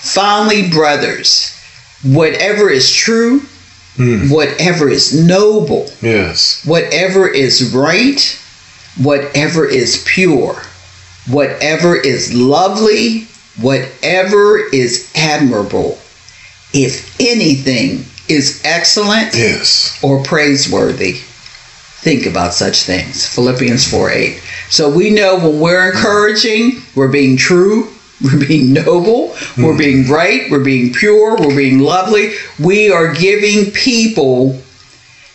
Finally, 0.00 0.68
brothers, 0.70 1.56
whatever 2.02 2.68
is 2.68 2.90
true, 2.92 3.40
hmm. 3.96 4.28
whatever 4.28 4.88
is 4.88 5.14
noble, 5.14 5.88
Yes. 6.00 6.64
whatever 6.64 7.28
is 7.28 7.72
right, 7.72 8.20
whatever 9.00 9.66
is 9.66 10.02
pure, 10.06 10.60
whatever 11.28 11.94
is 11.96 12.34
lovely, 12.34 13.28
whatever 13.60 14.58
is 14.72 15.08
admirable, 15.14 15.98
if 16.72 17.14
anything 17.20 18.04
is 18.28 18.60
excellent 18.64 19.34
Yes. 19.34 19.98
or 20.02 20.22
praiseworthy, 20.24 21.20
think 22.02 22.26
about 22.26 22.52
such 22.52 22.82
things. 22.82 23.32
Philippians 23.32 23.88
4 23.88 24.10
8. 24.10 24.42
So 24.68 24.90
we 24.90 25.10
know 25.10 25.36
when 25.36 25.60
we're 25.60 25.92
encouraging, 25.92 26.82
we're 26.96 27.12
being 27.12 27.36
true, 27.36 27.92
we're 28.22 28.44
being 28.46 28.72
noble, 28.72 29.36
we're 29.56 29.78
being 29.78 30.08
right, 30.08 30.50
we're 30.50 30.64
being 30.64 30.92
pure, 30.92 31.36
we're 31.36 31.56
being 31.56 31.78
lovely. 31.78 32.34
We 32.58 32.90
are 32.90 33.14
giving 33.14 33.70
people 33.72 34.60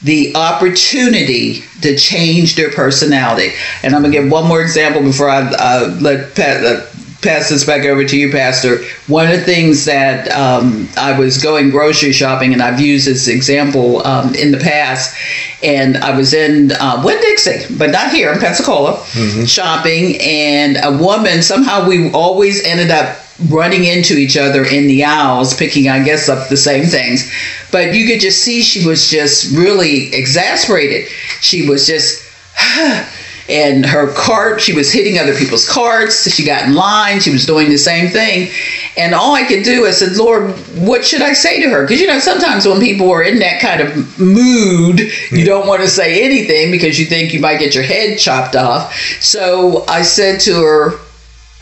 the 0.01 0.35
opportunity 0.35 1.63
to 1.81 1.97
change 1.97 2.55
their 2.55 2.69
personality. 2.69 3.53
And 3.83 3.95
I'm 3.95 4.01
going 4.01 4.13
to 4.13 4.21
give 4.21 4.31
one 4.31 4.47
more 4.47 4.61
example 4.61 5.01
before 5.01 5.29
I 5.29 5.41
uh, 5.53 5.97
let 5.99 6.35
Pat. 6.35 6.63
Uh, 6.63 6.85
Pass 7.21 7.49
this 7.49 7.65
back 7.65 7.83
over 7.85 8.05
to 8.05 8.17
you, 8.17 8.31
Pastor. 8.31 8.83
One 9.07 9.25
of 9.25 9.31
the 9.31 9.43
things 9.43 9.85
that 9.85 10.29
um, 10.31 10.87
I 10.97 11.17
was 11.17 11.41
going 11.41 11.71
grocery 11.71 12.11
shopping, 12.13 12.53
and 12.53 12.61
I've 12.61 12.79
used 12.79 13.07
this 13.07 13.27
example 13.27 14.05
um, 14.05 14.35
in 14.35 14.51
the 14.51 14.59
past, 14.59 15.17
and 15.63 15.97
I 15.97 16.15
was 16.15 16.33
in 16.33 16.71
uh, 16.73 17.01
Winn 17.03 17.19
Dixie, 17.19 17.73
but 17.75 17.89
not 17.89 18.11
here 18.11 18.31
in 18.31 18.39
Pensacola, 18.39 19.03
shopping, 19.47 20.21
and 20.21 20.77
a 20.83 20.95
woman, 21.03 21.41
somehow 21.41 21.87
we 21.87 22.11
always 22.11 22.63
ended 22.63 22.91
up 22.91 23.17
running 23.49 23.83
into 23.85 24.15
each 24.17 24.37
other 24.37 24.63
in 24.65 24.87
the 24.87 25.03
aisles, 25.03 25.55
picking, 25.55 25.89
I 25.89 26.03
guess, 26.03 26.29
up 26.29 26.49
the 26.49 26.57
same 26.57 26.85
things. 26.85 27.31
But 27.71 27.93
you 27.95 28.05
could 28.05 28.19
just 28.19 28.43
see 28.43 28.61
she 28.61 28.85
was 28.85 29.09
just 29.09 29.55
really 29.55 30.13
exasperated. 30.13 31.07
She 31.41 31.67
was 31.67 31.87
just, 31.87 32.23
and 33.49 33.85
her 33.85 34.13
cart, 34.13 34.59
she 34.59 34.73
was 34.73 34.91
hitting 34.91 35.17
other 35.17 35.35
people's 35.35 35.67
carts. 35.67 36.29
She 36.29 36.45
got 36.45 36.65
in 36.65 36.73
line. 36.73 37.21
She 37.21 37.31
was 37.31 37.45
doing 37.45 37.69
the 37.69 37.77
same 37.77 38.09
thing. 38.09 38.51
And 38.97 39.13
all 39.13 39.35
I 39.35 39.43
could 39.43 39.63
do, 39.63 39.85
I 39.85 39.91
said, 39.91 40.17
Lord, 40.17 40.51
what 40.75 41.05
should 41.05 41.21
I 41.21 41.33
say 41.33 41.61
to 41.61 41.69
her? 41.69 41.83
Because, 41.83 42.01
you 42.01 42.07
know, 42.07 42.19
sometimes 42.19 42.67
when 42.67 42.81
people 42.81 43.09
are 43.09 43.23
in 43.23 43.39
that 43.39 43.61
kind 43.61 43.81
of 43.81 44.19
mood, 44.19 44.99
you 45.31 45.45
don't 45.45 45.67
want 45.67 45.81
to 45.81 45.87
say 45.87 46.23
anything 46.23 46.71
because 46.71 46.99
you 46.99 47.05
think 47.05 47.33
you 47.33 47.39
might 47.39 47.59
get 47.59 47.73
your 47.73 47.85
head 47.85 48.19
chopped 48.19 48.55
off. 48.55 48.93
So 49.21 49.85
I 49.87 50.01
said 50.01 50.41
to 50.41 50.53
her, 50.55 50.99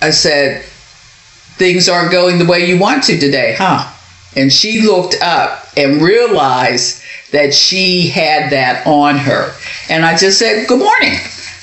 I 0.01 0.09
said, 0.09 0.63
things 0.63 1.87
aren't 1.87 2.11
going 2.11 2.39
the 2.39 2.45
way 2.45 2.65
you 2.65 2.79
want 2.79 3.03
to 3.05 3.19
today, 3.19 3.55
huh? 3.57 3.91
And 4.35 4.51
she 4.51 4.81
looked 4.81 5.15
up 5.21 5.67
and 5.77 6.01
realized 6.01 7.01
that 7.31 7.53
she 7.53 8.07
had 8.07 8.51
that 8.51 8.85
on 8.85 9.17
her. 9.17 9.53
And 9.89 10.05
I 10.05 10.17
just 10.17 10.39
said, 10.39 10.67
Good 10.67 10.79
morning. 10.79 11.17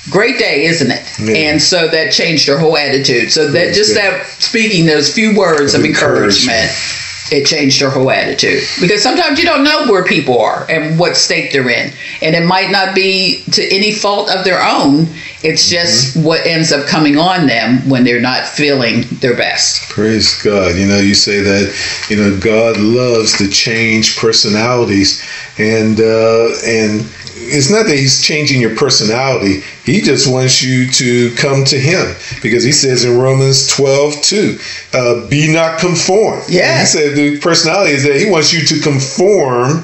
Great 0.09 0.37
day, 0.37 0.65
isn't 0.65 0.91
it? 0.91 1.01
Yeah. 1.19 1.51
And 1.51 1.61
so 1.61 1.87
that 1.87 2.11
changed 2.11 2.47
her 2.47 2.57
whole 2.57 2.77
attitude. 2.77 3.31
So 3.31 3.49
that 3.51 3.73
just 3.73 3.93
that 3.95 4.25
speaking 4.39 4.85
those 4.85 5.13
few 5.13 5.37
words 5.37 5.73
Of 5.73 5.85
encouragement. 5.85 6.69
it 7.31 7.45
changed 7.47 7.79
her 7.79 7.89
whole 7.89 8.11
attitude. 8.11 8.63
Because 8.81 9.01
sometimes 9.01 9.39
you 9.39 9.45
don't 9.45 9.63
know 9.63 9.85
where 9.89 10.03
people 10.03 10.39
are 10.39 10.69
and 10.69 10.99
what 10.99 11.15
state 11.15 11.53
they're 11.53 11.69
in. 11.69 11.91
And 12.21 12.35
it 12.35 12.45
might 12.45 12.69
not 12.69 12.93
be 12.93 13.43
to 13.53 13.63
any 13.73 13.93
fault 13.93 14.29
of 14.29 14.43
their 14.43 14.61
own. 14.61 15.07
It's 15.41 15.69
just 15.69 16.15
Mm-hmm. 16.17 16.25
what 16.27 16.45
ends 16.45 16.71
up 16.73 16.85
coming 16.85 17.17
on 17.17 17.47
them 17.47 17.87
when 17.89 18.03
they're 18.03 18.21
not 18.21 18.45
feeling 18.45 19.03
their 19.21 19.35
best. 19.37 19.89
Praise 19.89 20.41
God. 20.41 20.75
You 20.75 20.85
know, 20.87 20.99
you 20.99 21.15
say 21.15 21.39
that, 21.39 22.05
you 22.09 22.17
know, 22.17 22.37
God 22.39 22.77
loves 22.77 23.37
to 23.37 23.47
change 23.49 24.17
personalities 24.17 25.23
and 25.57 25.99
uh 25.99 26.49
and 26.65 27.05
it's 27.45 27.69
not 27.69 27.85
that 27.87 27.97
he's 27.97 28.21
changing 28.21 28.59
your 28.61 28.75
personality. 28.75 29.61
He 29.85 30.01
just 30.01 30.31
wants 30.31 30.61
you 30.63 30.89
to 30.91 31.35
come 31.35 31.63
to 31.65 31.79
him 31.79 32.15
because 32.41 32.63
he 32.63 32.71
says 32.71 33.05
in 33.05 33.17
Romans 33.17 33.67
12, 33.67 34.21
2, 34.21 34.57
uh, 34.93 35.27
be 35.29 35.51
not 35.53 35.79
conformed. 35.79 36.43
Yeah. 36.49 36.79
He 36.81 36.85
said 36.85 37.15
the 37.15 37.39
personality 37.39 37.91
is 37.93 38.03
that 38.03 38.15
he 38.15 38.29
wants 38.29 38.53
you 38.53 38.65
to 38.67 38.79
conform, 38.81 39.83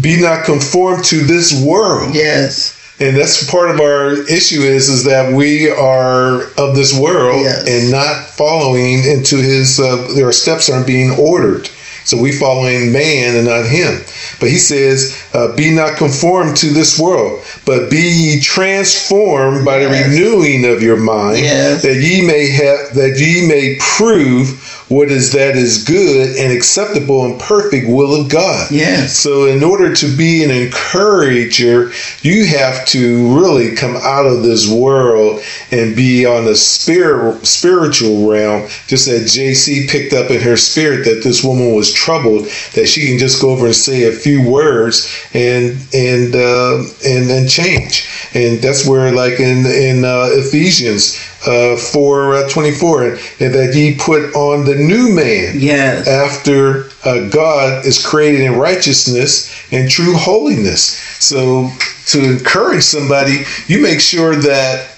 be 0.00 0.20
not 0.20 0.44
conformed 0.44 1.04
to 1.06 1.16
this 1.24 1.52
world 1.64 2.14
Yes. 2.14 2.76
and 3.00 3.16
that's 3.16 3.50
part 3.50 3.70
of 3.70 3.80
our 3.80 4.12
issue 4.30 4.60
is 4.60 4.88
is 4.88 5.04
that 5.04 5.32
we 5.34 5.68
are 5.70 6.42
of 6.58 6.76
this 6.76 6.96
world 6.96 7.40
Yes. 7.42 7.66
and 7.68 7.90
not 7.90 8.26
following 8.26 9.02
into 9.04 9.36
his 9.38 9.80
uh, 9.80 10.14
our 10.22 10.30
steps 10.32 10.70
aren't 10.70 10.86
being 10.86 11.10
ordered 11.18 11.68
so 12.04 12.16
we 12.20 12.30
following 12.32 12.92
man 12.92 13.34
and 13.36 13.46
not 13.46 13.66
him 13.66 14.00
but 14.38 14.48
he 14.48 14.58
says 14.58 15.19
uh, 15.32 15.54
be 15.56 15.70
not 15.74 15.96
conformed 15.96 16.56
to 16.56 16.66
this 16.68 16.98
world 16.98 17.42
but 17.64 17.90
be 17.90 18.00
ye 18.00 18.40
transformed 18.40 19.64
by 19.64 19.78
the 19.78 19.84
Yes. 19.90 20.08
renewing 20.08 20.64
of 20.64 20.82
your 20.82 20.96
mind 20.96 21.38
Yes. 21.38 21.82
that 21.82 21.96
ye 21.96 22.20
may 22.26 22.48
have 22.50 22.94
that 22.94 23.16
ye 23.18 23.46
may 23.46 23.76
prove 23.80 24.69
what 24.90 25.10
is 25.10 25.32
that 25.32 25.56
is 25.56 25.84
good 25.84 26.36
and 26.36 26.52
acceptable 26.52 27.24
and 27.24 27.40
perfect 27.40 27.88
will 27.88 28.20
of 28.20 28.28
god 28.28 28.70
Yes. 28.70 29.16
so, 29.16 29.46
in 29.46 29.62
order 29.64 29.94
to 29.94 30.16
be 30.16 30.44
an 30.44 30.50
encourager, 30.50 31.92
you 32.22 32.44
have 32.46 32.84
to 32.86 33.38
really 33.38 33.74
come 33.74 33.96
out 33.96 34.26
of 34.26 34.42
this 34.42 34.70
world 34.70 35.42
and 35.70 35.96
be 35.96 36.26
on 36.26 36.44
the 36.44 36.56
spirit, 36.56 37.44
spiritual 37.46 38.28
realm. 38.30 38.68
Just 38.86 39.08
as 39.08 39.34
JC 39.34 39.88
picked 39.88 40.12
up 40.12 40.30
in 40.30 40.40
her 40.40 40.56
spirit 40.56 41.04
that 41.04 41.22
this 41.22 41.42
woman 41.44 41.74
was 41.74 41.92
troubled, 41.92 42.46
that 42.74 42.86
she 42.86 43.06
can 43.06 43.18
just 43.18 43.40
go 43.40 43.50
over 43.50 43.66
and 43.66 43.74
say 43.74 44.04
a 44.04 44.12
few 44.12 44.48
words 44.48 45.08
and 45.32 45.78
and 45.94 46.34
uh, 46.34 46.82
and 47.06 47.28
then 47.30 47.48
change. 47.48 48.08
And 48.34 48.58
that's 48.60 48.86
where, 48.86 49.12
like 49.12 49.40
in 49.40 49.66
in 49.66 50.04
uh, 50.04 50.28
Ephesians 50.32 51.16
uh, 51.46 51.76
four 51.76 52.34
uh, 52.34 52.48
twenty 52.48 52.70
four, 52.72 53.04
and 53.04 53.18
that 53.54 53.72
ye 53.74 53.96
put 53.96 54.34
on 54.34 54.64
the 54.64 54.74
new 54.74 55.14
man 55.14 55.54
Yes. 55.58 56.06
after 56.06 56.90
uh, 57.04 57.28
God 57.28 57.86
is 57.86 58.04
created 58.04 58.40
in 58.42 58.56
righteousness 58.56 59.50
and 59.72 59.90
true 59.90 60.14
holiness. 60.14 60.82
So 61.18 61.70
to 62.08 62.24
encourage 62.24 62.82
somebody, 62.82 63.44
you 63.68 63.80
make 63.80 64.00
sure 64.00 64.34
that 64.36 64.88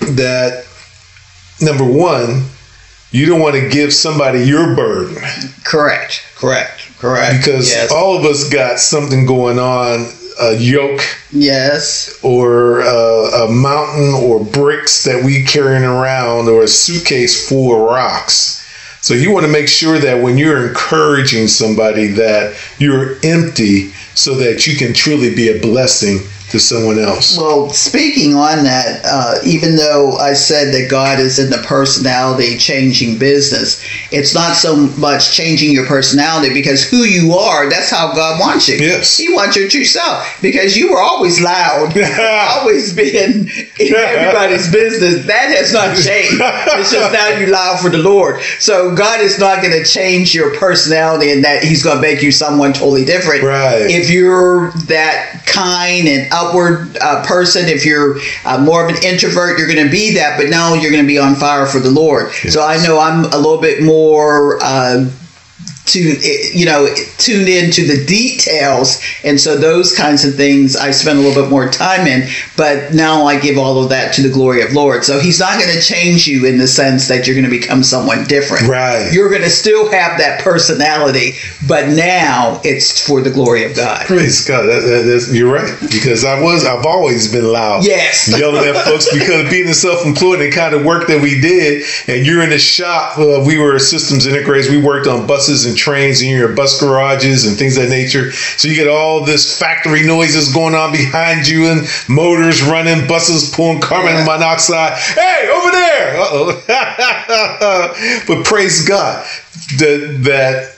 that 0.00 0.64
number 1.60 1.84
one, 1.84 2.44
you 3.10 3.26
don't 3.26 3.40
want 3.40 3.56
to 3.56 3.68
give 3.68 3.92
somebody 3.92 4.40
your 4.44 4.74
burden 4.76 5.16
Correct. 5.64 6.22
Correct. 6.36 6.86
Correct. 6.98 7.36
because 7.38 7.70
yes. 7.70 7.90
all 7.90 8.16
of 8.16 8.24
us 8.24 8.48
got 8.50 8.78
something 8.78 9.26
going 9.26 9.58
on, 9.58 10.06
a 10.40 10.56
yoke 10.56 11.02
yes. 11.30 12.18
or 12.22 12.82
uh, 12.82 13.46
a 13.46 13.52
mountain 13.52 14.14
or 14.14 14.44
bricks 14.44 15.04
that 15.04 15.24
we 15.24 15.44
carrying 15.44 15.84
around 15.84 16.48
or 16.48 16.62
a 16.62 16.68
suitcase 16.68 17.48
full 17.48 17.74
of 17.74 17.90
rocks. 17.90 18.56
So 19.02 19.14
you 19.14 19.32
want 19.32 19.46
to 19.46 19.52
make 19.52 19.68
sure 19.68 19.98
that 19.98 20.22
when 20.22 20.36
you're 20.36 20.68
encouraging 20.68 21.48
somebody 21.48 22.08
that 22.08 22.54
you're 22.78 23.16
empty 23.24 23.92
so 24.14 24.34
that 24.34 24.66
you 24.66 24.76
can 24.76 24.92
truly 24.92 25.34
be 25.34 25.56
a 25.56 25.60
blessing 25.60 26.18
to 26.50 26.58
someone 26.58 26.98
else. 26.98 27.36
Well, 27.38 27.70
speaking 27.70 28.34
on 28.34 28.64
that, 28.64 29.00
uh, 29.04 29.34
even 29.44 29.76
though 29.76 30.16
I 30.16 30.32
said 30.32 30.72
that 30.74 30.90
God 30.90 31.20
is 31.20 31.38
in 31.38 31.50
the 31.50 31.58
personality 31.58 32.58
changing 32.58 33.18
business, 33.18 33.84
it's 34.10 34.34
not 34.34 34.56
so 34.56 34.76
much 34.98 35.32
changing 35.32 35.72
your 35.72 35.86
personality 35.86 36.52
because 36.52 36.88
who 36.88 37.04
you 37.04 37.34
are, 37.34 37.70
that's 37.70 37.90
how 37.90 38.12
God 38.14 38.40
wants 38.40 38.68
you. 38.68 38.76
Yes. 38.76 39.16
He 39.16 39.32
wants 39.32 39.56
your 39.56 39.68
true 39.68 39.84
self 39.84 40.26
because 40.42 40.76
you 40.76 40.90
were 40.90 41.00
always 41.00 41.40
loud, 41.40 41.96
always 42.58 42.94
being 42.94 43.48
in 43.78 43.94
everybody's 43.94 44.70
business. 44.70 45.26
That 45.26 45.54
has 45.56 45.72
not 45.72 45.96
changed. 46.02 46.40
It's 46.40 46.92
just 46.92 47.12
now 47.12 47.28
you 47.38 47.46
loud 47.46 47.80
for 47.80 47.90
the 47.90 47.98
Lord. 47.98 48.40
So 48.58 48.94
God 48.94 49.20
is 49.20 49.38
not 49.38 49.62
going 49.62 49.72
to 49.72 49.84
change 49.84 50.34
your 50.34 50.56
personality 50.56 51.30
and 51.30 51.44
that 51.44 51.62
He's 51.62 51.82
going 51.82 51.96
to 51.96 52.02
make 52.02 52.22
you 52.22 52.32
someone 52.32 52.72
totally 52.72 53.04
different. 53.04 53.44
Right. 53.44 53.86
If 53.88 54.10
you're 54.10 54.72
that 54.88 55.42
kind 55.46 56.08
and 56.08 56.32
outward 56.40 56.96
uh, 57.00 57.24
person, 57.24 57.68
if 57.68 57.84
you're 57.84 58.18
uh, 58.44 58.58
more 58.58 58.84
of 58.84 58.94
an 58.94 59.02
introvert, 59.04 59.58
you're 59.58 59.68
going 59.68 59.84
to 59.84 59.90
be 59.90 60.14
that. 60.14 60.38
But 60.38 60.48
now 60.48 60.74
you're 60.74 60.90
going 60.90 61.04
to 61.04 61.08
be 61.08 61.18
on 61.18 61.34
fire 61.34 61.66
for 61.66 61.80
the 61.80 61.90
Lord. 61.90 62.32
So 62.32 62.62
I 62.62 62.82
know 62.84 62.98
I'm 62.98 63.24
a 63.24 63.36
little 63.36 63.60
bit 63.60 63.82
more. 63.82 64.58
Uh, 64.62 65.10
to 65.92 66.00
you 66.58 66.64
know 66.66 66.86
tune 67.18 67.48
in 67.48 67.70
to 67.70 67.86
the 67.86 68.04
details 68.06 69.00
and 69.24 69.40
so 69.40 69.56
those 69.56 69.96
kinds 69.96 70.24
of 70.24 70.34
things 70.34 70.76
i 70.76 70.90
spend 70.90 71.18
a 71.18 71.22
little 71.22 71.42
bit 71.42 71.50
more 71.50 71.68
time 71.70 72.06
in 72.06 72.28
but 72.56 72.92
now 72.94 73.24
i 73.24 73.38
give 73.38 73.58
all 73.58 73.82
of 73.82 73.88
that 73.90 74.12
to 74.14 74.22
the 74.22 74.28
glory 74.28 74.62
of 74.62 74.72
lord 74.72 75.04
so 75.04 75.18
he's 75.18 75.40
not 75.40 75.58
going 75.60 75.72
to 75.74 75.80
change 75.80 76.26
you 76.26 76.46
in 76.46 76.58
the 76.58 76.66
sense 76.68 77.08
that 77.08 77.26
you're 77.26 77.36
going 77.36 77.44
to 77.44 77.50
become 77.50 77.82
someone 77.82 78.24
different 78.24 78.66
Right. 78.68 79.10
you're 79.12 79.30
going 79.30 79.42
to 79.42 79.50
still 79.50 79.90
have 79.90 80.18
that 80.18 80.40
personality 80.42 81.32
but 81.66 81.88
now 81.88 82.60
it's 82.64 83.04
for 83.06 83.20
the 83.20 83.30
glory 83.30 83.64
of 83.64 83.74
god 83.76 84.06
Praise 84.06 84.46
God. 84.46 84.62
That, 84.62 84.80
that, 84.80 85.02
that's, 85.06 85.32
you're 85.32 85.52
right. 85.52 85.70
Because 85.80 86.24
I 86.24 86.40
was, 86.42 86.64
I've 86.64 86.84
always 86.86 87.30
been 87.30 87.44
loud. 87.44 87.84
Yes. 87.86 88.28
Yelling 88.38 88.64
at 88.64 88.84
folks 88.84 89.06
because 89.12 89.44
of 89.44 89.50
being 89.50 89.72
self-employed 89.72 90.40
and 90.40 90.52
the 90.52 90.56
kind 90.56 90.74
of 90.74 90.84
work 90.84 91.06
that 91.06 91.22
we 91.22 91.40
did. 91.40 91.84
And 92.08 92.26
you're 92.26 92.42
in 92.42 92.50
the 92.50 92.58
shop. 92.58 93.18
Uh, 93.18 93.44
we 93.46 93.58
were 93.58 93.78
systems 93.78 94.26
integrators. 94.26 94.68
We 94.68 94.82
worked 94.82 95.06
on 95.06 95.26
buses 95.26 95.64
and 95.66 95.76
trains 95.80 96.20
and 96.20 96.30
in 96.30 96.54
bus 96.54 96.78
garages 96.78 97.46
and 97.46 97.56
things 97.56 97.76
of 97.76 97.84
that 97.84 97.90
nature. 97.90 98.32
So 98.32 98.68
you 98.68 98.74
get 98.74 98.88
all 98.88 99.24
this 99.24 99.58
factory 99.58 100.06
noises 100.06 100.52
going 100.52 100.74
on 100.74 100.92
behind 100.92 101.48
you 101.48 101.66
and 101.66 101.88
motors 102.08 102.62
running, 102.62 103.08
buses 103.08 103.50
pulling 103.54 103.80
carbon 103.80 104.24
monoxide. 104.24 104.98
Hey, 104.98 105.48
over 105.50 105.70
there. 105.70 106.16
Uh-oh. 106.20 106.62
but 108.28 108.44
praise 108.44 108.86
God 108.86 109.26
that, 109.78 110.20
that 110.24 110.76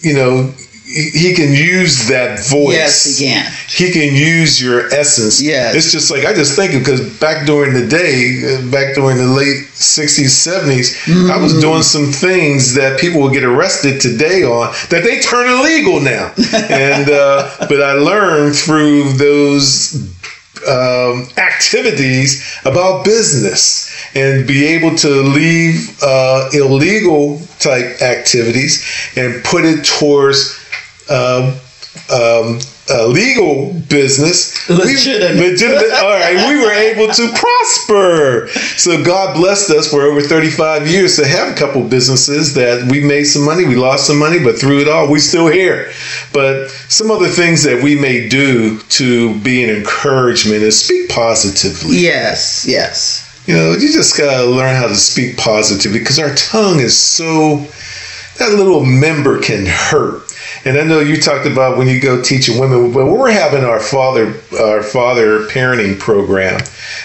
you 0.00 0.14
know, 0.14 0.52
he 0.88 1.34
can 1.34 1.52
use 1.52 2.08
that 2.08 2.40
voice. 2.48 2.74
Yes, 2.74 3.18
he 3.18 3.26
can. 3.26 3.52
He 3.68 3.92
can 3.92 4.14
use 4.14 4.60
your 4.60 4.86
essence. 4.92 5.40
Yes. 5.42 5.74
It's 5.74 5.92
just 5.92 6.10
like 6.10 6.24
I 6.24 6.32
just 6.34 6.56
think 6.56 6.72
because 6.72 7.00
back 7.18 7.46
during 7.46 7.74
the 7.74 7.86
day, 7.86 8.42
uh, 8.44 8.70
back 8.70 8.94
during 8.94 9.18
the 9.18 9.26
late 9.26 9.66
'60s, 9.74 10.32
'70s, 10.32 11.30
I 11.30 11.36
was 11.36 11.52
Mm-hmm. 11.52 11.60
doing 11.60 11.82
some 11.82 12.06
things 12.12 12.74
that 12.74 12.98
people 13.00 13.20
will 13.20 13.30
get 13.30 13.44
arrested 13.44 14.00
today 14.00 14.42
on 14.44 14.72
that 14.90 15.02
they 15.04 15.20
turn 15.20 15.46
illegal 15.48 16.00
now. 16.00 16.32
and 16.70 17.10
uh, 17.10 17.54
but 17.68 17.82
I 17.82 17.92
learned 17.92 18.54
through 18.56 19.12
those 19.14 19.94
um, 20.66 21.28
activities 21.36 22.58
about 22.64 23.04
business 23.04 23.86
and 24.14 24.46
be 24.46 24.66
able 24.66 24.96
to 24.96 25.08
leave 25.08 25.98
uh, 26.02 26.48
illegal 26.52 27.40
type 27.58 28.00
activities 28.02 28.84
and 29.16 29.44
put 29.44 29.64
it 29.64 29.84
towards 29.84 30.56
um, 31.10 31.54
um, 32.10 32.58
uh, 32.90 33.06
legal 33.06 33.74
business. 33.88 34.68
Legitimate. 34.68 35.34
We, 35.40 35.50
legitimate. 35.50 35.92
All 36.00 36.08
right, 36.08 36.48
we 36.48 36.58
were 36.58 36.72
able 36.72 37.12
to 37.12 37.28
prosper. 37.34 38.48
So 38.76 39.02
God 39.02 39.36
blessed 39.36 39.70
us 39.70 39.90
for 39.90 40.02
over 40.02 40.20
35 40.20 40.88
years 40.88 41.16
to 41.16 41.26
have 41.26 41.52
a 41.52 41.58
couple 41.58 41.86
businesses 41.86 42.54
that 42.54 42.90
we 42.90 43.04
made 43.04 43.24
some 43.24 43.44
money, 43.44 43.66
we 43.66 43.76
lost 43.76 44.06
some 44.06 44.18
money, 44.18 44.42
but 44.42 44.58
through 44.58 44.80
it 44.80 44.88
all, 44.88 45.10
we 45.10 45.18
still 45.18 45.48
here. 45.48 45.92
But 46.32 46.68
some 46.70 47.10
other 47.10 47.28
things 47.28 47.62
that 47.64 47.82
we 47.82 47.98
may 47.98 48.28
do 48.28 48.78
to 48.78 49.38
be 49.40 49.64
an 49.64 49.70
encouragement 49.70 50.62
is 50.62 50.82
speak 50.82 51.10
positively. 51.10 51.98
Yes, 51.98 52.64
yes. 52.66 53.24
You 53.46 53.54
know, 53.54 53.72
you 53.72 53.92
just 53.92 54.16
gotta 54.16 54.44
learn 54.44 54.76
how 54.76 54.88
to 54.88 54.94
speak 54.94 55.38
positively 55.38 55.98
because 55.98 56.18
our 56.18 56.34
tongue 56.34 56.80
is 56.80 56.96
so 56.96 57.66
that 58.38 58.54
little 58.54 58.84
member 58.84 59.40
can 59.40 59.66
hurt. 59.66 60.27
And 60.64 60.78
I 60.78 60.84
know 60.84 61.00
you 61.00 61.20
talked 61.20 61.46
about 61.46 61.78
when 61.78 61.88
you 61.88 62.00
go 62.00 62.22
teaching 62.22 62.58
women, 62.58 62.92
but 62.92 63.06
we're 63.06 63.30
having 63.30 63.64
our 63.64 63.80
father 63.80 64.40
our 64.58 64.82
father 64.82 65.46
parenting 65.46 65.98
program, 65.98 66.60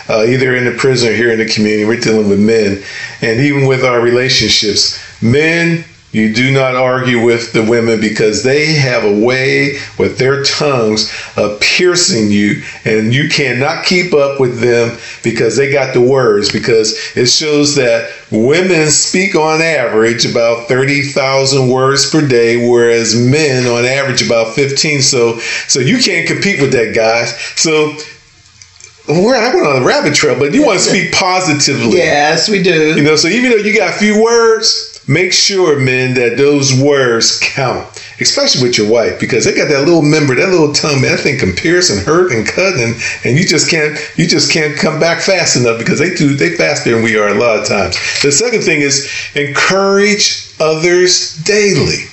uh, 0.09 0.23
either 0.23 0.55
in 0.55 0.65
the 0.65 0.71
prison 0.71 1.09
or 1.09 1.13
here 1.13 1.31
in 1.31 1.39
the 1.39 1.45
community. 1.45 1.85
We're 1.85 1.99
dealing 1.99 2.29
with 2.29 2.39
men, 2.39 2.83
and 3.21 3.39
even 3.39 3.67
with 3.67 3.83
our 3.83 4.01
relationships, 4.01 4.99
men 5.21 5.85
you 6.13 6.31
do 6.31 6.51
not 6.51 6.75
argue 6.75 7.23
with 7.25 7.53
the 7.53 7.63
women 7.63 7.99
because 7.99 8.43
they 8.43 8.73
have 8.73 9.03
a 9.03 9.19
way 9.19 9.79
with 9.97 10.19
their 10.19 10.43
tongues 10.43 11.11
of 11.35 11.59
piercing 11.59 12.29
you, 12.29 12.63
and 12.85 13.11
you 13.11 13.27
cannot 13.29 13.83
keep 13.83 14.13
up 14.13 14.39
with 14.39 14.59
them 14.59 14.95
because 15.23 15.57
they 15.57 15.71
got 15.71 15.95
the 15.95 16.01
words. 16.01 16.51
Because 16.51 17.17
it 17.17 17.25
shows 17.25 17.73
that 17.75 18.11
women 18.31 18.91
speak 18.91 19.35
on 19.35 19.59
average 19.63 20.23
about 20.23 20.67
30,000 20.67 21.67
words 21.67 22.11
per 22.11 22.25
day, 22.25 22.69
whereas 22.69 23.15
men 23.15 23.65
on 23.65 23.83
average 23.83 24.23
about 24.23 24.53
15. 24.53 25.01
So, 25.01 25.39
so 25.67 25.79
you 25.79 25.97
can't 25.97 26.27
compete 26.27 26.61
with 26.61 26.71
that, 26.73 26.93
guys. 26.93 27.35
So, 27.55 27.97
where 29.07 29.35
I 29.35 29.53
went 29.53 29.67
on 29.67 29.81
a 29.81 29.85
rabbit 29.85 30.13
trail, 30.13 30.37
but 30.37 30.53
you 30.53 30.63
want 30.63 30.79
to 30.79 30.85
speak 30.89 31.11
positively. 31.11 31.97
Yes, 31.97 32.47
we 32.47 32.61
do. 32.61 32.95
You 32.95 33.01
know, 33.03 33.15
so 33.15 33.29
even 33.29 33.49
though 33.49 33.57
you 33.57 33.75
got 33.75 33.95
a 33.95 33.97
few 33.97 34.21
words, 34.21 34.92
make 35.07 35.33
sure, 35.33 35.79
men, 35.79 36.13
that 36.15 36.37
those 36.37 36.79
words 36.79 37.39
count, 37.41 37.87
especially 38.19 38.67
with 38.67 38.77
your 38.77 38.89
wife, 38.89 39.19
because 39.19 39.45
they 39.45 39.53
got 39.53 39.69
that 39.69 39.85
little 39.85 40.01
member, 40.01 40.35
that 40.35 40.49
little 40.49 40.73
tongue, 40.73 41.01
man, 41.01 41.11
that 41.11 41.19
thing 41.19 41.39
can 41.39 41.53
pierce 41.53 41.89
and 41.89 41.99
hurt 42.05 42.31
and 42.31 42.45
cut, 42.45 42.75
and, 42.75 42.95
and 43.23 43.37
you 43.37 43.45
just 43.45 43.69
can't 43.69 43.97
you 44.17 44.27
just 44.27 44.51
can't 44.51 44.77
come 44.77 44.99
back 44.99 45.21
fast 45.21 45.55
enough 45.55 45.77
because 45.77 45.99
they 45.99 46.13
do 46.13 46.35
they 46.35 46.55
faster 46.55 46.91
than 46.91 47.03
we 47.03 47.17
are 47.17 47.29
a 47.29 47.39
lot 47.39 47.59
of 47.59 47.67
times. 47.67 47.95
The 48.21 48.31
second 48.31 48.61
thing 48.61 48.81
is 48.81 49.09
encourage 49.35 50.53
others 50.59 51.35
daily. 51.43 52.05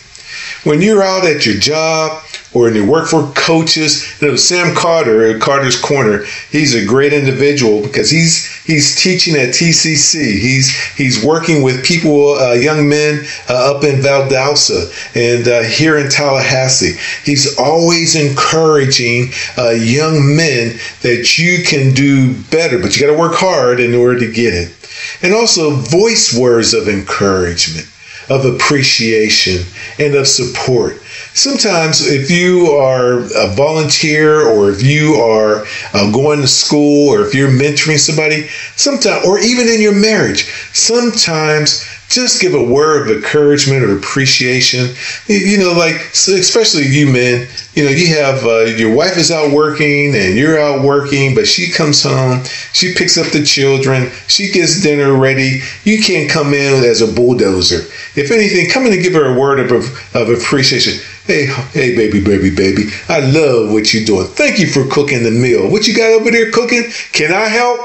When 0.65 0.83
you're 0.83 1.03
out 1.03 1.25
at 1.25 1.47
your 1.47 1.57
job, 1.57 2.23
or 2.53 2.69
in 2.69 2.75
your 2.75 2.87
work 2.87 3.09
for 3.09 3.31
coaches. 3.35 4.21
You 4.21 4.29
know, 4.29 4.37
Sam 4.37 4.75
Carter 4.75 5.25
at 5.25 5.41
Carter's 5.41 5.81
Corner, 5.81 6.25
he's 6.51 6.75
a 6.75 6.85
great 6.85 7.13
individual 7.13 7.83
because 7.83 8.11
he's 8.11 8.50
he's 8.65 9.01
teaching 9.01 9.35
at 9.35 9.51
TCC. 9.51 10.39
He's 10.39 10.77
he's 10.95 11.25
working 11.25 11.63
with 11.63 11.85
people, 11.85 12.35
uh, 12.35 12.53
young 12.53 12.89
men 12.89 13.25
uh, 13.49 13.75
up 13.75 13.85
in 13.85 14.01
Valdosta 14.01 14.91
and 15.17 15.49
uh, 15.49 15.63
here 15.63 15.99
in 15.99 16.11
Tallahassee. 16.11 16.97
He's 17.25 17.59
always 17.59 18.15
encouraging 18.17 19.31
uh, 19.57 19.71
young 19.71 20.37
men 20.37 20.79
that 21.03 21.39
you 21.39 21.65
can 21.65 21.95
do 21.95 22.35
better, 22.51 22.79
but 22.79 22.97
you 22.97 23.07
got 23.07 23.13
to 23.13 23.19
work 23.19 23.35
hard 23.35 23.81
in 23.81 23.95
order 23.95 24.19
to 24.21 24.33
get 24.33 24.55
it. 24.55 24.75
And 25.23 25.35
also 25.35 25.71
voice 25.71 26.37
words 26.37 26.75
of 26.75 26.89
encouragement, 26.89 27.87
of 28.29 28.45
appreciation, 28.45 29.65
and 29.99 30.15
of 30.15 30.27
support 30.27 31.01
sometimes 31.35 32.07
if 32.07 32.31
you 32.31 32.67
are 32.73 33.21
a 33.37 33.55
volunteer 33.55 34.43
or 34.43 34.71
if 34.71 34.83
you 34.83 35.15
are 35.15 35.65
uh, 35.95 36.11
going 36.13 36.41
to 36.41 36.49
school 36.49 37.09
or 37.09 37.23
if 37.23 37.35
you're 37.35 37.51
mentoring 37.51 37.99
somebody 37.99 38.49
sometimes 38.77 39.25
or 39.27 39.39
even 39.39 39.69
in 39.69 39.81
your 39.81 39.95
marriage 39.95 40.45
sometimes 40.73 41.87
just 42.11 42.41
give 42.41 42.55
a 42.55 42.63
word 42.63 43.09
of 43.09 43.17
encouragement 43.17 43.85
or 43.85 43.97
appreciation. 43.97 44.89
You 45.29 45.59
know 45.59 45.73
like 45.73 45.95
especially 46.13 46.87
you 46.87 47.07
men 47.07 47.47
you 47.75 47.85
know 47.85 47.91
you 47.91 48.09
have 48.17 48.45
uh, 48.45 48.65
your 48.65 48.93
wife 48.93 49.17
is 49.17 49.31
out 49.31 49.53
working 49.53 50.17
and 50.17 50.37
you're 50.37 50.59
out 50.59 50.83
working 50.83 51.37
but 51.37 51.47
she 51.47 51.71
comes 51.71 52.03
home 52.03 52.43
she 52.73 52.95
picks 52.95 53.17
up 53.17 53.29
the 53.29 53.45
children 53.45 54.11
she 54.27 54.51
gets 54.51 54.83
dinner 54.83 55.15
ready. 55.15 55.63
You 55.85 56.03
can't 56.03 56.29
come 56.29 56.53
in 56.53 56.85
as 56.85 57.01
a 57.01 57.13
bulldozer. 57.13 57.83
If 58.17 58.33
anything 58.33 58.69
come 58.69 58.87
in 58.87 58.93
and 58.93 59.03
give 59.03 59.15
her 59.15 59.33
a 59.33 59.39
word 59.39 59.61
of, 59.61 59.71
of 60.15 60.29
appreciation 60.29 61.01
Hey, 61.27 61.47
hey, 61.47 61.95
baby, 61.95 62.23
baby, 62.23 62.55
baby. 62.55 62.85
I 63.09 63.21
love 63.21 63.73
what 63.73 63.93
you're 63.93 64.05
doing. 64.05 64.27
Thank 64.27 64.59
you 64.59 64.67
for 64.67 64.87
cooking 64.87 65.23
the 65.23 65.31
meal. 65.31 65.71
What 65.71 65.87
you 65.87 65.95
got 65.95 66.11
over 66.11 66.31
there 66.31 66.51
cooking? 66.51 66.85
Can 67.13 67.33
I 67.33 67.47
help? 67.47 67.79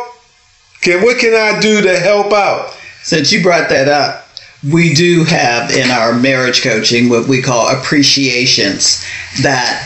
Can 0.82 1.04
what 1.04 1.20
can 1.20 1.34
I 1.34 1.60
do 1.60 1.82
to 1.82 2.00
help 2.00 2.32
out? 2.32 2.76
Since 3.04 3.32
you 3.32 3.44
brought 3.44 3.70
that 3.70 3.88
up, 3.88 4.28
we 4.72 4.94
do 4.94 5.24
have 5.26 5.70
in 5.72 5.92
our 5.92 6.18
marriage 6.18 6.64
coaching 6.64 7.10
what 7.10 7.28
we 7.28 7.42
call 7.42 7.68
appreciations 7.70 9.06
that 9.42 9.86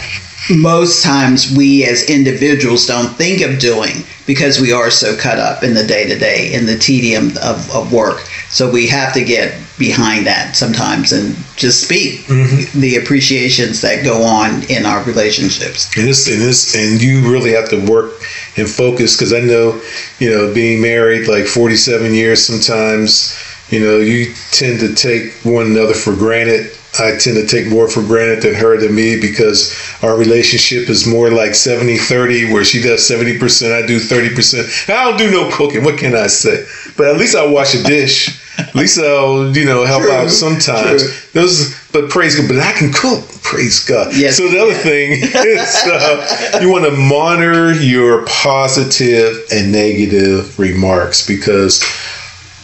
most 0.50 1.04
times 1.04 1.54
we 1.56 1.86
as 1.86 2.10
individuals 2.10 2.86
don't 2.86 3.16
think 3.16 3.42
of 3.42 3.60
doing 3.60 4.04
because 4.26 4.60
we 4.60 4.72
are 4.72 4.90
so 4.90 5.16
cut 5.18 5.38
up 5.38 5.64
in 5.64 5.74
the 5.74 5.86
day 5.86 6.08
to 6.08 6.18
day, 6.18 6.54
in 6.54 6.66
the 6.66 6.78
tedium 6.78 7.30
of, 7.44 7.70
of 7.72 7.92
work. 7.92 8.20
So 8.50 8.70
we 8.70 8.88
have 8.88 9.14
to 9.14 9.24
get 9.24 9.54
behind 9.80 10.28
that 10.28 10.56
sometimes 10.56 11.14
and 11.14 11.36
just 11.56 11.84
speak 11.84 12.20
mm-hmm. 12.26 12.80
the 12.80 12.98
appreciations 12.98 13.82
that 13.82 14.04
go 14.04 14.22
on 14.22 14.62
in 14.70 14.86
our 14.86 15.04
relationships. 15.06 15.98
And 15.98 16.08
this, 16.08 16.30
and 16.30 16.42
this, 16.42 16.76
and 16.76 17.02
you 17.02 17.32
really 17.32 17.52
have 17.54 17.70
to 17.70 17.84
work 17.90 18.12
and 18.58 18.70
focus 18.70 19.16
because 19.16 19.34
I 19.34 19.40
know, 19.40 19.82
you 20.20 20.30
know, 20.30 20.54
being 20.54 20.82
married 20.82 21.28
like 21.28 21.46
47 21.46 22.14
years 22.14 22.46
sometimes, 22.46 23.36
you 23.70 23.80
know, 23.80 23.98
you 23.98 24.34
tend 24.52 24.82
to 24.82 24.94
take 24.94 25.34
one 25.44 25.68
another 25.68 25.94
for 25.94 26.14
granted 26.14 26.72
I 26.98 27.16
tend 27.18 27.38
to 27.38 27.46
take 27.46 27.68
more 27.68 27.88
for 27.88 28.02
granted 28.02 28.42
than 28.42 28.56
her 28.56 28.78
than 28.78 28.96
me 28.96 29.20
because 29.20 29.76
our 30.02 30.18
relationship 30.18 30.90
is 30.90 31.06
more 31.06 31.30
like 31.30 31.54
70 31.54 31.98
30, 31.98 32.52
where 32.52 32.66
she 32.66 32.82
does 32.82 33.02
70%, 33.02 33.72
I 33.72 33.86
do 33.86 34.00
30%. 34.00 34.90
I 34.90 35.06
don't 35.06 35.18
do 35.18 35.30
no 35.30 35.52
cooking. 35.52 35.84
What 35.84 36.00
can 36.00 36.16
I 36.16 36.28
say? 36.28 36.66
But 36.98 37.08
at 37.08 37.18
least 37.18 37.36
I 37.36 37.46
wash 37.46 37.76
a 37.76 37.84
dish. 37.84 38.42
At 38.58 38.76
least 38.76 39.00
I'll, 39.00 39.56
you 39.56 39.66
know, 39.66 39.86
help 39.86 40.02
true, 40.02 40.12
out 40.12 40.30
sometimes. 40.30 41.04
True. 41.04 41.42
Those, 41.42 41.76
but 41.92 42.10
praise 42.10 42.36
God, 42.36 42.50
but 42.50 42.60
I 42.60 42.74
can 42.74 42.92
cook. 42.92 43.24
Praise 43.44 43.86
God. 43.86 44.14
Yes. 44.16 44.36
So 44.36 44.50
the 44.50 44.60
other 44.60 44.74
thing 44.74 45.12
is 45.14 45.76
uh, 45.86 46.60
you 46.62 46.70
want 46.70 46.86
to 46.86 46.92
monitor 46.92 47.74
your 47.74 48.26
positive 48.26 49.46
and 49.52 49.72
negative 49.72 50.58
remarks 50.60 51.26
because, 51.26 51.84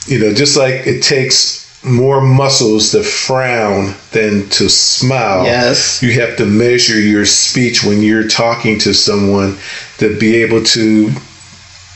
you 0.07 0.19
know, 0.19 0.33
just 0.33 0.57
like 0.57 0.85
it 0.85 1.01
takes 1.01 1.64
more 1.85 2.21
muscles 2.21 2.91
to 2.91 3.03
frown 3.03 3.93
than 4.11 4.49
to 4.49 4.69
smile. 4.69 5.43
Yes. 5.43 6.01
You 6.01 6.19
have 6.19 6.37
to 6.37 6.45
measure 6.45 6.99
your 6.99 7.25
speech 7.25 7.83
when 7.83 8.01
you're 8.01 8.27
talking 8.27 8.79
to 8.79 8.93
someone 8.93 9.57
to 9.97 10.17
be 10.17 10.37
able 10.37 10.63
to 10.63 11.11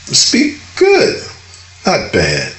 speak 0.06 0.60
good, 0.76 1.22
not 1.84 2.12
bad. 2.12 2.52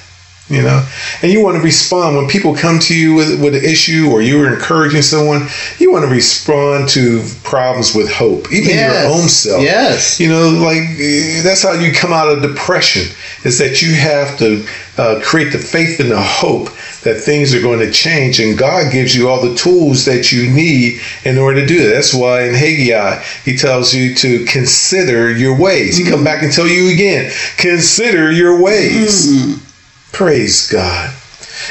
You 0.48 0.60
know, 0.60 0.86
and 1.22 1.32
you 1.32 1.42
want 1.42 1.56
to 1.56 1.62
respond 1.62 2.16
when 2.16 2.28
people 2.28 2.54
come 2.54 2.80
to 2.80 2.94
you 2.94 3.14
with, 3.14 3.40
with 3.40 3.54
an 3.54 3.64
issue 3.64 4.08
or 4.10 4.20
you're 4.20 4.52
encouraging 4.52 5.00
someone. 5.00 5.46
You 5.78 5.92
want 5.92 6.04
to 6.04 6.10
respond 6.10 6.88
to 6.90 7.24
problems 7.44 7.94
with 7.94 8.12
hope, 8.12 8.52
even 8.52 8.70
yes. 8.70 9.04
your 9.04 9.14
own 9.14 9.28
self. 9.28 9.62
Yes, 9.62 10.18
you 10.18 10.28
know, 10.28 10.50
like 10.50 10.82
that's 11.42 11.62
how 11.62 11.72
you 11.72 11.92
come 11.92 12.12
out 12.12 12.28
of 12.28 12.42
depression. 12.42 13.14
Is 13.44 13.58
that 13.60 13.82
you 13.82 13.94
have 13.94 14.36
to 14.38 14.66
uh, 14.98 15.20
create 15.22 15.52
the 15.52 15.58
faith 15.58 16.00
and 16.00 16.10
the 16.10 16.20
hope 16.20 16.66
that 17.02 17.20
things 17.20 17.54
are 17.54 17.62
going 17.62 17.78
to 17.78 17.90
change, 17.90 18.40
and 18.40 18.58
God 18.58 18.92
gives 18.92 19.14
you 19.14 19.28
all 19.28 19.40
the 19.40 19.54
tools 19.54 20.04
that 20.04 20.32
you 20.32 20.50
need 20.50 21.00
in 21.24 21.38
order 21.38 21.60
to 21.60 21.66
do 21.66 21.78
that. 21.84 21.94
That's 21.94 22.12
why 22.12 22.48
in 22.48 22.54
Haggai 22.54 23.22
he 23.44 23.56
tells 23.56 23.94
you 23.94 24.14
to 24.16 24.44
consider 24.46 25.30
your 25.30 25.58
ways. 25.58 25.96
Mm-hmm. 25.96 26.04
He 26.04 26.10
come 26.10 26.24
back 26.24 26.42
and 26.42 26.52
tell 26.52 26.66
you 26.66 26.92
again, 26.92 27.32
consider 27.56 28.30
your 28.30 28.60
ways. 28.60 29.32
Mm-hmm. 29.32 29.68
Praise 30.12 30.70
God, 30.70 31.14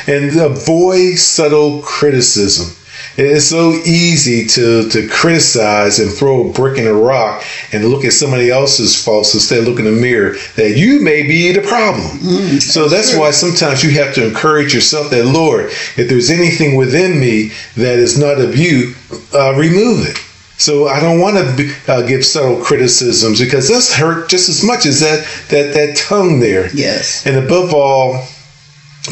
and 0.08 0.36
avoid 0.40 1.18
subtle 1.18 1.82
criticism. 1.84 2.76
It's 3.18 3.46
so 3.46 3.74
easy 3.86 4.48
to, 4.48 4.88
to 4.90 5.08
criticize 5.10 6.00
and 6.00 6.12
throw 6.12 6.50
a 6.50 6.54
brick 6.54 6.78
in 6.78 6.88
a 6.88 6.94
rock 6.94 7.44
and 7.74 7.86
look 7.86 8.06
at 8.06 8.14
somebody 8.14 8.50
else's 8.50 9.04
faults 9.04 9.34
instead 9.34 9.60
of 9.60 9.68
looking 9.68 9.86
in 9.86 9.96
the 9.96 10.02
mirror 10.02 10.36
that 10.56 10.78
you 10.78 11.02
may 11.02 11.24
be 11.24 11.52
the 11.52 11.62
problem. 11.62 12.20
Mm, 12.20 12.62
so 12.62 12.88
that's 12.88 13.16
why 13.16 13.32
sometimes 13.32 13.84
you 13.84 13.92
have 13.92 14.14
to 14.16 14.26
encourage 14.26 14.74
yourself 14.74 15.10
that, 15.12 15.26
Lord, 15.26 15.66
if 15.98 16.08
there's 16.08 16.30
anything 16.30 16.78
within 16.78 17.20
me 17.20 17.52
that 17.76 18.00
is 18.00 18.18
not 18.18 18.40
of 18.40 18.56
you, 18.56 18.96
uh, 19.34 19.56
remove 19.56 20.08
it. 20.08 20.18
So 20.58 20.88
I 20.88 21.00
don't 21.00 21.20
want 21.20 21.38
to 21.38 21.74
uh, 21.88 22.08
give 22.08 22.24
subtle 22.24 22.64
criticisms 22.64 23.42
because 23.42 23.68
that's 23.68 23.92
hurt 23.92 24.30
just 24.30 24.48
as 24.48 24.64
much 24.64 24.86
as 24.86 25.00
that 25.00 25.26
that 25.50 25.74
that 25.74 25.98
tongue 25.98 26.40
there. 26.40 26.70
Yes. 26.76 27.26
And 27.26 27.36
above 27.36 27.74
all, 27.74 28.24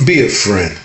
be 0.05 0.21
a 0.25 0.29
friend. 0.29 0.77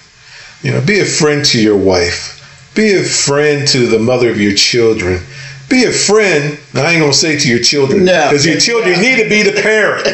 You 0.63 0.73
know, 0.73 0.81
be 0.85 1.01
a 1.01 1.05
friend 1.05 1.45
to 1.47 1.63
your 1.63 1.77
wife. 1.77 2.31
Be 2.75 2.95
a 2.95 3.05
friend 3.05 3.67
to 3.69 3.87
the 3.87 3.99
mother 3.99 4.31
of 4.31 4.41
your 4.41 4.55
children. 4.55 5.21
be 5.69 5.85
a 5.85 5.93
friend. 5.93 6.59
I 6.75 6.93
ain't 6.93 7.01
gonna 7.01 7.13
say 7.15 7.39
to 7.39 7.49
your 7.49 7.59
children, 7.59 8.05
No. 8.05 8.29
because 8.29 8.45
your 8.47 8.59
children 8.61 9.01
need 9.01 9.17
to 9.23 9.29
be 9.29 9.43
the 9.43 9.61
parent. 9.63 10.07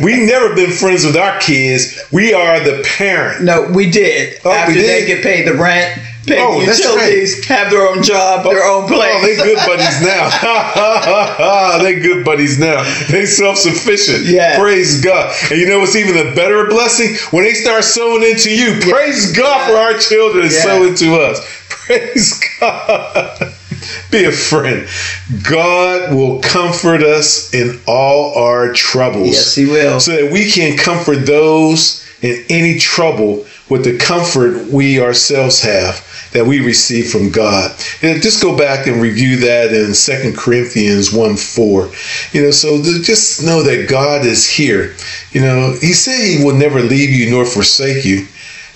We've 0.00 0.26
never 0.28 0.54
been 0.54 0.70
friends 0.70 1.04
with 1.04 1.16
our 1.16 1.38
kids. 1.40 1.98
We 2.12 2.34
are 2.34 2.60
the 2.60 2.82
parent. 2.98 3.42
No, 3.42 3.62
we 3.62 3.90
did. 3.90 4.38
Oh, 4.44 4.50
we 4.50 4.56
After 4.56 4.74
did? 4.74 4.88
they 4.88 5.06
get 5.06 5.22
paid 5.22 5.46
the 5.46 5.54
rent, 5.54 6.00
pay 6.30 6.40
Oh, 6.42 6.64
that's 6.64 6.78
utilities, 6.78 7.44
have 7.46 7.70
their 7.70 7.86
own 7.86 8.02
job, 8.02 8.44
their 8.44 8.64
own 8.64 8.86
place. 8.86 9.12
Oh, 9.14 9.20
they 9.26 9.36
good 9.36 9.66
buddies 9.66 10.00
now. 10.02 11.78
they 11.82 11.94
good 12.00 12.24
buddies 12.24 12.58
now. 12.58 12.82
They 13.10 13.26
self 13.26 13.56
sufficient. 13.56 14.24
Yeah. 14.24 14.58
Praise 14.58 15.00
God. 15.00 15.34
And 15.50 15.60
you 15.60 15.66
know 15.66 15.80
what's 15.80 15.96
even 15.96 16.16
a 16.16 16.34
better 16.34 16.66
blessing? 16.66 17.16
When 17.30 17.44
they 17.44 17.54
start 17.54 17.84
sowing 17.84 18.22
into 18.22 18.50
you. 18.54 18.80
Praise 18.80 19.36
God 19.36 19.68
for 19.68 19.76
our 19.76 19.98
children 19.98 20.48
to 20.48 20.54
Yeah. 20.54 20.62
sow 20.62 20.84
into 20.86 21.16
us. 21.16 21.40
Praise 21.68 22.40
God. 22.60 23.52
Be 24.10 24.24
a 24.24 24.32
friend. 24.32 24.86
God 25.48 26.14
will 26.14 26.40
comfort 26.40 27.02
us 27.02 27.52
in 27.54 27.80
all 27.86 28.34
our 28.36 28.72
troubles. 28.72 29.28
Yes, 29.28 29.54
He 29.54 29.66
will. 29.66 30.00
So 30.00 30.12
that 30.16 30.32
we 30.32 30.50
can 30.50 30.76
comfort 30.76 31.26
those 31.26 32.04
in 32.22 32.44
any 32.50 32.78
trouble 32.78 33.46
with 33.68 33.84
the 33.84 33.96
comfort 33.96 34.66
we 34.66 35.00
ourselves 35.00 35.62
have 35.62 36.04
that 36.32 36.46
we 36.46 36.64
receive 36.64 37.10
from 37.10 37.30
God. 37.30 37.72
And 38.02 38.22
just 38.22 38.42
go 38.42 38.56
back 38.56 38.86
and 38.86 39.02
review 39.02 39.36
that 39.38 39.72
in 39.72 39.94
Second 39.94 40.36
Corinthians 40.36 41.12
1 41.12 41.36
4. 41.36 41.90
You 42.32 42.42
know, 42.42 42.50
so 42.50 42.82
just 42.82 43.44
know 43.44 43.62
that 43.62 43.88
God 43.88 44.24
is 44.24 44.48
here. 44.48 44.94
You 45.32 45.40
know, 45.40 45.76
He 45.80 45.92
said 45.92 46.38
He 46.38 46.44
will 46.44 46.56
never 46.56 46.80
leave 46.80 47.10
you 47.10 47.30
nor 47.30 47.44
forsake 47.44 48.04
you. 48.04 48.26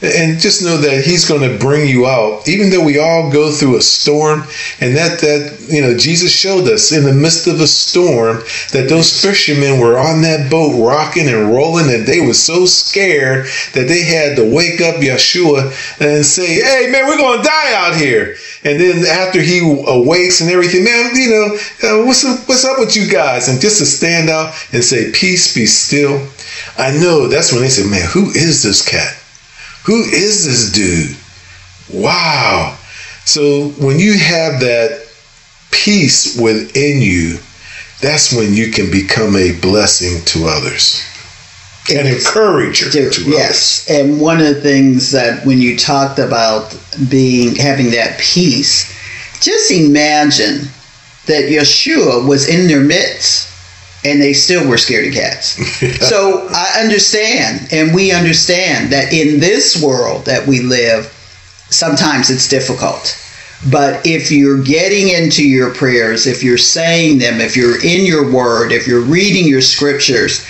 And 0.05 0.39
just 0.39 0.63
know 0.63 0.77
that 0.79 1.05
he's 1.05 1.27
going 1.27 1.49
to 1.49 1.59
bring 1.59 1.89
you 1.89 2.07
out, 2.07 2.47
even 2.49 2.71
though 2.71 2.85
we 2.85 2.99
all 2.99 3.31
go 3.31 3.51
through 3.51 3.77
a 3.77 3.83
storm. 3.83 4.45
And 4.81 4.97
that, 4.97 5.21
that, 5.21 5.67
you 5.69 5.81
know, 5.81 5.97
Jesus 5.97 6.35
showed 6.35 6.69
us 6.69 6.93
in 6.93 7.05
the 7.05 7.13
midst 7.13 7.47
of 7.47 7.61
a 7.61 7.67
storm 7.67 8.39
that 8.73 8.87
those 8.89 9.23
fishermen 9.23 9.81
were 9.81 9.99
on 9.99 10.23
that 10.23 10.51
boat 10.51 10.85
rocking 10.85 11.29
and 11.29 11.53
rolling 11.53 11.93
and 11.93 12.07
they 12.07 12.21
were 12.21 12.35
so 12.35 12.67
scared 12.67 13.47
that 13.73 13.89
they 13.89 14.03
had 14.03 14.37
to 14.37 14.55
wake 14.55 14.81
up 14.81 14.97
Yeshua 14.97 15.67
and 16.01 16.25
say, 16.25 16.61
Hey, 16.61 16.91
man, 16.91 17.07
we're 17.07 17.17
going 17.17 17.39
to 17.39 17.45
die 17.45 17.75
out 17.75 17.97
here. 17.97 18.37
And 18.65 18.81
then 18.81 19.05
after 19.07 19.41
he 19.41 19.61
awakes 19.87 20.41
and 20.41 20.51
everything, 20.51 20.85
man, 20.85 21.15
you 21.15 21.31
know, 21.31 21.55
uh, 21.83 22.07
what's, 22.07 22.25
up, 22.25 22.49
what's 22.49 22.65
up 22.65 22.79
with 22.79 22.97
you 22.97 23.11
guys? 23.11 23.49
And 23.49 23.61
just 23.61 23.79
to 23.79 23.87
stand 23.87 24.31
out 24.31 24.55
and 24.73 24.83
say, 24.83 25.13
Peace 25.13 25.55
be 25.55 25.67
still. 25.67 26.27
I 26.79 26.93
know 26.93 27.29
that's 27.29 27.53
when 27.53 27.63
they 27.63 27.69
said, 27.69 27.91
Man, 27.91 28.07
who 28.09 28.31
is 28.31 28.63
this 28.63 28.87
cat? 28.87 29.24
Who 29.85 30.03
is 30.03 30.47
this 30.47 30.73
dude? 30.73 31.17
Wow. 31.93 32.79
So 33.27 33.69
when 33.79 33.99
you 33.99 34.19
have 34.19 34.61
that 34.61 35.07
peace 35.71 36.39
within 36.39 37.03
you, 37.03 37.39
that's 38.01 38.33
when 38.33 38.55
you 38.55 38.71
can 38.71 38.91
become 38.91 39.37
a 39.37 39.59
blessing 39.61 40.25
to 40.27 40.47
others. 40.47 41.03
An 41.91 42.07
encourager 42.07 42.91
to 42.91 43.01
others. 43.01 43.27
yes, 43.27 43.91
and 43.91 44.19
one 44.19 44.41
of 44.41 44.47
the 44.47 44.61
things 44.61 45.11
that 45.11 45.45
when 45.45 45.59
you 45.59 45.77
talked 45.77 46.19
about 46.19 46.75
being 47.11 47.55
having 47.55 47.91
that 47.91 48.19
peace, 48.19 48.91
just 49.41 49.71
imagine 49.71 50.69
that 51.27 51.51
Yeshua 51.51 52.27
was 52.27 52.49
in 52.49 52.69
their 52.69 52.81
midst 52.81 53.54
and 54.05 54.21
they 54.21 54.33
still 54.33 54.69
were 54.69 54.79
scared 54.79 55.09
of 55.09 55.15
cats. 55.15 55.57
so 56.09 56.47
I 56.51 56.81
understand, 56.83 57.69
and 57.73 57.95
we 57.95 58.13
understand 58.13 58.93
that 58.93 59.13
in 59.13 59.41
this 59.41 59.83
world 59.83 60.27
that 60.27 60.47
we 60.47 60.61
live, 60.61 61.07
sometimes 61.71 62.31
it's 62.31 62.49
difficult. 62.49 63.21
But 63.71 64.07
if 64.07 64.31
you're 64.31 64.63
getting 64.63 65.09
into 65.09 65.43
your 65.49 65.73
prayers, 65.73 66.27
if 66.27 66.43
you're 66.43 66.59
saying 66.59 67.19
them, 67.19 67.41
if 67.41 67.57
you're 67.57 67.83
in 67.83 68.05
your 68.05 68.31
word, 68.31 68.73
if 68.73 68.87
you're 68.87 69.01
reading 69.01 69.47
your 69.47 69.63
scriptures, 69.63 70.47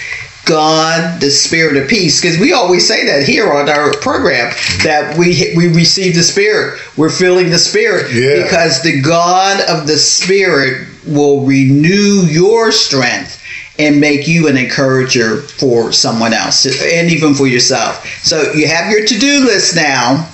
God, 0.46 1.20
the 1.20 1.30
Spirit 1.30 1.76
of 1.76 1.88
peace, 1.88 2.20
because 2.20 2.38
we 2.38 2.52
always 2.52 2.86
say 2.86 3.06
that 3.06 3.26
here 3.26 3.50
on 3.52 3.68
our 3.68 3.92
program 3.98 4.52
that 4.82 5.16
we 5.16 5.54
we 5.56 5.68
receive 5.68 6.14
the 6.14 6.22
Spirit, 6.22 6.80
we're 6.96 7.08
feeling 7.08 7.50
the 7.50 7.58
Spirit 7.58 8.12
Yeah. 8.12 8.42
because 8.42 8.82
the 8.82 9.00
God 9.00 9.62
of 9.70 9.86
the 9.86 9.96
Spirit 9.96 10.88
will 11.06 11.46
renew 11.46 12.26
your 12.28 12.72
strength 12.72 13.40
and 13.78 14.00
make 14.00 14.26
you 14.28 14.48
an 14.48 14.56
encourager 14.56 15.42
for 15.42 15.92
someone 15.92 16.32
else 16.32 16.64
and 16.66 17.10
even 17.10 17.34
for 17.34 17.46
yourself. 17.46 18.06
So 18.22 18.52
you 18.52 18.68
have 18.68 18.90
your 18.90 19.04
to-do 19.04 19.44
list 19.44 19.74
now. 19.74 20.30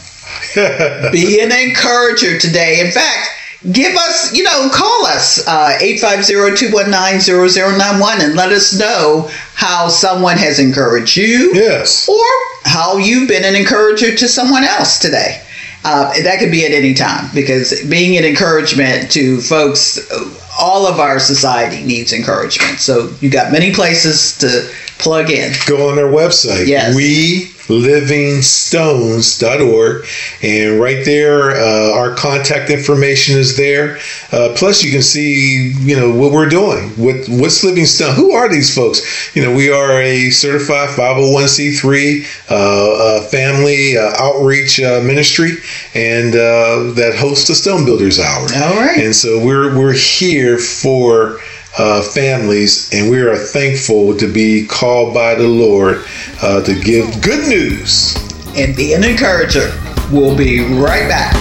Be 1.12 1.40
an 1.40 1.50
encourager 1.52 2.38
today. 2.38 2.80
In 2.80 2.90
fact, 2.92 3.28
give 3.72 3.94
us, 3.96 4.34
you 4.34 4.42
know, 4.42 4.68
call 4.72 5.06
us 5.06 5.46
uh, 5.46 5.78
850-219-0091 5.80 8.20
and 8.24 8.34
let 8.34 8.52
us 8.52 8.78
know 8.78 9.28
how 9.54 9.88
someone 9.88 10.36
has 10.36 10.58
encouraged 10.58 11.16
you 11.16 11.50
Yes. 11.54 12.08
or 12.08 12.24
how 12.64 12.96
you've 12.96 13.28
been 13.28 13.44
an 13.44 13.54
encourager 13.54 14.14
to 14.16 14.28
someone 14.28 14.64
else 14.64 14.98
today. 14.98 15.42
Uh, 15.82 16.12
that 16.22 16.38
could 16.38 16.50
be 16.50 16.66
at 16.66 16.72
any 16.72 16.92
time 16.92 17.30
because 17.34 17.82
being 17.88 18.18
an 18.18 18.24
encouragement 18.24 19.10
to 19.10 19.40
folks, 19.40 19.98
uh, 20.10 20.30
all 20.60 20.86
of 20.86 21.00
our 21.00 21.18
society 21.18 21.82
needs 21.82 22.12
encouragement. 22.12 22.78
So 22.78 23.12
you 23.20 23.30
got 23.30 23.52
many 23.52 23.72
places 23.72 24.36
to 24.38 24.70
plug 24.98 25.30
in. 25.30 25.52
Go 25.66 25.88
on 25.88 25.96
their 25.96 26.06
website. 26.06 26.66
Yes. 26.66 26.94
We 26.94 27.49
livingstones.org 27.70 30.06
and 30.42 30.80
right 30.80 31.04
there 31.04 31.50
uh, 31.52 31.92
our 31.92 32.14
contact 32.14 32.70
information 32.70 33.38
is 33.38 33.56
there. 33.56 33.98
Uh, 34.32 34.52
plus 34.56 34.82
you 34.82 34.90
can 34.90 35.02
see 35.02 35.72
you 35.78 35.96
know 35.96 36.14
what 36.14 36.32
we're 36.32 36.48
doing. 36.48 36.88
What 36.90 37.26
what's 37.28 37.62
livingstone? 37.64 38.14
Who 38.14 38.32
are 38.32 38.48
these 38.48 38.74
folks? 38.74 39.34
You 39.34 39.42
know 39.42 39.54
we 39.54 39.70
are 39.70 40.00
a 40.00 40.30
certified 40.30 40.88
501c3 40.90 42.50
uh, 42.50 42.54
uh, 42.54 43.22
family 43.28 43.96
uh, 43.96 44.12
outreach 44.18 44.80
uh, 44.80 45.00
ministry 45.02 45.52
and 45.94 46.34
uh, 46.34 46.92
that 46.94 47.14
hosts 47.16 47.48
the 47.48 47.54
stone 47.54 47.84
builders 47.84 48.18
hour. 48.18 48.46
All 48.62 48.76
right. 48.76 48.98
and 48.98 49.14
so 49.14 49.44
we're 49.44 49.76
we're 49.78 49.94
here 49.94 50.58
for 50.58 51.38
uh, 51.78 52.02
families, 52.02 52.90
and 52.92 53.10
we 53.10 53.20
are 53.20 53.36
thankful 53.36 54.16
to 54.16 54.32
be 54.32 54.66
called 54.66 55.14
by 55.14 55.34
the 55.34 55.46
Lord 55.46 56.04
uh, 56.42 56.62
to 56.62 56.74
give 56.80 57.22
good 57.22 57.48
news. 57.48 58.16
And 58.56 58.74
be 58.74 58.94
an 58.94 59.04
encourager. 59.04 59.70
We'll 60.10 60.36
be 60.36 60.60
right 60.60 61.08
back. 61.08 61.34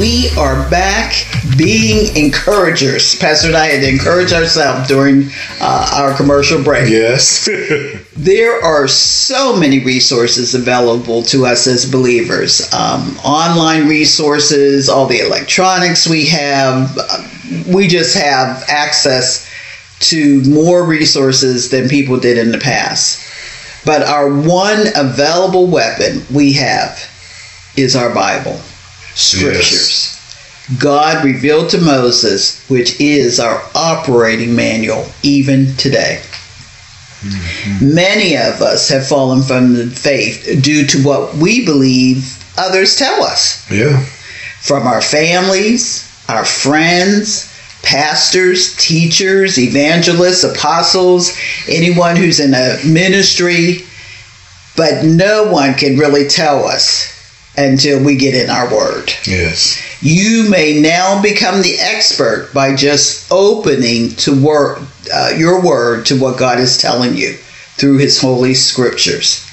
We 0.00 0.30
are 0.38 0.68
back 0.70 1.12
being 1.58 2.16
encouragers. 2.16 3.16
Pastor 3.16 3.48
and 3.48 3.56
I 3.56 3.66
had 3.66 3.82
to 3.82 3.88
encourage 3.90 4.32
ourselves 4.32 4.88
during 4.88 5.28
uh, 5.60 5.92
our 5.94 6.16
commercial 6.16 6.62
break. 6.62 6.88
Yes. 6.88 7.46
There 8.16 8.62
are 8.62 8.86
so 8.88 9.56
many 9.56 9.82
resources 9.84 10.54
available 10.54 11.22
to 11.24 11.44
us 11.46 11.66
as 11.66 11.90
believers 11.90 12.70
um, 12.72 13.16
online 13.24 13.88
resources, 13.88 14.88
all 14.90 15.06
the 15.06 15.20
electronics 15.20 16.06
we 16.06 16.26
have. 16.26 16.96
uh, 16.98 17.22
We 17.70 17.88
just 17.88 18.14
have 18.16 18.64
access 18.68 19.48
to 20.10 20.42
more 20.44 20.84
resources 20.84 21.70
than 21.70 21.88
people 21.88 22.18
did 22.18 22.36
in 22.38 22.52
the 22.52 22.58
past. 22.58 23.22
But 23.86 24.02
our 24.02 24.28
one 24.28 24.86
available 24.96 25.66
weapon 25.66 26.22
we 26.32 26.52
have 26.54 26.98
is 27.76 27.96
our 27.96 28.12
Bible, 28.14 28.60
scriptures. 29.20 30.16
God 30.78 31.24
revealed 31.24 31.70
to 31.70 31.80
Moses, 31.80 32.64
which 32.68 33.00
is 33.00 33.40
our 33.40 33.62
operating 33.74 34.54
manual 34.54 35.06
even 35.22 35.74
today. 35.76 36.22
Mm-hmm. 37.20 37.94
Many 37.94 38.36
of 38.36 38.62
us 38.62 38.88
have 38.88 39.06
fallen 39.06 39.42
from 39.42 39.74
the 39.74 39.86
faith 39.88 40.60
due 40.62 40.86
to 40.86 41.02
what 41.02 41.34
we 41.36 41.64
believe 41.64 42.38
others 42.56 42.96
tell 42.96 43.22
us 43.22 43.68
Yeah. 43.70 44.04
from 44.60 44.86
our 44.86 45.02
families, 45.02 46.08
our 46.28 46.44
friends, 46.44 47.46
pastors, 47.82 48.76
teachers, 48.76 49.58
evangelists, 49.58 50.44
apostles, 50.44 51.36
anyone 51.68 52.16
who's 52.16 52.38
in 52.40 52.54
a 52.54 52.78
ministry. 52.86 53.84
But 54.76 55.04
no 55.04 55.50
one 55.50 55.74
can 55.74 55.98
really 55.98 56.28
tell 56.28 56.64
us 56.64 57.09
until 57.56 58.02
we 58.02 58.16
get 58.16 58.34
in 58.34 58.48
our 58.48 58.72
word. 58.72 59.12
Yes. 59.26 59.80
You 60.02 60.48
may 60.48 60.80
now 60.80 61.20
become 61.20 61.62
the 61.62 61.76
expert 61.78 62.50
by 62.54 62.74
just 62.74 63.30
opening 63.30 64.10
to 64.16 64.40
word, 64.40 64.86
uh, 65.12 65.32
your 65.36 65.60
word 65.60 66.06
to 66.06 66.18
what 66.18 66.38
God 66.38 66.58
is 66.58 66.78
telling 66.78 67.16
you 67.16 67.34
through 67.76 67.98
His 67.98 68.20
holy 68.20 68.54
scriptures. 68.54 69.46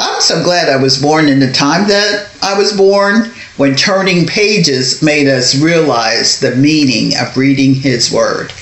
I'm 0.00 0.20
so 0.20 0.42
glad 0.44 0.68
I 0.68 0.80
was 0.80 1.00
born 1.00 1.28
in 1.28 1.40
the 1.40 1.52
time 1.52 1.88
that 1.88 2.30
I 2.42 2.56
was 2.56 2.76
born 2.76 3.32
when 3.56 3.74
turning 3.74 4.26
pages 4.26 5.02
made 5.02 5.26
us 5.26 5.56
realize 5.60 6.38
the 6.38 6.54
meaning 6.54 7.16
of 7.16 7.36
reading 7.36 7.74
His 7.74 8.12
word. 8.12 8.52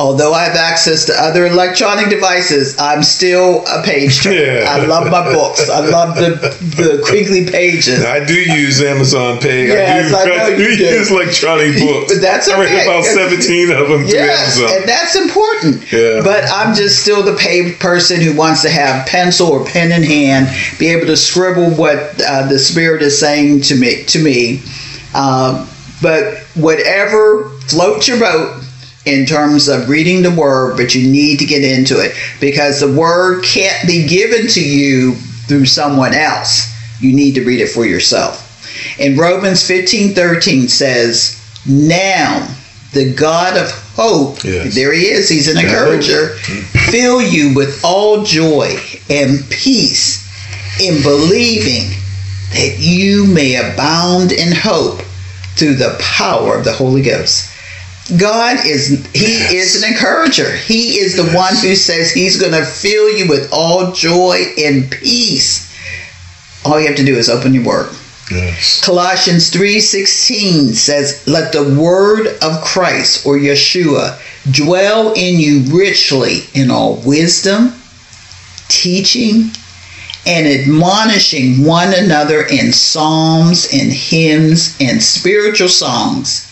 Although 0.00 0.32
I 0.32 0.44
have 0.44 0.56
access 0.56 1.04
to 1.04 1.12
other 1.12 1.44
electronic 1.44 2.08
devices, 2.08 2.74
I'm 2.78 3.02
still 3.02 3.62
a 3.68 3.82
page 3.82 4.22
turner. 4.22 4.30
Yeah. 4.40 4.64
I 4.66 4.86
love 4.86 5.10
my 5.10 5.30
books. 5.30 5.68
I 5.68 5.80
love 5.80 6.16
the 6.16 6.30
the 6.80 7.02
crinkly 7.04 7.44
pages. 7.50 8.02
I 8.02 8.24
do 8.24 8.32
use 8.34 8.80
Amazon 8.80 9.38
Pay. 9.38 9.66
Yes, 9.66 10.14
I 10.14 10.22
I 10.22 10.24
do, 10.24 10.30
know 10.30 10.48
you 10.56 10.76
do. 10.78 10.84
use 10.84 11.10
electronic 11.10 11.78
books. 11.78 12.14
But 12.14 12.22
that's 12.22 12.48
I 12.48 12.58
read 12.58 12.86
about 12.86 13.04
17 13.04 13.70
of 13.72 13.88
them 13.90 14.04
Yes, 14.06 14.56
through 14.56 14.68
and 14.68 14.88
that's 14.88 15.16
important. 15.16 15.92
Yeah. 15.92 16.22
But 16.24 16.44
I'm 16.50 16.74
just 16.74 17.02
still 17.02 17.22
the 17.22 17.36
paid 17.36 17.78
person 17.78 18.22
who 18.22 18.34
wants 18.34 18.62
to 18.62 18.70
have 18.70 19.06
pencil 19.06 19.48
or 19.48 19.66
pen 19.66 19.92
in 19.92 20.02
hand, 20.02 20.48
be 20.78 20.88
able 20.88 21.06
to 21.08 21.16
scribble 21.18 21.70
what 21.72 21.98
uh, 22.26 22.46
the 22.48 22.58
Spirit 22.58 23.02
is 23.02 23.18
saying 23.20 23.60
to 23.62 23.74
me. 23.74 24.04
To 24.04 24.18
me, 24.22 24.62
um, 25.14 25.68
but 26.00 26.38
whatever 26.54 27.50
floats 27.68 28.08
your 28.08 28.18
boat 28.18 28.59
in 29.06 29.24
terms 29.26 29.68
of 29.68 29.88
reading 29.88 30.22
the 30.22 30.30
Word, 30.30 30.76
but 30.76 30.94
you 30.94 31.10
need 31.10 31.38
to 31.38 31.46
get 31.46 31.62
into 31.64 31.98
it 31.98 32.14
because 32.40 32.80
the 32.80 32.92
Word 32.92 33.42
can't 33.44 33.86
be 33.86 34.06
given 34.06 34.46
to 34.48 34.62
you 34.62 35.14
through 35.46 35.66
someone 35.66 36.12
else. 36.14 36.70
You 37.00 37.14
need 37.14 37.34
to 37.36 37.44
read 37.44 37.60
it 37.60 37.70
for 37.70 37.86
yourself. 37.86 38.46
And 39.00 39.16
Romans 39.18 39.66
15 39.66 40.14
13 40.14 40.68
says, 40.68 41.40
Now 41.66 42.46
the 42.92 43.12
God 43.14 43.56
of 43.56 43.70
hope, 43.94 44.44
Yes. 44.44 44.74
there 44.74 44.92
he 44.92 45.06
is, 45.06 45.28
he's 45.28 45.48
an 45.48 45.56
Yeah. 45.56 45.62
encourager, 45.62 46.36
fill 46.90 47.22
you 47.22 47.54
with 47.54 47.80
all 47.84 48.22
joy 48.24 48.78
and 49.08 49.48
peace 49.48 50.26
in 50.80 51.02
believing 51.02 51.90
that 52.52 52.76
you 52.78 53.26
may 53.26 53.54
abound 53.56 54.32
in 54.32 54.52
hope 54.52 55.02
through 55.56 55.74
the 55.74 55.96
power 56.00 56.56
of 56.56 56.64
the 56.64 56.72
Holy 56.72 57.02
Ghost. 57.02 57.46
God 58.18 58.66
is 58.66 59.06
he 59.12 59.56
is 59.56 59.82
an 59.82 59.92
encourager. 59.92 60.50
He 60.56 60.98
is 60.98 61.16
the 61.16 61.30
one 61.32 61.54
who 61.56 61.74
says 61.76 62.12
he's 62.12 62.40
going 62.40 62.52
to 62.52 62.64
fill 62.64 63.08
you 63.10 63.28
with 63.28 63.52
all 63.52 63.92
joy 63.92 64.52
and 64.58 64.90
peace. 64.90 65.70
All 66.64 66.80
you 66.80 66.88
have 66.88 66.96
to 66.96 67.04
do 67.04 67.16
is 67.16 67.28
open 67.28 67.54
your 67.54 67.64
word. 67.64 67.90
Yes. 68.30 68.80
Colossians 68.80 69.50
3:16 69.50 70.74
says, 70.74 71.18
"Let 71.26 71.52
the 71.52 71.64
word 71.64 72.36
of 72.40 72.62
Christ 72.62 73.26
or 73.26 73.36
Yeshua 73.36 74.18
dwell 74.50 75.12
in 75.14 75.40
you 75.40 75.60
richly 75.66 76.48
in 76.54 76.70
all 76.70 76.94
wisdom, 77.04 77.74
teaching, 78.68 79.50
and 80.26 80.46
admonishing 80.46 81.64
one 81.64 81.92
another 81.92 82.42
in 82.42 82.72
psalms 82.72 83.66
and 83.72 83.92
hymns 83.92 84.74
and 84.78 85.02
spiritual 85.02 85.68
songs, 85.68 86.46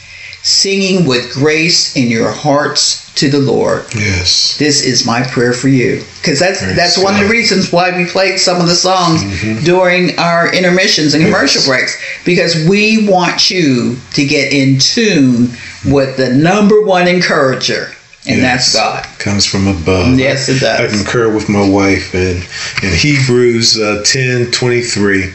singing 0.48 1.04
with 1.06 1.32
grace 1.32 1.94
in 1.96 2.08
your 2.08 2.30
hearts 2.30 3.04
to 3.16 3.28
the 3.28 3.38
Lord." 3.38 3.84
Yes. 3.94 4.56
This 4.58 4.82
is 4.84 5.04
my 5.04 5.22
prayer 5.22 5.52
for 5.52 5.68
you, 5.68 6.02
because 6.20 6.38
that's 6.38 6.62
Praise 6.62 6.76
that's 6.76 6.98
one 6.98 7.14
of 7.14 7.20
the 7.20 7.28
reasons 7.28 7.70
why 7.72 7.96
we 7.96 8.04
played 8.06 8.38
some 8.40 8.60
of 8.60 8.66
the 8.66 8.74
songs 8.74 9.22
during 9.64 10.18
our 10.18 10.52
intermissions 10.52 11.14
and 11.14 11.24
commercial 11.24 11.60
Yes. 11.62 11.66
breaks, 11.68 11.96
because 12.24 12.54
we 12.66 13.06
want 13.08 13.50
you 13.50 13.96
to 14.14 14.24
get 14.26 14.52
in 14.52 14.78
tune 14.78 15.50
with 15.84 16.16
the 16.16 16.30
number 16.30 16.80
one 16.82 17.06
encourager, 17.08 17.92
and 18.26 18.42
that's 18.42 18.74
God. 18.74 19.06
Comes 19.18 19.44
from 19.46 19.66
above. 19.68 20.18
Yes, 20.18 20.48
it 20.48 20.60
does. 20.60 20.80
I 20.80 20.86
concur 20.96 21.32
with 21.34 21.48
my 21.48 21.66
wife 21.68 22.14
and 22.14 22.44
in 22.82 22.92
Hebrews 22.94 23.78
uh, 23.80 24.02
10 24.04 24.50
23. 24.50 25.32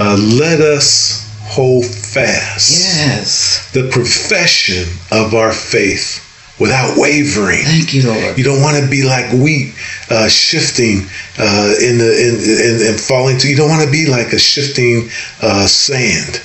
Uh, 0.00 0.16
let 0.38 0.60
us 0.60 1.24
hold 1.42 1.84
fast 2.12 2.70
Yes, 2.80 3.70
the 3.72 3.88
profession 3.90 4.84
of 5.12 5.34
our 5.34 5.52
faith 5.52 6.24
without 6.58 6.96
wavering. 6.96 7.62
thank 7.64 7.94
you, 7.94 8.02
Lord. 8.06 8.36
You 8.38 8.44
don't 8.44 8.60
want 8.62 8.82
to 8.82 8.88
be 8.90 9.02
like 9.04 9.30
wheat 9.32 9.74
uh, 10.10 10.28
shifting 10.28 11.06
uh, 11.38 11.74
in 11.80 11.98
the 11.98 12.10
in, 12.10 12.34
in, 12.82 12.88
and 12.92 13.00
falling 13.00 13.38
to. 13.38 13.48
You 13.48 13.56
don't 13.56 13.68
want 13.70 13.84
to 13.84 13.90
be 13.90 14.06
like 14.06 14.32
a 14.32 14.38
shifting 14.38 15.08
uh, 15.42 15.66
sand. 15.66 16.42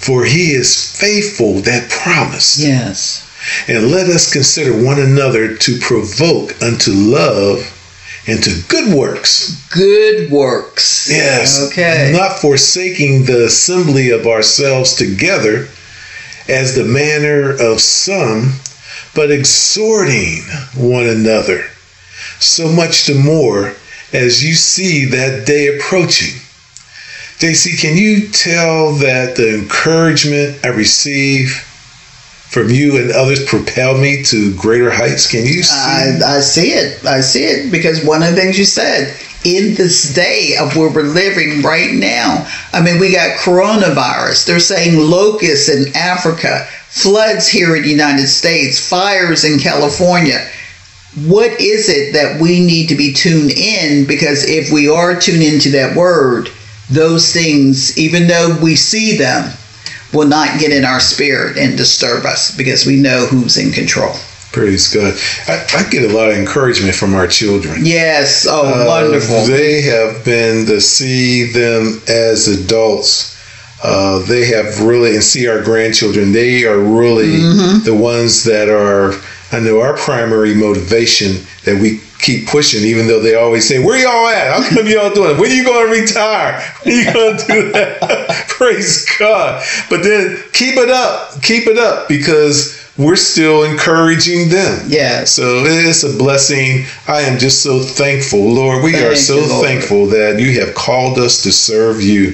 For 0.00 0.24
he 0.24 0.52
is 0.52 0.96
faithful 0.98 1.60
that 1.62 1.90
promised. 1.90 2.58
Yes, 2.58 3.24
And 3.68 3.90
let 3.90 4.08
us 4.08 4.32
consider 4.32 4.72
one 4.72 4.98
another 5.00 5.56
to 5.56 5.78
provoke 5.78 6.60
unto 6.62 6.90
love 6.92 7.58
and 8.28 8.42
to 8.44 8.62
good 8.68 8.94
works. 8.94 9.56
good 9.70 10.30
works. 10.30 11.10
Yes. 11.10 11.68
Okay. 11.68 12.12
Not 12.14 12.38
forsaking 12.38 13.24
the 13.24 13.46
assembly 13.46 14.10
of 14.10 14.26
ourselves 14.26 14.94
together 14.94 15.68
as 16.48 16.74
the 16.74 16.84
manner 16.84 17.50
of 17.52 17.80
some, 17.80 18.52
but 19.14 19.30
exhorting 19.30 20.42
one 20.74 21.06
another, 21.06 21.64
so 22.38 22.70
much 22.70 23.06
the 23.06 23.14
more 23.14 23.74
as 24.12 24.44
you 24.44 24.54
see 24.54 25.06
that 25.06 25.46
day 25.46 25.76
approaching. 25.76 26.40
JC, 27.38 27.80
can 27.80 27.96
you 27.96 28.28
tell 28.28 28.92
that 28.94 29.36
the 29.36 29.58
encouragement 29.58 30.58
I 30.64 30.68
receive 30.68 31.64
from 32.58 32.70
you 32.70 32.98
and 32.98 33.12
others 33.12 33.44
propel 33.44 33.96
me 33.96 34.22
to 34.24 34.54
greater 34.56 34.90
heights? 34.90 35.30
Can 35.30 35.46
you 35.46 35.62
see? 35.62 36.24
I, 36.24 36.36
I 36.36 36.40
see 36.40 36.70
it. 36.70 37.04
I 37.04 37.20
see 37.20 37.44
it 37.44 37.70
because 37.70 38.04
one 38.04 38.22
of 38.22 38.30
the 38.30 38.36
things 38.36 38.58
you 38.58 38.64
said 38.64 39.14
in 39.44 39.74
this 39.74 40.12
day 40.12 40.56
of 40.58 40.74
where 40.76 40.90
we're 40.90 41.02
living 41.02 41.62
right 41.62 41.92
now. 41.92 42.46
I 42.72 42.82
mean, 42.82 42.98
we 42.98 43.12
got 43.12 43.38
coronavirus. 43.38 44.46
They're 44.46 44.58
saying 44.58 44.98
locusts 44.98 45.68
in 45.68 45.94
Africa, 45.96 46.66
floods 46.88 47.46
here 47.46 47.76
in 47.76 47.82
the 47.82 47.88
United 47.88 48.26
States, 48.26 48.88
fires 48.88 49.44
in 49.44 49.60
California. 49.60 50.44
What 51.26 51.60
is 51.60 51.88
it 51.88 52.12
that 52.14 52.40
we 52.40 52.60
need 52.60 52.88
to 52.88 52.96
be 52.96 53.12
tuned 53.12 53.52
in? 53.52 54.06
Because 54.06 54.44
if 54.44 54.72
we 54.72 54.88
are 54.88 55.18
tuned 55.18 55.42
into 55.42 55.70
that 55.70 55.96
word, 55.96 56.50
those 56.90 57.32
things, 57.32 57.96
even 57.96 58.26
though 58.26 58.58
we 58.60 58.74
see 58.74 59.16
them, 59.16 59.52
will 60.12 60.26
not 60.28 60.58
get 60.60 60.72
in 60.72 60.84
our 60.84 61.00
spirit 61.00 61.56
and 61.58 61.76
disturb 61.76 62.24
us 62.24 62.56
because 62.56 62.86
we 62.86 62.96
know 62.96 63.26
who's 63.26 63.56
in 63.58 63.72
control. 63.72 64.14
Praise 64.52 64.92
God. 64.92 65.14
I, 65.46 65.66
I 65.84 65.90
get 65.90 66.10
a 66.10 66.14
lot 66.16 66.30
of 66.30 66.36
encouragement 66.38 66.94
from 66.94 67.14
our 67.14 67.26
children. 67.26 67.84
Yes. 67.84 68.46
Oh, 68.48 68.64
Uh, 68.66 68.86
wonderful. 68.86 69.44
They 69.44 69.82
have 69.82 70.24
been 70.24 70.64
to 70.66 70.80
see 70.80 71.44
them 71.52 72.00
as 72.08 72.48
adults. 72.48 73.36
Uh, 73.84 74.20
they 74.20 74.46
have 74.46 74.80
really, 74.82 75.14
and 75.14 75.22
see 75.22 75.46
our 75.46 75.62
grandchildren, 75.62 76.32
they 76.32 76.64
are 76.64 76.78
really 76.78 77.26
Mm-hmm. 77.28 77.84
the 77.84 77.94
ones 77.94 78.42
that 78.44 78.68
are, 78.68 79.12
I 79.52 79.60
know, 79.60 79.80
our 79.80 79.96
primary 79.96 80.54
motivation 80.54 81.46
that 81.64 81.80
we 81.80 82.00
keep 82.18 82.48
pushing, 82.48 82.82
even 82.84 83.06
though 83.06 83.20
they 83.20 83.34
always 83.34 83.66
say, 83.66 83.82
Where 83.82 83.96
y'all 83.98 84.28
at? 84.28 84.52
How 84.52 84.76
come 84.76 84.86
y'all 84.86 85.12
doing? 85.12 85.36
it? 85.36 85.40
When 85.40 85.50
you 85.50 85.64
going 85.64 85.86
to 85.86 86.00
retire? 86.00 86.62
When 86.84 86.96
you 86.96 87.12
going 87.12 87.36
to 87.36 87.46
do 87.46 87.72
that? 87.72 88.46
Praise 88.48 89.06
God. 89.18 89.64
But 89.90 90.02
then 90.02 90.38
keep 90.52 90.76
it 90.76 90.90
up. 90.90 91.42
Keep 91.42 91.66
it 91.66 91.78
up 91.78 92.08
because 92.08 92.78
we're 92.96 93.16
still 93.16 93.62
encouraging 93.64 94.48
them. 94.48 94.86
Yeah. 94.88 95.24
So 95.24 95.64
it's 95.64 96.02
a 96.02 96.16
blessing. 96.16 96.86
I 97.06 97.20
am 97.22 97.38
just 97.38 97.62
so 97.62 97.80
thankful, 97.80 98.40
Lord. 98.40 98.82
We 98.82 98.96
are 98.96 99.14
so 99.14 99.36
you, 99.36 99.62
thankful 99.62 100.06
that 100.06 100.40
you 100.40 100.60
have 100.60 100.74
called 100.74 101.18
us 101.18 101.42
to 101.44 101.52
serve 101.52 102.00
you 102.00 102.32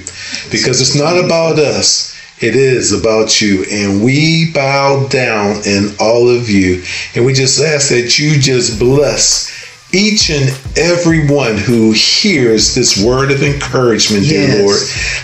because 0.51 0.81
it's 0.81 0.97
not 0.97 1.23
about 1.23 1.59
us. 1.59 2.15
It 2.41 2.57
is 2.57 2.93
about 2.93 3.41
you. 3.41 3.65
And 3.71 4.03
we 4.03 4.53
bow 4.53 5.07
down 5.09 5.63
in 5.67 5.95
all 6.01 6.29
of 6.29 6.49
you. 6.49 6.83
And 7.15 7.25
we 7.25 7.33
just 7.33 7.61
ask 7.63 7.91
that 7.91 8.19
you 8.19 8.39
just 8.39 8.79
bless 8.79 9.54
each 9.95 10.31
and 10.31 10.51
every 10.77 11.29
one 11.29 11.57
who 11.57 11.93
hears 11.93 12.75
this 12.75 13.03
word 13.03 13.31
of 13.31 13.43
encouragement, 13.43 14.25
dear 14.25 14.49
Yes. 14.49 14.61
Lord, 14.61 14.81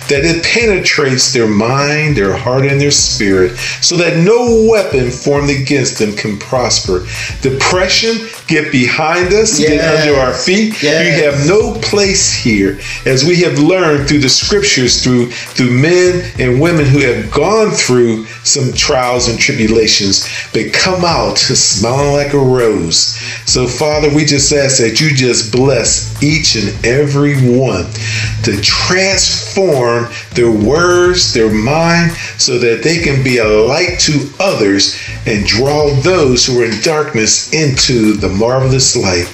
that 0.09 0.25
it 0.25 0.45
penetrates 0.45 1.33
their 1.33 1.49
mind, 1.49 2.16
their 2.16 2.37
heart, 2.37 2.64
and 2.64 2.81
their 2.81 2.91
spirit, 2.91 3.57
so 3.81 3.97
that 3.97 4.18
no 4.18 4.66
weapon 4.71 5.11
formed 5.11 5.51
against 5.51 5.99
them 5.99 6.14
can 6.14 6.39
prosper. 6.39 7.07
Depression, 7.43 8.29
get 8.47 8.71
behind 8.71 9.33
us, 9.33 9.59
get 9.59 9.81
under 9.81 10.18
our 10.21 10.33
feet. 10.33 10.81
Yes. 10.83 11.07
You 11.07 11.25
have 11.25 11.49
no 11.49 11.79
place 11.81 12.33
here, 12.33 12.79
as 13.07 13.25
we 13.25 13.37
have 13.43 13.59
learned 13.59 14.09
through 14.09 14.21
the 14.21 14.29
scriptures, 14.29 15.03
through 15.03 15.31
through 15.31 15.71
men 15.71 16.31
and 16.39 16.61
women 16.61 16.87
who 16.87 17.01
have 17.01 17.31
gone 17.31 17.71
through 17.71 18.25
some 18.45 18.73
trials 18.73 19.29
and 19.29 19.39
tribulations, 19.39 20.29
but 20.53 20.73
come 20.73 21.05
out 21.05 21.39
smiling 21.39 22.12
like 22.12 22.33
a 22.33 22.39
rose. 22.39 23.16
So, 23.47 23.66
Father, 23.66 24.09
we 24.14 24.25
just 24.25 24.49
ask 24.65 24.79
that 24.79 25.01
you 25.01 25.15
just 25.15 25.53
bless 25.53 26.23
each 26.23 26.57
and 26.57 26.85
every 26.85 27.35
one 27.57 27.85
to 28.45 28.61
transform 28.61 30.09
their 30.35 30.51
words, 30.51 31.33
their 31.33 31.53
mind, 31.53 32.13
so 32.39 32.59
that 32.59 32.83
they 32.83 32.99
can 33.03 33.23
be 33.23 33.39
a 33.39 33.47
light 33.49 33.99
to 34.01 34.29
others 34.39 34.97
and 35.27 35.45
draw 35.47 35.91
those 36.03 36.47
who 36.47 36.61
are 36.61 36.65
in 36.65 36.81
darkness 36.83 37.53
into 37.53 38.13
the 38.15 38.29
marvelous 38.29 38.97
light. 38.97 39.29